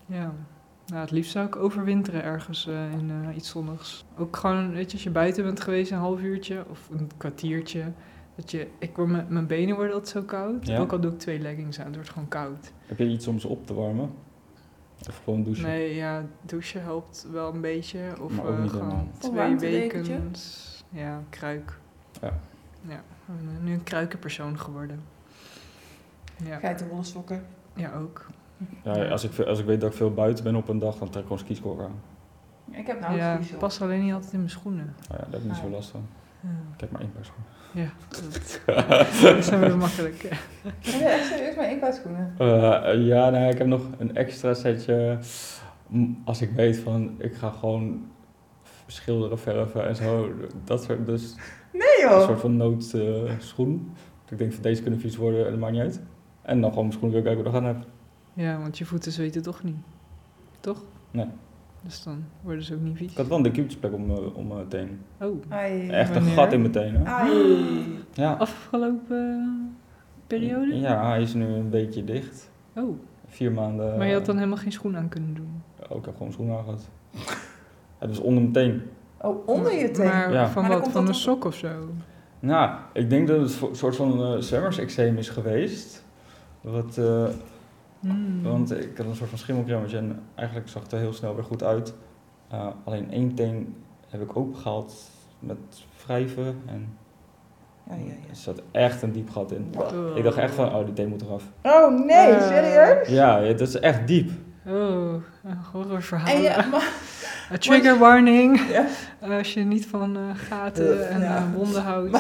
Ja. 0.06 0.34
Nou, 0.88 1.02
het 1.02 1.12
liefst 1.12 1.32
zou 1.32 1.45
ik 1.48 1.56
overwinteren 1.56 2.24
ergens 2.24 2.67
eh, 2.67 2.91
in 2.91 3.12
eh, 3.30 3.36
iets 3.36 3.50
zonnigs. 3.50 4.06
Ook 4.17 4.36
gewoon, 4.38 4.71
weet 4.74 4.86
je, 4.88 4.93
als 4.93 5.04
je 5.04 5.10
buiten 5.10 5.43
bent 5.43 5.62
geweest 5.62 5.91
een 5.91 5.98
half 5.98 6.21
uurtje 6.21 6.65
of 6.69 6.89
een 6.91 7.10
kwartiertje. 7.17 7.84
Dat 8.36 8.52
je, 8.52 8.67
ik 8.80 8.95
word, 8.95 9.10
mijn- 9.10 9.26
mijn 9.30 9.48
benen 9.48 9.76
worden 9.76 9.93
altijd 9.93 10.12
zo 10.12 10.21
koud. 10.21 10.67
Ja? 10.67 10.80
Ook 10.80 10.91
al 10.91 11.00
doe 11.00 11.12
ik 11.12 11.19
twee 11.19 11.39
leggings 11.39 11.80
aan, 11.80 11.86
het 11.86 11.95
wordt 11.95 12.10
gewoon 12.10 12.28
koud. 12.28 12.71
Heb 12.86 12.98
je 12.98 13.06
iets 13.08 13.28
om 13.28 13.39
ze 13.39 13.48
op 13.48 13.67
te 13.67 13.74
warmen? 13.74 14.12
Of 15.10 15.21
gewoon 15.24 15.43
douchen? 15.43 15.65
Nee, 15.65 15.95
ja, 15.95 16.26
douchen 16.41 16.82
helpt 16.82 17.28
wel 17.32 17.54
een 17.54 17.62
beetje. 17.62 18.00
Of 18.21 18.36
Maar 18.36 18.45
ook 18.45 18.56
eh, 18.56 18.62
niet 18.62 18.71
gewoon 18.71 19.10
twee 19.17 19.56
dekens. 19.56 20.84
Ja, 20.89 21.21
kruik. 21.30 21.80
Ja. 22.21 22.34
Ja, 22.88 22.95
ik 22.95 23.45
ben 23.45 23.63
nu 23.63 23.74
een 23.74 23.84
kruikenpersoon 23.84 24.60
geworden. 24.60 25.00
Ja, 26.43 26.60
Geitenwolle 26.60 27.04
sokken. 27.04 27.45
ja 27.74 27.93
ook. 27.93 28.26
Ja, 28.84 29.06
als 29.08 29.24
ik, 29.24 29.39
als 29.39 29.60
ik 29.60 29.65
weet 29.65 29.82
dat 29.82 29.89
ik 29.91 29.96
veel 29.98 30.13
buiten 30.13 30.44
ben 30.44 30.56
op 30.56 30.68
een 30.68 30.80
dag, 30.80 30.96
dan 30.96 31.10
trek 31.10 31.22
ik 31.22 31.28
gewoon 31.30 31.39
skiscore 31.46 31.84
aan. 31.84 32.02
Ik 32.72 32.88
heb 32.88 33.00
nou 33.00 33.15
ja, 33.18 33.36
een 33.36 33.41
t-shirt. 33.41 33.60
past 33.60 33.82
alleen 33.82 34.04
niet 34.04 34.13
altijd 34.13 34.32
in 34.34 34.38
mijn 34.39 34.50
schoenen. 34.52 34.96
Nou 35.10 35.22
ja, 35.22 35.26
daar 35.26 35.28
heb 35.32 35.39
ik 35.41 35.46
niet 35.48 35.56
zo 35.56 35.65
Ah. 35.65 35.72
last 35.72 35.89
van. 35.89 36.08
Ja. 36.41 36.50
Ik 36.74 36.80
heb 36.80 36.91
maar 36.91 37.02
één 37.02 37.12
paar 37.12 37.26
schoenen. 37.26 37.54
Ja, 37.74 37.89
dat, 38.10 38.62
dat 39.22 39.38
is 39.38 39.50
weer 39.50 39.78
makkelijk. 39.78 40.22
ja. 40.22 40.30
Heb 40.91 41.00
je 41.02 41.06
echt 41.06 41.26
serieus 41.28 41.56
maar 41.56 41.65
één 41.65 41.80
paar 41.80 41.94
schoenen? 41.94 42.34
Eh, 42.38 43.06
ja, 43.06 43.30
nou, 43.30 43.50
ik 43.52 43.58
heb 43.58 43.68
nog 43.68 43.82
een 43.98 44.15
extra 44.15 44.54
setje. 44.54 45.18
Als 46.26 46.41
ik 46.41 46.50
weet 46.52 46.78
van, 46.78 47.15
ik 47.18 47.36
ga 47.36 47.50
gewoon 47.50 48.06
schilderen, 48.88 49.39
verven 49.39 49.88
en 49.88 49.96
zo. 49.96 50.30
Dat 50.63 50.84
soort, 50.84 51.06
dus 51.06 51.36
Nee 51.74 51.82
een 52.04 52.10
joh! 52.10 52.22
soort 52.24 52.39
van 52.39 52.58
noodschoen. 52.58 53.91
dat 54.24 54.32
ik 54.32 54.38
denk 54.38 54.54
van, 54.54 54.62
deze 54.63 54.82
kunnen 54.82 55.00
vies 55.00 55.15
worden, 55.15 55.50
dat 55.50 55.60
maakt 55.60 55.72
niet 55.74 55.82
uit. 55.82 56.02
En 56.41 56.62
dan 56.62 56.70
gewoon 56.70 56.86
mijn 56.86 56.98
schoenen 56.98 57.15
weer 57.24 57.26
kijken 57.34 57.44
wat 57.44 57.54
ik 57.54 57.60
aan 57.60 57.76
heb. 57.76 57.86
Ja, 58.36 58.58
want 58.60 58.78
je 58.78 58.86
voeten 58.86 59.12
zweten 59.12 59.41
toch 59.41 59.63
niet. 59.63 59.76
Toch? 60.60 60.84
Nee. 61.12 61.28
Dus 61.82 62.04
dan 62.04 62.24
worden 62.41 62.63
ze 62.63 62.74
ook 62.74 62.82
niet 62.82 62.98
vies. 62.98 63.12
Ik 63.12 63.17
had 63.17 63.28
wel 63.28 63.38
een 63.38 63.43
decubitusplek 63.43 63.93
om, 63.93 64.06
mijn- 64.06 64.34
om 64.34 64.48
mijn 64.48 64.67
teen. 64.67 65.00
Oh, 65.21 65.41
Ai. 65.50 65.89
Echt 65.89 66.15
een 66.15 66.24
gat 66.24 66.54
in 66.54 66.60
mijn 66.60 66.71
tenen. 66.71 67.06
Ai. 67.08 67.32
Ja. 68.13 68.34
afgelopen 68.34 69.76
periode? 70.28 70.76
Ja, 70.80 71.08
hij 71.08 71.21
is 71.21 71.34
nu 71.34 71.45
een 71.45 71.69
weekje 71.69 72.04
dicht. 72.04 72.50
Oh, 72.76 72.98
Vier 73.28 73.52
maanden. 73.52 73.98
maar 73.98 74.08
je 74.08 74.13
had 74.13 74.26
dan 74.26 74.36
helemaal 74.38 74.58
geen 74.58 74.71
schoen 74.71 74.98
aan 74.98 75.10
kunnen 75.10 75.34
doen. 75.34 75.62
Oh, 75.89 75.98
ik 75.98 76.06
heb 76.06 76.17
gewoon 76.17 76.32
schoenen 76.32 76.58
aangehad. 76.58 76.89
Het 77.98 78.10
was 78.15 78.19
onder 78.19 78.41
mijn 78.41 78.54
teen. 78.54 78.82
Oh, 79.21 79.48
onder 79.48 79.74
je 79.80 79.91
teen. 79.91 80.06
Maar 80.08 80.32
Ja. 80.34 80.48
van 80.50 80.62
Maar 80.62 80.71
wat? 80.71 80.82
komt 80.82 80.93
Van 80.93 81.08
een 81.08 81.13
sok 81.13 81.45
of 81.45 81.56
zo? 81.56 81.89
Nou, 82.39 82.76
ik 82.93 83.10
denk 83.10 83.28
dat 83.28 83.39
het 83.41 83.62
een 83.69 83.76
soort 83.76 83.95
van 83.95 84.34
uh, 84.34 84.39
zwemmerseczeem 84.41 85.17
is 85.17 85.30
geweest. 85.30 86.04
Wat, 86.62 86.98
eh, 86.98 87.26
Hmm. 87.99 88.43
Want 88.43 88.71
ik 88.81 88.97
had 88.97 89.05
een 89.05 89.15
soort 89.15 89.29
van 89.29 89.38
schimmelkremmetje 89.39 89.97
en 89.97 90.19
eigenlijk 90.36 90.69
zag 90.69 90.84
het 90.84 90.91
er 90.91 90.99
heel 90.99 91.13
snel 91.13 91.36
weer 91.36 91.43
goed 91.43 91.63
uit. 91.63 91.93
Uh, 92.53 92.67
alleen 92.84 93.12
één 93.12 93.34
teen 93.36 93.75
heb 94.10 94.21
ik 94.21 94.38
opengehaald 94.38 94.95
met 95.39 95.58
wrijven 96.05 96.62
en 96.65 96.97
Ja, 97.89 97.95
ja, 97.95 98.12
er 98.29 98.36
zat 98.36 98.62
echt 98.71 99.01
een 99.01 99.12
diep 99.12 99.29
gat 99.29 99.51
in. 99.51 99.73
Oh. 99.77 100.17
Ik 100.17 100.23
dacht 100.23 100.38
echt 100.38 100.53
van, 100.53 100.75
oh 100.75 100.86
die 100.86 100.93
teen 100.93 101.10
moet 101.10 101.21
eraf. 101.21 101.43
Oh 101.62 102.05
nee, 102.05 102.31
Eh. 102.31 102.47
serieus? 102.47 103.08
Ja, 103.08 103.38
ja, 103.38 103.51
dat 103.53 103.67
is 103.67 103.79
echt 103.79 104.08
diep. 104.08 104.29
Oh, 104.67 105.13
een 105.43 105.58
horrorverhaal. 105.71 106.36
En 106.36 106.41
ja, 106.41 106.65
maar, 106.71 106.91
Een 107.51 107.60
trigger 107.60 107.97
warning. 107.97 108.60
ja, 108.69 108.86
Als 109.30 109.54
je 109.54 109.60
niet 109.64 109.86
van 109.86 110.16
eh, 110.18 110.22
gaten 110.34 111.10
en 111.10 111.22
Ja. 111.22 111.36
eh, 111.38 111.54
wonden 111.54 111.82
houdt. 111.82 112.18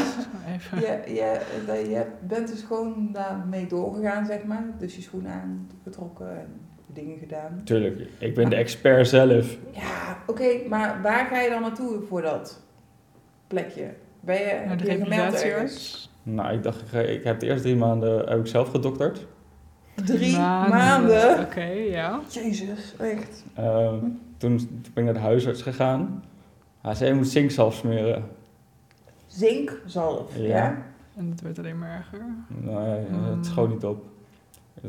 Even. 0.55 0.79
je, 0.79 1.13
je, 1.13 1.39
dat- 1.67 1.79
je 1.85 2.05
bent 2.27 2.47
dus 2.47 2.61
gewoon 2.61 3.09
daarmee 3.11 3.67
doorgegaan, 3.67 4.25
zeg 4.25 4.43
maar. 4.43 4.65
Dus 4.79 4.95
je 4.95 5.01
schoenen 5.01 5.31
aangetrokken 5.31 6.29
en 6.39 6.47
dingen 6.87 7.17
gedaan. 7.17 7.61
Tuurlijk, 7.63 8.07
ik 8.17 8.35
ben 8.35 8.49
de 8.49 8.55
expert 8.55 9.07
zelf. 9.07 9.57
Ja, 9.71 10.17
oké, 10.27 10.67
maar 10.69 11.01
waar 11.01 11.25
ga 11.25 11.39
je 11.41 11.49
dan 11.49 11.61
naartoe 11.61 12.01
voor 12.07 12.21
dat 12.21 12.63
plekje? 13.47 13.93
Ben 14.19 14.35
je, 14.39 14.63
Naar 14.67 14.77
de 14.77 14.85
je. 14.85 15.93
Nou, 16.23 16.53
ik 16.53 16.63
dacht, 16.63 16.93
ik, 16.93 17.23
heb 17.23 17.39
de 17.39 17.45
eerste 17.45 17.61
drie 17.61 17.75
maanden 17.75 18.29
heb 18.29 18.39
ik 18.39 18.47
zelf 18.47 18.69
gedokterd. 18.69 19.25
Drie 20.05 20.37
maanden? 20.37 21.39
Oké, 21.39 21.63
ja. 21.65 22.19
Jezus, 22.29 22.95
echt. 22.99 23.43
Ehm, 23.55 23.95
toen, 24.37 24.57
toen 24.57 24.81
ben 24.93 25.03
ik 25.03 25.03
naar 25.03 25.13
de 25.13 25.19
huisarts 25.19 25.61
gegaan. 25.61 26.23
Hij 26.85 26.95
zei, 26.95 27.09
je 27.09 27.15
moet 27.15 27.27
zinkzalf 27.27 27.73
smeren. 27.75 28.23
Zinkzalf, 29.27 30.31
ja. 30.37 30.43
Ja. 30.47 30.77
En 31.17 31.29
het 31.29 31.41
werd 31.41 31.59
alleen 31.59 31.79
maar 31.79 31.89
erger. 31.97 32.25
Nee, 32.47 32.75
het 32.85 33.35
Mm. 33.35 33.43
schoot 33.43 33.69
niet 33.69 33.83
op. 33.83 34.05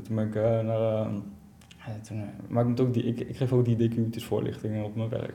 Toen 0.05 0.17
ben 0.17 0.27
ik 0.27 0.35
eh, 0.35 0.43
naar... 0.43 0.81
eh, 0.81 1.07
ja, 1.87 1.93
toen, 2.09 2.17
eh, 2.17 2.23
maar 2.49 2.63
ik, 2.63 2.69
moet 2.69 2.81
ook 2.81 2.95
die, 2.95 3.03
ik, 3.03 3.21
ik 3.21 3.37
geef 3.37 3.53
ook 3.53 3.65
die 3.65 3.77
DQ'tjes 3.77 4.25
voorlichtingen 4.25 4.85
op 4.85 4.97
mijn 4.97 5.09
werk. 5.09 5.33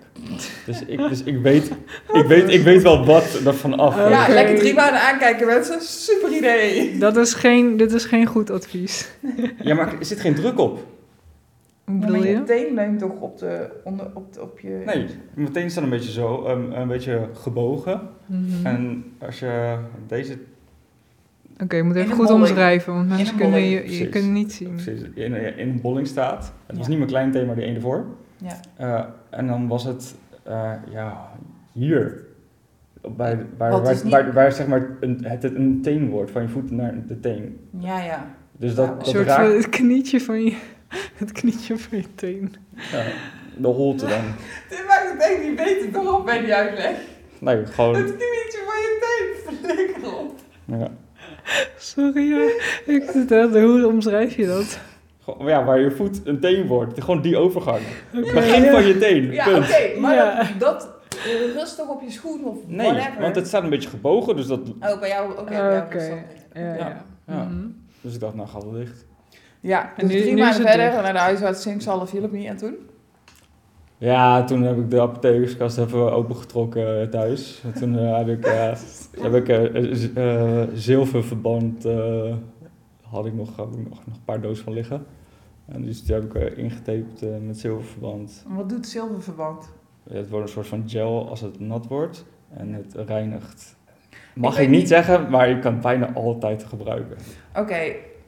Dus 0.66 0.86
ik, 0.86 0.98
dus 1.10 1.24
ik, 1.24 1.38
weet, 1.42 1.72
ik, 2.14 2.26
weet, 2.26 2.50
ik 2.50 2.62
weet 2.62 2.82
wel 2.82 3.06
wat 3.06 3.34
er 3.46 3.54
van 3.54 3.78
af. 3.80 3.96
Ja, 3.96 4.28
lekker 4.30 4.56
drie 4.56 4.74
maanden 4.74 5.02
aankijken 5.02 5.48
mensen. 5.48 5.82
Super 5.82 6.36
idee. 6.36 6.98
Dat 6.98 7.18
is 7.18 7.34
geen, 7.34 7.78
dit 7.78 7.92
is 7.92 8.06
geen 8.06 8.26
goed 8.26 8.50
advies. 8.50 9.12
Ja, 9.62 9.76
maar 9.76 10.00
er 10.00 10.06
zit 10.06 10.20
geen 10.20 10.36
druk 10.36 10.60
op. 10.60 10.86
Hoe 11.92 12.00
Ja, 12.00 12.06
bedoel 12.06 12.18
maar 12.22 12.28
je 12.28 12.34
je? 12.38 12.44
teen 12.44 12.74
leunt 12.74 13.00
toch 13.00 13.20
op, 13.20 13.38
de, 13.38 13.70
onder, 13.84 14.08
op, 14.14 14.34
de, 14.34 14.42
op 14.42 14.60
je... 14.60 14.82
Nee, 14.86 15.06
meteen 15.34 15.70
staat 15.72 15.84
een 15.84 15.90
beetje 15.90 16.12
zo, 16.12 16.46
ehm, 16.46 16.72
een 16.72 16.88
beetje 16.88 17.28
gebogen. 17.34 18.02
Mhm. 18.26 18.66
En 18.66 19.04
als 19.20 19.40
je 19.40 19.78
deze 20.08 20.38
Oké, 21.64 21.76
je 21.76 21.84
moet 21.84 21.96
even 21.96 22.16
goed 22.16 22.26
bolling. 22.28 22.44
omschrijven, 22.46 22.94
want 22.94 23.10
mensen 23.10 23.36
kunnen 23.38 23.60
je, 23.62 23.98
je 23.98 24.10
kunnen 24.10 24.34
niet 24.34 24.54
zien. 24.54 24.70
precies 24.72 25.02
in, 25.14 25.58
in 25.58 25.70
een 25.70 25.82
bolling 25.82 26.08
staat. 26.08 26.54
Het 26.66 26.78
was 26.78 26.88
niet 26.88 26.98
mijn 26.98 27.10
klein 27.10 27.32
thee, 27.32 27.46
maar 27.46 27.56
die 27.56 27.64
ene 27.66 27.80
voor. 27.82 28.06
Ja. 28.38 28.60
Eh, 28.78 29.06
en 29.30 29.48
dan 29.48 29.68
was 29.68 29.84
het, 29.84 30.16
eh, 30.44 30.72
ja, 30.92 31.30
hier. 31.72 32.24
Bij, 33.16 33.38
waar, 33.58 33.72
waar, 33.82 33.94
niet- 34.04 34.10
waar, 34.14 34.34
waar, 34.34 34.52
zeg 34.52 34.68
maar 34.68 34.88
een, 35.00 35.26
het 35.26 35.44
een 35.44 35.80
teen 35.82 36.10
wordt, 36.10 36.32
van 36.32 36.42
je 36.42 36.48
voet 36.48 36.72
naar 36.72 36.94
de 37.08 37.20
teen. 37.20 37.60
Ja, 37.80 38.04
ja. 38.04 38.26
Dus 38.58 38.76
dat, 38.76 38.86
Ja, 38.86 38.92
Een 38.92 38.98
dat 38.98 39.08
soort 39.08 39.32
van 39.32 39.44
raakt 39.44 39.56
het 39.56 39.70
knietje 39.70 40.22
van 40.22 40.44
je, 40.44 40.56
het 41.22 41.32
knietje 41.32 41.78
van 41.78 41.98
je 41.98 42.16
teen. 42.16 42.56
ja, 42.92 43.04
de 43.58 43.68
holte 43.68 44.06
dan. 44.06 44.22
Dit 44.70 44.84
maakt 44.88 45.12
het 45.12 45.22
echt 45.32 45.44
niet 45.44 45.56
beter 45.56 45.92
toch 45.92 46.18
op 46.20 46.26
bij 46.26 46.42
die 46.42 46.54
uitleg. 46.56 46.92
Nee, 47.40 47.66
gewoon, 47.66 47.96
Het 47.96 48.06
knietje 48.06 48.60
van 48.66 48.76
je 48.82 48.98
teen. 49.02 49.56
Flikker 49.58 50.18
op. 50.20 50.40
ja, 50.66 50.88
Sorry, 51.78 52.30
ja. 52.30 52.50
Ik 52.86 53.04
vertelde, 53.12 53.62
hoe 53.62 53.88
omschrijf 53.88 54.36
je 54.36 54.46
dat? 54.48 54.80
gewoon- 55.24 55.48
ja, 55.48 55.64
waar 55.64 55.80
je 55.80 55.92
voet 55.92 56.22
een 56.24 56.40
teen 56.40 56.68
wordt. 56.68 57.02
Gewoon 57.04 57.22
die 57.22 57.38
overgang. 57.38 57.82
Begin 58.12 58.72
van 58.72 58.86
je 58.86 58.98
teen, 58.98 59.32
Ja, 59.32 59.44
punt. 59.44 59.58
oké. 59.66 60.00
maar 60.00 60.16
Ja. 60.16 60.48
dat, 60.60 60.80
dat 60.80 60.90
rust 61.56 61.78
toch 61.78 61.88
op 61.90 62.02
je 62.02 62.12
schoen 62.12 62.44
of 62.46 62.58
Nee, 62.68 62.88
whatever. 62.94 63.22
want 63.22 63.36
het 63.36 63.48
staat 63.48 63.64
een 63.64 63.70
beetje 63.70 63.90
gebogen, 63.90 64.36
dus 64.36 64.48
dat... 64.48 64.60
Oh, 64.80 65.00
bij 65.00 65.10
jou, 65.10 65.32
oké. 65.32 65.44
bij 65.44 65.54
jou 65.54 65.82
Oké. 65.82 65.94
rust 65.98 66.10
dat. 66.10 66.18
Ja, 66.54 66.62
ja. 66.62 66.76
Ja, 66.76 67.04
ja. 67.28 67.44
Mhm. 67.44 67.66
Dus 68.02 68.14
ik 68.14 68.20
dacht, 68.20 68.36
nou 68.36 68.48
gaat 68.48 68.64
het 68.64 68.74
dicht. 68.74 69.06
Ja, 69.62 69.94
En 69.98 70.08
dus 70.08 70.16
nu- 70.16 70.22
drie 70.22 70.34
nu 70.34 70.40
is 70.42 70.46
maanden 70.48 70.62
het 70.62 70.70
verder 70.76 70.90
dicht. 70.92 71.04
naar 71.04 71.14
de 71.14 71.20
huisarts, 71.20 71.62
zinkzalf 71.62 72.12
hielp 72.12 72.32
niet. 72.32 72.46
En 72.48 72.58
toen? 72.58 72.76
Ja, 73.98 74.44
toen 74.44 74.62
heb 74.62 74.78
ik 74.78 74.90
de 74.90 75.02
apothekerskast 75.02 75.78
even 75.78 76.12
opengetrokken 76.14 77.02
eh, 77.02 77.08
thuis. 77.08 77.62
En 77.64 77.74
toen 77.74 77.98
eh, 77.98 78.18
heb 78.26 78.28
ik, 78.28 78.46
eh, 78.46 78.74
heb 79.22 79.34
ik 79.34 79.50
eh, 79.50 79.94
z- 79.94 80.14
eh, 80.16 80.62
zilververband, 80.74 81.86
eh, 81.86 82.34
had 83.02 83.26
ik 83.26 83.34
nog, 83.34 83.56
had 83.56 83.74
ik 83.74 83.90
nog, 83.90 83.98
nog 84.06 84.16
een 84.16 84.24
paar 84.26 84.42
dozen 84.42 84.64
van 84.64 84.74
liggen. 84.74 85.06
En 85.66 85.82
dus 85.82 86.04
die 86.04 86.16
heb 86.16 86.36
ik 86.36 86.58
ingetaped 86.58 87.26
met 87.46 87.58
zilververband. 87.60 88.46
Wat 88.48 88.70
doet 88.70 88.88
zilververband? 88.88 89.70
Ja, 90.04 90.16
het 90.16 90.30
wordt 90.30 90.46
een 90.46 90.52
soort 90.54 90.68
van 90.68 90.84
gel 90.86 91.30
als 91.30 91.42
het 91.42 91.60
nat 91.60 91.88
wordt 91.88 92.26
en 92.54 92.74
het 92.74 92.94
reinigt. 93.08 93.76
Mag 94.36 94.60
ik, 94.60 94.70
niet 94.70 94.80
niet- 94.80 94.88
zeggen, 94.88 95.30
maar 95.30 95.50
je 95.50 95.60
kan 95.60 95.74
het 95.74 95.82
bijna 95.82 96.14
altijd 96.14 96.64
gebruiken. 96.64 97.18
Oké, 97.56 97.80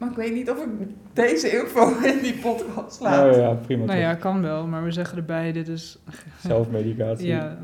maar 0.03 0.11
ik 0.11 0.17
weet 0.17 0.33
niet 0.33 0.49
of 0.49 0.57
ik 0.57 0.69
deze 1.13 1.49
info 1.61 1.87
in 2.03 2.19
die 2.21 2.33
podcast 2.33 2.99
laat. 2.99 3.15
Nou 3.25 3.39
ja, 3.41 3.53
prima. 3.53 3.85
Nou 3.85 3.99
ja, 3.99 4.15
kan 4.15 4.41
wel, 4.41 4.67
maar 4.67 4.83
we 4.83 4.91
zeggen 4.91 5.17
erbij, 5.17 5.51
dit 5.51 5.67
is... 5.67 5.99
Zelfmedicatie. 6.41 7.27
Ja, 7.27 7.57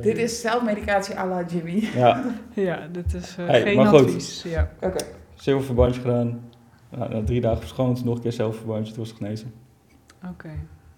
Dit 0.00 0.18
is 0.18 0.40
zelfmedicatie 0.40 1.18
à 1.18 1.26
la 1.26 1.44
Jimmy. 1.44 1.88
Ja, 1.94 2.24
ja 2.54 2.86
dit 2.92 3.14
is 3.14 3.36
eh, 3.38 3.46
Hey, 3.46 3.62
geen 3.62 3.76
maar 3.76 3.86
goed. 3.86 4.00
advies. 4.00 4.42
Ja. 4.42 4.70
Oké. 4.80 5.04
zilververbandje 5.34 6.00
gedaan. 6.00 6.40
Nou, 6.90 7.12
na 7.12 7.22
drie 7.24 7.40
dagen 7.40 7.58
verschoond, 7.58 8.04
nog 8.04 8.14
een 8.16 8.22
keer 8.22 8.32
zilververbandje, 8.32 8.88
het 8.88 8.96
was 8.96 9.12
genezen. 9.12 9.52
Oké, 10.30 10.50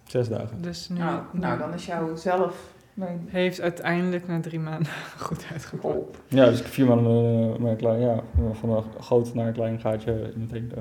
Zes 0.03 0.29
dagen. 0.29 0.61
dus 0.61 0.89
nu, 0.89 0.97
Nou, 0.97 1.21
nu 1.31 1.39
nou, 1.39 1.59
dan 1.59 1.73
is 1.73 1.85
jouw 1.85 2.15
zelf... 2.15 2.75
Mijn... 2.97 3.27
heeft 3.27 3.61
uiteindelijk 3.61 4.27
na 4.27 4.39
drie 4.39 4.59
maanden 4.59 4.91
goed 5.27 5.45
uitgepakt. 5.51 5.95
Oh. 5.95 6.07
Ja, 6.27 6.45
dus 6.45 6.57
ik 6.57 6.63
heb 6.63 6.73
vier 6.73 6.85
maanden 6.85 7.53
eh, 7.53 7.59
met 7.59 7.71
een 7.71 7.77
klein, 7.77 7.99
ja, 7.99 8.19
van 8.51 8.69
een 8.69 8.83
groot 8.99 9.33
naar 9.33 9.47
een 9.47 9.53
klein 9.53 9.79
gaatje 9.79 10.31
in 10.35 10.41
het 10.41 10.51
heen. 10.51 10.71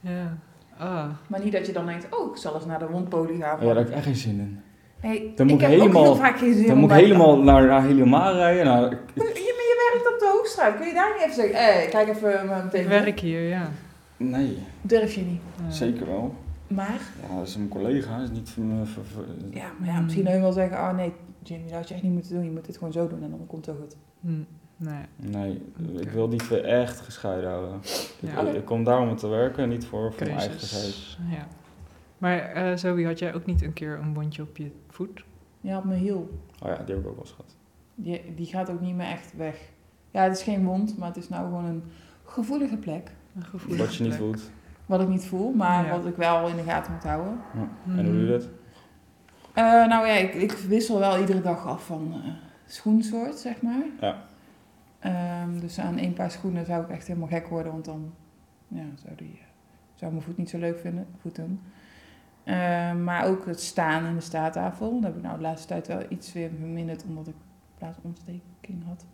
Ja. 0.00 0.36
Ah. 0.78 1.04
Maar 1.26 1.44
niet 1.44 1.52
dat 1.52 1.66
je 1.66 1.72
dan 1.72 1.86
denkt, 1.86 2.06
oh, 2.18 2.30
ik 2.30 2.36
zal 2.36 2.54
eens 2.54 2.66
naar 2.66 2.78
de 2.78 2.86
wondpolie 2.88 3.40
gaan. 3.42 3.58
Ja, 3.60 3.66
daar 3.66 3.76
heb 3.76 3.88
ik 3.88 3.94
echt 3.94 4.04
geen 4.04 4.16
zin 4.16 4.38
in. 4.38 4.60
Nee, 5.02 5.32
Dan 5.34 5.46
ik 5.46 5.52
moet 5.52 5.62
ik 5.62 5.66
heb 5.68 5.76
ook 5.76 5.80
helemaal- 5.86 6.02
heel 6.02 6.16
vaak 6.16 6.38
geen 6.38 6.54
zin 6.54 6.66
Dan 6.66 6.76
moet 6.78 6.90
ik 6.90 6.96
helemaal 6.96 7.42
naar, 7.42 7.66
naar 7.66 7.82
Heliomar 7.82 8.34
rijden. 8.34 8.90
Ik- 8.90 8.98
Je, 9.14 9.20
maar 9.20 9.26
je 9.34 9.90
werkt 9.92 10.12
op 10.14 10.18
de 10.18 10.30
Hoogstraat. 10.32 10.76
Kun 10.76 10.86
je 10.86 10.94
daar 10.94 11.12
niet 11.14 11.22
even 11.22 11.34
zeggen, 11.34 11.54
hé, 11.56 11.72
hey, 11.72 11.86
kijk 11.88 12.08
even 12.08 12.32
Ik 12.44 12.64
meteen. 12.64 12.88
werk 12.88 13.20
hier, 13.20 13.40
ja. 13.48 13.70
nee, 14.16 14.58
Durf 14.82 15.14
je 15.14 15.20
niet. 15.20 15.40
Ja. 15.64 15.70
zeker 15.70 16.06
wel. 16.06 16.34
Maar, 16.68 16.98
Ja, 17.30 17.36
dat 17.38 17.46
is 17.46 17.54
een 17.54 17.68
collega, 17.68 18.14
dat 18.18 18.30
is 18.30 18.36
niet 18.36 18.50
van... 18.50 18.70
eh, 18.70 18.88
van- 19.14 19.24
ja, 19.50 19.66
maar 19.78 19.88
ja, 19.88 20.00
misschien 20.00 20.26
heus 20.26 20.40
wel 20.40 20.52
zeggen, 20.52 20.76
oh 20.78 20.94
nee, 20.96 21.12
Jimmy, 21.48 21.64
dat 21.68 21.76
had 21.76 21.88
je 21.88 21.94
echt 21.94 22.02
niet 22.02 22.12
moeten 22.12 22.34
doen. 22.34 22.44
Je 22.44 22.50
moet 22.50 22.64
dit 22.66 22.76
gewoon 22.76 22.92
zo 22.92 23.08
doen 23.08 23.22
en 23.22 23.30
dan 23.30 23.46
komt 23.46 23.66
het 23.66 23.74
ook 23.74 23.80
goed. 23.82 23.96
Hm, 24.20 24.42
Nee. 24.80 25.04
Nee, 25.16 25.60
ik 26.00 26.10
wil 26.10 26.28
die 26.28 26.38
twee 26.38 26.60
echt 26.60 27.00
gescheiden 27.00 27.50
houden. 27.50 27.80
Ja. 28.20 28.40
Ik, 28.40 28.54
ik 28.54 28.64
kom 28.64 28.84
daar 28.84 29.00
om 29.00 29.16
te 29.16 29.28
werken, 29.28 29.68
niet 29.68 29.86
voor, 29.86 30.12
voor 30.12 30.26
mijn 30.26 30.38
eigen. 30.38 30.56
Keuzes. 30.58 31.18
Ja. 31.30 31.46
Maar 32.18 32.38
eh 32.38 32.76
Zoe, 32.76 33.06
had 33.06 33.18
jij 33.18 33.34
ook 33.34 33.46
niet 33.46 33.62
een 33.62 33.72
keer 33.72 33.98
een 33.98 34.14
wondje 34.14 34.42
op 34.42 34.56
je 34.56 34.70
voet? 34.88 35.24
Je 35.60 35.72
had 35.72 35.84
mijn 35.84 35.98
hiel. 36.00 36.30
Oh 36.62 36.68
ja, 36.68 36.76
die 36.84 36.94
heb 36.94 37.04
ik 37.04 37.06
ook 37.10 37.14
wel 37.14 37.24
eens 37.24 37.30
gehad. 37.30 37.56
Die, 37.94 38.34
die 38.34 38.46
gaat 38.46 38.70
ook 38.70 38.80
niet 38.80 38.94
meer 38.94 39.06
echt 39.06 39.36
weg. 39.36 39.56
Ja, 40.10 40.22
het 40.22 40.36
is 40.36 40.42
geen 40.42 40.64
wond, 40.64 40.98
maar 40.98 41.08
het 41.08 41.16
is 41.16 41.28
nou 41.28 41.44
gewoon 41.44 41.64
een 41.64 41.82
gevoelige 42.24 42.76
plek. 42.76 43.10
Een 43.36 43.42
gevoelige 43.44 43.84
Wat 43.84 43.94
je 43.94 44.04
niet 44.04 44.14
voelt. 44.14 44.50
Wat 44.86 45.00
ik 45.00 45.08
niet 45.08 45.24
voel, 45.26 45.52
maar 45.52 45.84
Ja. 45.84 45.90
wat 45.90 46.06
ik 46.06 46.16
wel 46.16 46.48
in 46.48 46.56
de 46.56 46.62
gaten 46.62 46.92
moet 46.92 47.02
houden. 47.02 47.40
Ja. 47.54 47.68
En 47.96 48.04
hoe 48.04 48.12
doe 48.14 48.22
je 48.24 48.30
dat? 48.30 48.48
Eh, 49.58 49.64
nou 49.64 50.06
ja, 50.06 50.14
ik, 50.14 50.34
ik 50.34 50.52
wissel 50.52 50.98
wel 50.98 51.18
iedere 51.18 51.40
dag 51.40 51.66
af 51.66 51.86
van 51.86 52.12
eh, 52.12 52.30
schoensoort, 52.66 53.38
zeg 53.38 53.62
maar. 53.62 53.84
Ja. 54.00 54.24
Ehm, 54.98 55.60
dus 55.60 55.78
aan 55.78 55.98
één 55.98 56.12
paar 56.12 56.30
schoenen 56.30 56.66
zou 56.66 56.82
ik 56.82 56.88
echt 56.88 57.06
helemaal 57.06 57.28
gek 57.28 57.46
worden, 57.46 57.72
want 57.72 57.84
dan 57.84 58.14
ja, 58.68 58.84
zou, 58.94 59.14
die, 59.16 59.38
eh, 59.40 59.46
zou 59.94 60.12
mijn 60.12 60.24
voet 60.24 60.36
niet 60.36 60.50
zo 60.50 60.58
leuk 60.58 60.78
vinden, 60.78 61.06
voeten. 61.20 61.60
Ehm, 62.44 63.04
maar 63.04 63.26
ook 63.26 63.46
het 63.46 63.60
staan 63.60 64.04
in 64.04 64.14
de 64.14 64.20
staattafel. 64.20 64.92
Dat 64.92 65.02
heb 65.02 65.16
ik 65.16 65.22
nou 65.22 65.36
de 65.36 65.42
laatste 65.42 65.68
tijd 65.68 65.86
wel 65.86 66.02
iets 66.08 66.32
weer 66.32 66.50
verminderd, 66.58 67.04
omdat 67.04 67.28
ik 67.28 67.36
plaasontsteking 67.78 68.84
had. 68.86 69.04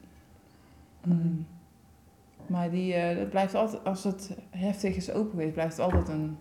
Mhm. 1.02 1.12
Ehm, 1.12 1.32
maar 2.46 2.70
die, 2.70 2.94
eh, 2.94 3.16
dat 3.16 3.30
blijft 3.30 3.54
altijd, 3.54 3.84
als 3.84 4.04
het 4.04 4.36
heftig 4.50 4.96
is 4.96 5.12
open 5.12 5.30
geweest, 5.30 5.52
blijft 5.52 5.76
het 5.76 5.92
altijd 5.92 6.08
een 6.08 6.36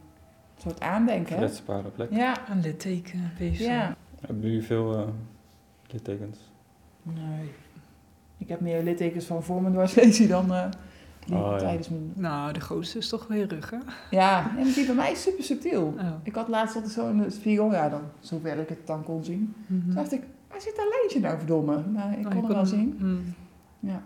soort 0.69 0.79
aandenken. 0.81 1.35
Kwetsbare 1.35 1.89
plek. 1.89 2.11
Ja, 2.13 2.49
Een 2.49 2.59
litteken, 2.61 3.31
ja. 3.39 3.95
Hebben 4.21 4.43
jullie 4.45 4.63
veel 4.63 4.97
eh 4.97 5.07
littekens? 5.87 6.37
Nee. 7.03 7.51
Ik 8.37 8.47
heb 8.47 8.59
meer 8.59 8.83
littekens 8.83 9.25
van 9.25 9.43
voor 9.43 9.61
mijn 9.61 9.73
dwarslesie 9.73 10.27
dan 10.27 10.53
eh, 10.53 10.65
die 11.25 11.35
Oh, 11.35 11.51
ja. 11.51 11.57
tijdens 11.57 11.89
mijn... 11.89 12.11
Nou, 12.15 12.53
de 12.53 12.59
grootste 12.59 12.97
is 12.97 13.09
toch 13.09 13.27
weer 13.27 13.47
rug, 13.47 13.69
hè? 13.69 13.77
Ja, 14.09 14.57
en 14.57 14.63
die 14.63 14.85
bij 14.85 14.95
mij 14.95 15.11
is 15.11 15.21
super 15.21 15.43
subtiel. 15.43 15.83
Oh. 15.99 16.05
Ik 16.23 16.35
had 16.35 16.47
laatst 16.47 16.75
altijd 16.75 16.93
zo 16.93 17.09
in 17.09 17.17
de 17.17 17.29
spiegel, 17.29 17.71
ja 17.71 17.89
dan, 17.89 18.01
zover 18.19 18.57
ik 18.59 18.69
het 18.69 18.87
dan 18.87 19.03
kon 19.03 19.23
zien. 19.23 19.53
Mhm. 19.67 19.85
Toen 19.85 19.93
dacht 19.93 20.11
ik, 20.11 20.23
waar 20.49 20.61
zit 20.61 20.75
dat 20.75 20.85
lijntje 20.99 21.19
nou 21.19 21.37
verdomme? 21.37 21.83
Nou, 21.87 22.11
ik 22.11 22.25
Oh, 22.25 22.31
kon 22.31 22.43
hem 22.43 22.53
wel 22.53 22.65
zien. 22.65 22.95
hm, 22.99 23.87
Ja. 23.87 24.01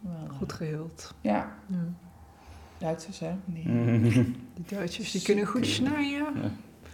Wel, 0.00 0.12
eh, 0.28 0.36
Goed 0.36 0.52
geheeld. 0.52 1.14
Ja, 1.20 1.52
Ja. 1.66 1.76
Duitsers 2.82 3.18
hè. 3.18 3.32
Die, 3.44 3.68
Mhm. 3.68 4.12
Die 4.54 4.64
Duitsers 4.68 5.10
die 5.12 5.22
kunnen 5.22 5.46
goed 5.46 5.66
snijden. 5.66 6.32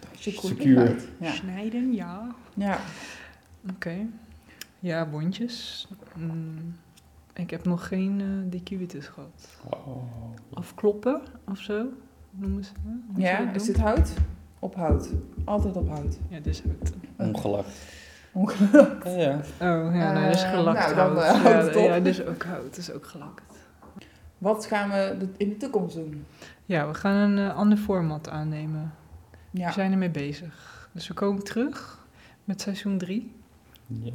Duitse 0.00 0.30
Secuur. 0.46 0.96
Ja. 1.20 1.32
Snijden, 1.32 1.92
ja. 1.94 2.34
ja. 2.54 2.78
Oké. 3.70 3.96
Ja, 4.78 5.08
wondjes. 5.08 5.88
Mm, 6.16 6.76
ik 7.34 7.50
heb 7.50 7.64
nog 7.64 7.88
geen 7.88 8.20
uh, 8.20 8.60
DQ-vitis 8.60 9.06
gehad. 9.06 9.48
Oh. 9.70 10.02
Afkloppen 10.54 11.20
of 11.46 11.58
zo, 11.58 11.86
noemen 12.30 12.64
ze 12.64 12.70
dat? 12.84 13.22
Ja, 13.22 13.44
dat 13.44 13.54
is 13.60 13.66
dit 13.66 13.76
hout? 13.76 14.12
Op 14.58 14.74
hout. 14.74 15.08
Altijd 15.44 15.76
op 15.76 15.88
hout. 15.88 16.18
Ja, 16.28 16.36
dit 16.36 16.46
is 16.46 16.62
hout. 16.62 16.92
Ongelakt. 17.16 17.68
Ongelukkig. 18.32 19.12
Ja, 19.16 19.18
ja. 19.20 19.36
Oh, 19.86 19.94
ja, 19.94 20.12
nee, 20.12 20.24
dat 20.26 20.34
is 20.34 20.42
Eh, 20.42 20.50
gelakt 20.50 20.78
nou, 20.78 20.94
dan, 21.14 21.24
hout. 21.24 21.36
eh, 21.36 21.42
houdt 21.42 21.74
ja, 21.74 21.80
het 21.92 22.04
ja, 22.04 22.10
is 22.10 22.24
ook 22.24 22.42
hout. 22.42 22.64
Het 22.64 22.76
is 22.76 22.92
ook 22.92 23.06
gelakt. 23.06 23.42
Wat 24.38 24.66
gaan 24.66 24.90
we 24.90 25.16
in 25.36 25.48
de 25.48 25.56
toekomst 25.56 25.94
doen? 25.94 26.24
Ja, 26.66 26.88
we 26.88 26.94
gaan 26.94 27.14
een 27.16 27.50
eh, 27.50 27.56
ander 27.56 27.78
format 27.78 28.28
aannemen. 28.28 28.92
Ja. 29.50 29.66
We 29.66 29.72
zijn 29.72 29.92
ermee 29.92 30.10
bezig. 30.10 30.88
Dus 30.92 31.08
we 31.08 31.14
komen 31.14 31.44
terug 31.44 31.98
met 32.44 32.60
seizoen 32.60 32.98
3. 32.98 33.32
Ja. 33.86 34.12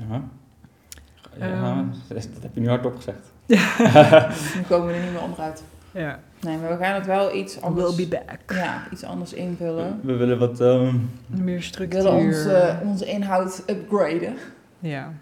Ja, 1.37 1.45
Ehm. 1.45 1.85
dat 2.07 2.27
heb 2.41 2.53
je 2.53 2.61
nu 2.61 2.67
hardop 2.69 2.95
gezegd. 2.95 3.31
Nu 4.55 4.61
komen 4.67 4.87
we 4.87 4.93
er 4.93 5.01
niet 5.03 5.11
meer 5.11 5.21
onderuit. 5.21 5.63
Ja, 5.91 6.19
Nee, 6.41 6.57
maar 6.57 6.77
we 6.77 6.83
gaan 6.83 6.93
het 6.95 7.05
wel 7.05 7.35
iets 7.35 7.61
anders, 7.61 7.95
we'll 7.95 8.07
be 8.09 8.17
back. 8.25 8.57
ja, 8.57 8.83
iets 8.91 9.03
anders 9.03 9.33
invullen. 9.33 9.99
We 10.03 10.15
willen 10.15 10.39
wat... 10.39 10.59
ehm, 10.61 10.95
Meer 11.27 11.55
We 11.55 11.61
structuur. 11.61 12.03
willen 12.03 12.17
onze, 12.17 12.79
onze 12.83 13.05
inhoud 13.05 13.63
upgraden. 13.67 14.35
Ja. 14.79 15.13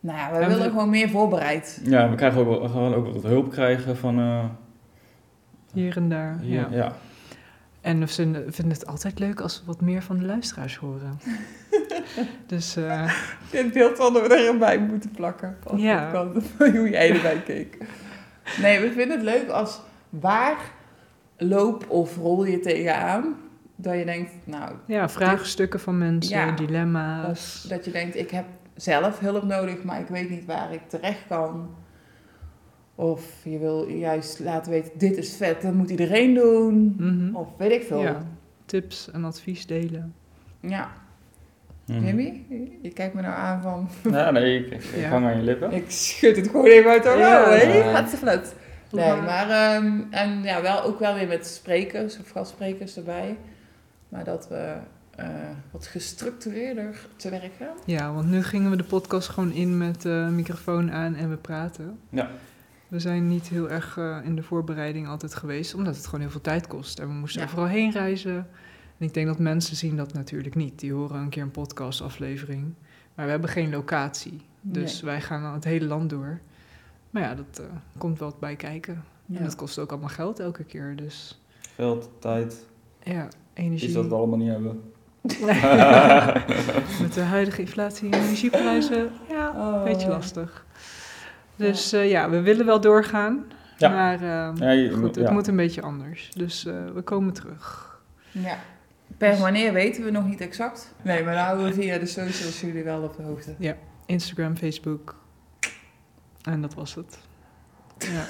Nou 0.00 0.18
ja, 0.18 0.30
we 0.30 0.36
En 0.38 0.48
willen 0.48 0.64
we- 0.64 0.70
gewoon 0.70 0.90
meer 0.90 1.08
voorbereid. 1.08 1.80
ja, 1.84 2.10
we 2.10 2.16
krijgen 2.16 2.40
ook, 2.40 2.46
wel- 2.48 2.62
we 2.62 2.68
gaan 2.68 2.94
ook 2.94 3.12
wat 3.12 3.22
hulp 3.22 3.50
krijgen 3.50 3.96
van... 3.96 4.18
eh, 4.18 4.44
Hier 5.72 5.96
en 5.96 6.08
daar. 6.08 6.38
hier, 6.40 6.60
ja. 6.60 6.66
ja. 6.70 6.92
En 7.80 7.98
we 7.98 8.06
vinden, 8.06 8.52
vinden 8.52 8.74
het 8.78 8.86
altijd 8.86 9.18
leuk 9.18 9.40
als 9.40 9.58
we 9.60 9.66
wat 9.66 9.80
meer 9.80 10.02
van 10.02 10.18
de 10.18 10.24
luisteraars 10.24 10.76
horen. 10.76 11.18
dus 12.46 12.76
eh, 12.76 13.12
Dit 13.50 13.72
beeld 13.72 13.98
hadden 13.98 14.22
we 14.22 14.34
erbij 14.34 14.78
moeten 14.78 15.10
plakken. 15.10 15.56
Als 15.64 15.80
Ja. 15.80 16.24
hoe 16.58 16.90
jij 16.90 17.10
erbij 17.14 17.42
keek. 17.42 17.78
Nee, 18.60 18.80
we 18.80 18.92
vinden 18.92 19.16
het 19.16 19.22
leuk 19.26 19.48
als 19.48 19.80
waar 20.08 20.56
loop 21.36 21.90
of 21.90 22.16
rol 22.16 22.44
je 22.44 22.60
tegenaan. 22.60 23.36
Dat 23.76 23.94
je 23.98 24.04
denkt, 24.04 24.30
nou, 24.44 24.72
ja, 24.86 25.08
vraagstukken 25.08 25.80
van 25.80 25.98
mensen, 25.98 26.38
Ja. 26.38 26.50
dilemma's. 26.52 27.28
of 27.64 27.70
dat 27.70 27.84
je 27.84 27.90
denkt, 27.90 28.16
ik 28.16 28.30
heb 28.30 28.44
zelf 28.78 29.18
hulp 29.18 29.42
nodig, 29.42 29.82
maar 29.82 30.00
ik 30.00 30.08
weet 30.08 30.30
niet 30.30 30.44
waar 30.44 30.72
ik 30.72 30.80
terecht 30.88 31.26
kan. 31.28 31.70
Of 32.94 33.24
je 33.44 33.58
wil 33.58 33.88
juist 33.88 34.38
laten 34.38 34.72
weten, 34.72 34.90
dit 34.98 35.16
is 35.16 35.36
vet, 35.36 35.62
dat 35.62 35.72
moet 35.72 35.90
iedereen 35.90 36.34
doen. 36.34 36.94
Mhm. 36.98 37.34
Of 37.36 37.48
weet 37.56 37.72
ik 37.72 37.82
veel. 37.82 38.00
Ja, 38.02 38.22
tips 38.64 39.10
en 39.10 39.24
advies 39.24 39.66
delen. 39.66 40.14
Ja. 40.60 40.90
Mhm. 41.86 42.04
Jimmy, 42.06 42.42
je 42.82 42.90
kijkt 42.92 43.14
me 43.14 43.22
nou 43.22 43.34
aan 43.34 43.62
van... 43.62 43.88
Ja, 44.12 44.30
nee, 44.30 44.58
ik, 44.58 44.70
ik, 44.72 44.84
ik 44.84 45.00
Ja. 45.00 45.08
hang 45.08 45.26
aan 45.26 45.36
je 45.36 45.42
lippen. 45.42 45.72
Ik 45.72 45.90
schud 45.90 46.36
het 46.36 46.48
gewoon 46.48 46.66
even 46.66 46.90
uit 46.90 47.04
elkaar, 47.06 47.50
Ja. 47.50 47.56
hè? 47.66 47.72
Ja. 47.78 47.94
Gaat 47.96 48.10
ze 48.10 48.16
flut. 48.16 48.54
Nee, 48.92 49.14
maar 49.20 49.50
ehm, 49.50 50.00
en 50.10 50.42
ja, 50.42 50.62
wel, 50.62 50.82
ook 50.82 50.98
wel 50.98 51.14
weer 51.14 51.28
met 51.28 51.46
sprekers 51.46 52.18
of 52.20 52.30
gastsprekers 52.30 52.96
erbij. 52.96 53.36
Maar 54.08 54.24
dat 54.24 54.48
we 54.48 54.74
eh, 55.18 55.28
wat 55.70 55.86
gestructureerder 55.86 57.06
te 57.16 57.30
werk 57.30 57.52
gaan. 57.58 57.76
Ja, 57.84 58.12
want 58.12 58.28
nu 58.30 58.42
gingen 58.42 58.70
we 58.70 58.76
de 58.76 58.84
podcast 58.84 59.28
gewoon 59.28 59.52
in 59.52 59.78
met 59.78 60.02
de 60.02 60.28
microfoon 60.32 60.90
aan 60.92 61.14
en 61.14 61.30
we 61.30 61.36
praten. 61.36 61.98
Ja. 62.10 62.30
We 62.88 62.98
zijn 62.98 63.28
niet 63.28 63.48
heel 63.48 63.70
erg 63.70 63.96
eh, 63.98 64.18
in 64.24 64.36
de 64.36 64.42
voorbereiding 64.42 65.08
altijd 65.08 65.34
geweest, 65.34 65.74
omdat 65.74 65.96
het 65.96 66.04
gewoon 66.04 66.20
heel 66.20 66.30
veel 66.30 66.40
tijd 66.40 66.66
kost. 66.66 66.98
En 66.98 67.06
we 67.06 67.12
moesten 67.14 67.40
Ja. 67.40 67.46
overal 67.46 67.66
heen 67.66 67.90
reizen. 67.92 68.36
En 68.98 69.06
ik 69.06 69.14
denk 69.14 69.26
dat 69.26 69.38
mensen 69.38 69.76
zien 69.76 69.96
dat 69.96 70.12
natuurlijk 70.12 70.54
niet. 70.54 70.78
Die 70.78 70.92
horen 70.92 71.20
een 71.20 71.28
keer 71.28 71.42
een 71.42 71.50
podcastaflevering. 71.50 72.74
Maar 73.14 73.24
we 73.24 73.30
hebben 73.30 73.50
geen 73.50 73.70
locatie. 73.70 74.40
Dus 74.60 75.00
wij 75.00 75.20
gaan 75.20 75.42
dan 75.42 75.52
het 75.52 75.64
hele 75.64 75.86
land 75.86 76.10
door. 76.10 76.40
Maar 77.10 77.22
ja, 77.22 77.34
dat 77.34 77.58
eh, 77.58 77.66
komt 77.98 78.18
wel 78.18 78.36
bij 78.40 78.56
kijken. 78.56 79.04
Ja. 79.26 79.38
En 79.38 79.44
dat 79.44 79.56
kost 79.56 79.78
ook 79.78 79.90
allemaal 79.90 80.08
geld 80.08 80.38
elke 80.40 80.64
keer. 80.64 80.96
Dus 80.96 81.42
Geld, 81.74 82.10
tijd, 82.18 82.66
ja, 83.02 83.28
energie. 83.54 83.86
iets 83.86 83.96
dat 83.96 84.06
we 84.06 84.14
allemaal 84.14 84.38
niet 84.38 84.48
hebben. 84.48 84.80
Met 87.02 87.14
de 87.14 87.20
huidige 87.20 87.60
inflatie 87.60 88.10
en 88.10 88.18
energieprijzen, 88.20 89.10
ja, 89.28 89.52
Oh. 89.56 89.76
een 89.76 89.84
beetje 89.84 90.08
lastig. 90.08 90.64
Dus 91.56 91.92
eh, 91.92 92.10
ja, 92.10 92.30
we 92.30 92.40
willen 92.40 92.66
wel 92.66 92.80
doorgaan. 92.80 93.44
Ja. 93.76 93.88
Maar 93.88 94.14
eh, 94.14 94.50
Ja, 94.56 94.70
je 94.70 94.90
goed, 94.90 95.14
het 95.16 95.26
ja. 95.26 95.32
moet 95.32 95.46
een 95.46 95.56
beetje 95.56 95.82
anders. 95.82 96.30
Dus 96.36 96.66
eh, 96.66 96.74
we 96.94 97.02
komen 97.02 97.32
terug. 97.32 97.98
Ja. 98.30 98.58
Per 99.16 99.36
wanneer 99.38 99.72
weten 99.72 100.04
we 100.04 100.10
nog 100.10 100.26
niet 100.26 100.40
exact. 100.40 100.94
Nee, 101.02 101.24
maar 101.24 101.34
dan 101.34 101.44
houden 101.44 101.66
we 101.66 101.72
via 101.72 101.98
de 101.98 102.06
socials 102.06 102.60
jullie 102.60 102.84
wel 102.84 103.02
op 103.02 103.16
de 103.16 103.22
hoogte. 103.22 103.54
Instagram, 104.06 104.56
Facebook. 104.56 105.14
En 106.42 106.60
dat 106.60 106.74
was 106.74 106.94
het. 106.94 107.18
Ja, 107.98 108.24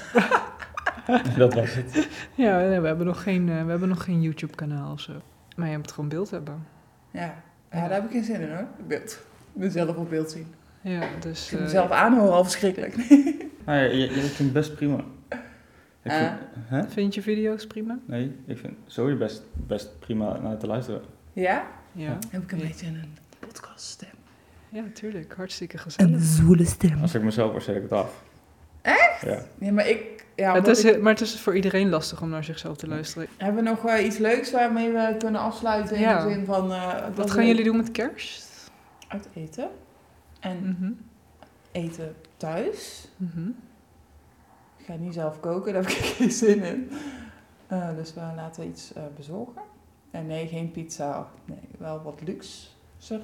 dat 1.37 1.53
was 1.53 1.73
het. 1.73 2.07
ja 2.35 2.57
nee, 2.59 2.79
we, 2.79 2.87
hebben 2.87 3.05
nog 3.05 3.23
geen, 3.23 3.49
eh, 3.49 3.63
we 3.63 3.69
hebben 3.69 3.89
nog 3.89 4.03
geen 4.03 4.21
YouTube-kanaal 4.21 4.91
of 4.91 4.99
zo. 4.99 5.13
Maar 5.55 5.69
je 5.69 5.77
moet 5.77 5.91
gewoon 5.91 6.09
beeld 6.09 6.29
hebben. 6.29 6.65
Ja. 7.11 7.43
ja, 7.71 7.87
daar 7.87 7.91
heb 7.91 8.03
ik 8.05 8.11
geen 8.11 8.23
zin 8.23 8.41
in 8.41 8.49
hoor. 8.49 8.67
Beeld. 8.87 9.19
Mezelf 9.53 9.95
op 9.95 10.09
beeld 10.09 10.31
zien. 10.31 10.47
Ja, 10.81 11.01
Ik 11.01 11.21
dus... 11.21 11.45
vind 11.47 11.59
eh, 11.61 11.65
mezelf 11.67 11.91
aanhoren 11.91 12.33
al 12.33 12.43
verschrikkelijk. 12.43 12.97
Nou 13.65 13.77
ja, 13.79 13.83
je, 13.83 13.97
je 13.97 14.09
vindt 14.11 14.37
het 14.37 14.53
best 14.53 14.75
prima. 14.75 14.97
Ik 16.03 16.11
Eh. 16.11 16.17
vind, 16.17 16.39
hè? 16.67 16.87
vind 16.89 17.13
je 17.15 17.21
video's 17.21 17.67
prima? 17.67 17.99
Nee, 18.05 18.35
ik 18.45 18.57
vind 18.57 18.73
sowieso 18.85 19.17
best, 19.19 19.41
best 19.53 19.99
prima 19.99 20.37
naar 20.39 20.57
te 20.57 20.67
luisteren. 20.67 21.01
Ja? 21.33 21.67
Ja. 21.91 22.17
Heb 22.29 22.43
ik 22.43 22.51
een 22.51 22.59
Ja. 22.59 22.65
beetje 22.67 22.87
een 22.87 23.17
podcaststem. 23.39 24.09
Ja, 24.69 24.83
tuurlijk. 24.93 25.33
Hartstikke 25.35 25.77
gezellig. 25.77 26.21
zwoele 26.21 26.65
stem. 26.65 27.01
Als 27.01 27.13
ik 27.15 27.21
mezelf 27.23 27.51
hoor, 27.51 27.61
zet 27.61 27.75
ik 27.75 27.81
het 27.81 27.91
af. 27.91 28.23
Echt? 28.81 29.21
Ja. 29.21 29.39
Ja, 29.59 29.71
maar 29.71 29.87
ik... 29.89 30.18
Ja, 30.39 30.53
het 30.53 30.67
is, 30.67 30.83
ik- 30.83 31.01
Maar 31.01 31.11
het 31.13 31.21
is 31.21 31.39
voor 31.39 31.55
iedereen 31.55 31.89
lastig 31.89 32.21
om 32.21 32.29
naar 32.29 32.43
zichzelf 32.43 32.77
te 32.77 32.87
luisteren. 32.87 33.27
Hebben 33.37 33.63
we 33.63 33.69
nog 33.69 33.85
eh, 33.85 34.05
iets 34.05 34.17
leuks 34.17 34.51
waarmee 34.51 34.91
we 34.91 35.15
kunnen 35.17 35.41
afsluiten 35.41 35.95
in 35.95 36.01
Ja. 36.01 36.23
de 36.25 36.33
zin 36.33 36.45
van... 36.45 36.71
eh, 36.71 37.07
Wat 37.15 37.25
we 37.27 37.31
gaan 37.33 37.47
jullie 37.47 37.63
doen 37.63 37.77
met 37.77 37.91
kerst? 37.91 38.71
Uit 39.07 39.27
eten. 39.33 39.69
En 40.39 40.77
Mhm. 40.79 40.91
eten 41.71 42.15
thuis. 42.37 43.07
Mhm. 43.17 43.47
Ik 44.77 44.85
ga 44.85 44.95
niet 44.95 45.13
zelf 45.13 45.39
koken, 45.39 45.73
daar 45.73 45.81
heb 45.81 45.91
ik 45.91 45.97
geen 46.17 46.31
zin 46.31 46.63
in. 46.63 46.91
Eh, 47.67 47.95
dus 47.95 48.13
we 48.13 48.21
laten 48.35 48.67
iets 48.67 48.93
bezorgen. 49.15 49.61
En 50.11 50.27
nee, 50.27 50.47
geen 50.47 50.71
pizza. 50.71 51.27
Nee, 51.45 51.57
wel 51.77 52.01
wat 52.01 52.21
luxer. 52.25 53.21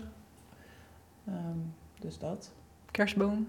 Ehm, 1.28 1.58
dus 2.00 2.18
dat. 2.20 2.52
Kerstboom? 2.92 3.48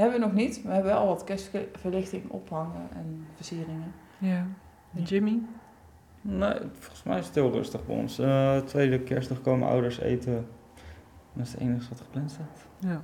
Hebben 0.00 0.20
we 0.20 0.26
nog 0.26 0.34
niet. 0.34 0.62
We 0.62 0.68
hebben 0.68 0.92
wel 0.92 1.06
wat 1.06 1.24
kerstverlichting 1.24 2.30
ophangen 2.30 2.88
en 2.94 3.26
versieringen. 3.34 3.92
Ja. 4.18 4.46
En 4.94 5.02
Jimmy? 5.02 5.42
Nee, 6.20 6.58
volgens 6.72 7.02
mij 7.02 7.18
is 7.18 7.26
het 7.26 7.34
heel 7.34 7.50
rustig 7.52 7.86
bij 7.86 7.96
ons. 7.96 8.18
Eh, 8.18 8.58
tweede 8.58 9.00
kerstdag 9.00 9.40
komen 9.40 9.68
ouders 9.68 9.98
eten. 9.98 10.46
Dat 11.32 11.46
is 11.46 11.52
het 11.52 11.60
enige 11.60 11.88
wat 11.88 12.00
gepland 12.00 12.30
staat. 12.30 12.66
Ja. 12.78 13.02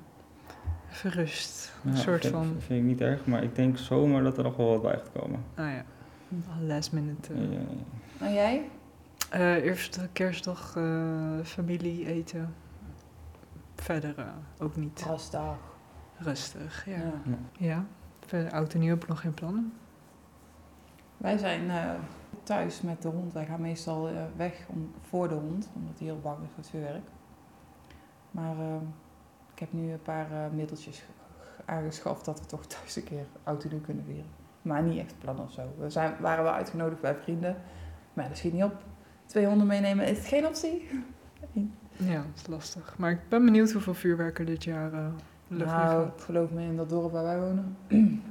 Even 0.91 1.11
rust. 1.11 1.73
Ja, 1.85 1.91
Een 1.91 1.97
soort 1.97 2.21
vind, 2.21 2.35
van... 2.35 2.55
Vind 2.59 2.81
ik 2.81 2.87
niet 2.87 3.01
erg, 3.01 3.27
maar 3.27 3.43
ik 3.43 3.55
denk 3.55 3.79
zomaar 3.79 4.23
dat 4.23 4.37
er 4.39 4.45
nog 4.45 4.57
wel 4.57 4.69
wat 4.69 4.83
bij 4.83 4.93
gaat 4.97 5.11
komen. 5.23 5.45
Ah 5.55 5.67
ja. 5.71 5.85
Last 6.67 6.93
minute. 6.93 7.33
eh. 7.33 7.53
Ja. 7.53 7.59
En 8.27 8.33
jij? 8.35 8.69
Eh, 9.31 9.55
eerste 9.65 10.09
kerstdag 10.13 10.77
eh, 10.77 11.39
familie 11.43 12.07
eten. 12.07 12.55
Verder 13.75 14.15
eh, 14.19 14.25
ook 14.59 14.77
niet. 14.77 15.03
Rastdag. 15.07 15.57
Rustig, 16.19 16.85
ja. 16.87 16.97
Ja. 17.25 17.39
Ja. 17.59 17.85
Verder 18.27 18.53
oud 18.53 18.75
en 18.75 18.81
nieuw 18.81 18.91
heb 18.95 19.03
ik 19.03 19.09
nog 19.09 19.21
geen 19.21 19.35
plannen. 19.35 19.73
Wij 21.17 21.39
zijn 21.39 21.71
eh, 21.71 21.91
thuis 22.43 22.81
met 22.81 23.03
de 23.03 23.09
hond. 23.09 23.33
Wij 23.33 23.45
gaan 23.47 23.61
meestal 23.61 24.09
eh, 24.09 24.15
weg 24.37 24.65
om, 24.69 24.91
voor 25.01 25.29
de 25.29 25.35
hond, 25.35 25.69
omdat 25.75 25.99
hij 25.99 26.07
heel 26.07 26.21
bang 26.23 26.37
is 26.43 26.49
voor 26.49 26.57
het 26.59 26.69
vuurwerk. 26.71 27.07
Maar 28.31 28.59
eh, 28.59 28.75
ik 29.53 29.59
heb 29.59 29.73
nu 29.73 29.93
een 29.93 30.03
paar 30.03 30.27
middeltjes 30.55 30.99
ge- 30.99 31.63
aangeschaft 31.65 32.25
dat 32.25 32.41
we 32.41 32.47
toch 32.47 32.67
thuis 32.67 32.97
een 32.97 33.05
keer 33.05 33.27
oud 33.43 33.65
en 33.65 33.71
nieuw 33.71 33.81
kunnen 33.81 34.05
vieren. 34.05 34.25
Maar 34.63 34.83
niet 34.83 34.99
echt 34.99 35.15
plannen 35.19 35.45
of 35.45 35.53
zo. 35.53 35.75
We 35.79 35.91
zijn, 35.91 36.15
waren 36.21 36.45
wel 36.45 36.53
uitgenodigd 36.53 37.01
bij 37.01 37.15
vrienden. 37.15 37.57
Maar 38.15 38.29
dat 38.29 38.37
schiet 38.37 38.53
niet 38.53 38.63
op. 38.65 38.75
Twee 39.27 39.47
honden 39.47 39.67
meenemen 39.67 40.07
is 40.07 40.19
het 40.19 40.27
geen 40.27 40.47
optie. 40.47 40.89
Ja, 41.99 42.15
dat 42.17 42.25
is 42.35 42.47
lastig. 42.47 42.95
Maar 42.99 43.11
ik 43.11 43.29
ben 43.29 43.45
benieuwd 43.45 43.73
hoeveel 43.73 43.95
vuurwerk 43.95 44.39
er 44.39 44.45
dit 44.45 44.65
jaar 44.65 44.93
lucht 45.49 45.71
Nou, 45.71 46.07
geloof 46.17 46.51
me 46.51 46.61
in 46.63 46.77
dat 46.77 46.89
dorp 46.91 47.13
waar 47.13 47.25
wij 47.25 47.39
wonen. 47.39 47.77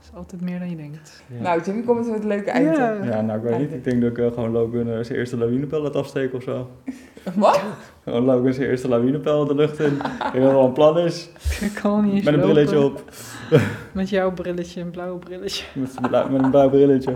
Dat 0.00 0.08
is 0.10 0.16
altijd 0.16 0.40
meer 0.42 0.58
dan 0.58 0.70
je 0.70 0.76
denkt. 0.76 1.22
Ja. 1.26 1.40
Nou, 1.40 1.62
Jimmy 1.62 1.82
komt 1.82 2.10
met 2.10 2.20
een 2.22 2.26
leuke 2.28 2.50
eind. 2.50 2.76
Ja. 2.76 2.92
Ja, 2.92 3.20
nou 3.20 3.38
ik 3.38 3.44
weet 3.44 3.58
niet. 3.58 3.72
Ik 3.72 3.84
denk 3.84 4.00
dat 4.02 4.10
ik 4.10 4.18
eh, 4.18 4.32
gewoon 4.32 4.50
Logan 4.50 4.88
eh, 4.88 4.98
zijn 5.04 5.18
eerste 5.18 5.36
lawinepel 5.36 5.80
laat 5.82 5.96
afsteken 5.96 6.36
of 6.36 6.42
zo. 6.42 6.70
Wat? 7.34 7.62
Gewoon 8.04 8.24
Logan 8.24 8.52
zijn 8.52 8.68
eerste 8.68 8.88
lawinepel 8.88 9.44
de 9.46 9.54
lucht 9.54 9.78
in. 9.78 9.92
Ik 9.92 10.30
denk 10.32 10.44
dat 10.44 10.54
al 10.54 10.66
een 10.66 10.72
plan 10.72 10.98
is. 10.98 11.30
Ik 11.60 11.74
kan 11.82 12.04
niet 12.04 12.12
eens 12.14 12.24
Met 12.24 12.34
een 12.34 12.40
lopen. 12.40 12.52
brilletje 12.54 12.84
op. 12.84 13.04
Met 13.92 14.08
jouw 14.08 14.32
brilletje, 14.32 14.80
een 14.80 14.90
blauw 14.90 15.18
brilletje. 15.18 15.64
Met, 15.74 15.96
een 15.96 16.08
blauw- 16.08 16.28
met 16.28 16.42
een 16.42 16.50
blauw 16.50 16.68
brilletje. 16.70 17.14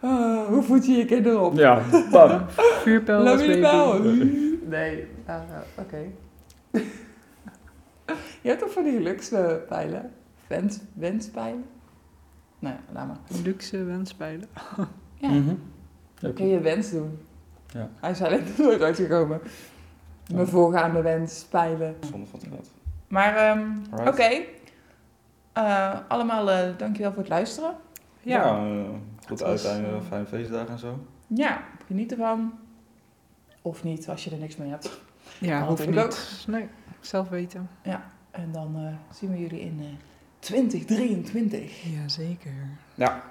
Ah, 0.00 0.46
hoe 0.46 0.62
voed 0.62 0.86
je 0.86 0.92
je 0.92 1.04
kinderen 1.04 1.40
op? 1.40 1.54
Ja, 1.56 1.82
bam. 2.10 2.40
Baby. 2.84 3.10
Lawinebel. 3.10 4.00
Nee, 4.68 5.06
nou, 5.26 5.42
nou, 5.48 5.62
oké. 5.78 5.98
je 8.42 8.48
hebt 8.48 8.60
toch 8.60 8.72
van 8.72 8.84
die 8.84 9.00
luxe 9.00 9.64
pijlen? 9.68 10.12
Wens, 10.46 10.78
wenspijlen? 10.92 11.64
Nou 12.58 12.74
ja, 12.74 12.92
laat 12.92 13.06
maar. 13.06 13.16
Luxe 13.44 13.84
wenspijlen. 13.84 14.48
Ja, 15.14 15.28
Mhm. 15.28 15.54
dan 16.20 16.32
kun 16.32 16.46
je 16.48 16.60
wens 16.60 16.90
doen. 16.90 17.18
Ja. 17.72 17.88
Hij 18.00 18.10
is 18.10 18.22
alleen 18.22 18.44
nooit 18.58 18.80
uitgekomen. 18.82 19.40
Mijn 20.34 20.46
voorgaande 20.46 21.02
wens, 21.02 21.44
pijlen. 21.44 21.96
Zonde 22.10 22.26
van 22.26 22.38
het 22.40 22.48
geld. 22.48 22.70
Maar, 23.08 23.36
ehm, 23.36 23.68
oké. 24.08 24.40
Eh, 25.52 25.98
allemaal 26.08 26.50
eh, 26.50 26.76
dankjewel 26.76 27.10
voor 27.12 27.20
het 27.20 27.30
luisteren. 27.30 27.74
Ja. 28.22 28.44
Ja, 28.44 28.66
eh, 28.66 28.88
goed 29.26 29.40
was, 29.40 29.64
uiteinde, 29.66 30.00
fijne 30.08 30.26
feestdagen 30.26 30.68
en 30.68 30.78
zo. 30.78 30.98
Ja, 31.26 31.62
geniet 31.86 32.10
ervan. 32.12 32.52
Of 33.62 33.84
niet, 33.84 34.08
als 34.08 34.24
je 34.24 34.30
er 34.30 34.38
niks 34.38 34.56
mee 34.56 34.68
hebt. 34.70 35.00
Ja, 35.40 35.66
hoeft 35.66 35.86
natuurlijk 35.86 36.06
niet. 36.06 36.44
Nee, 36.46 36.66
zelf 37.00 37.28
weten. 37.28 37.68
En 38.30 38.52
dan 38.52 38.76
eh, 38.76 39.16
zien 39.16 39.30
we 39.30 39.38
jullie 39.38 39.60
in 39.60 39.80
eh 39.80 39.86
2023. 40.38 41.82
Jazeker. 41.82 42.68
Ja. 42.94 43.22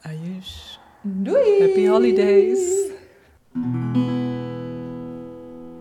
Ajus. 0.00 0.80
Doei! 1.00 1.60
Happy 1.60 1.86
holidays. 1.86 2.90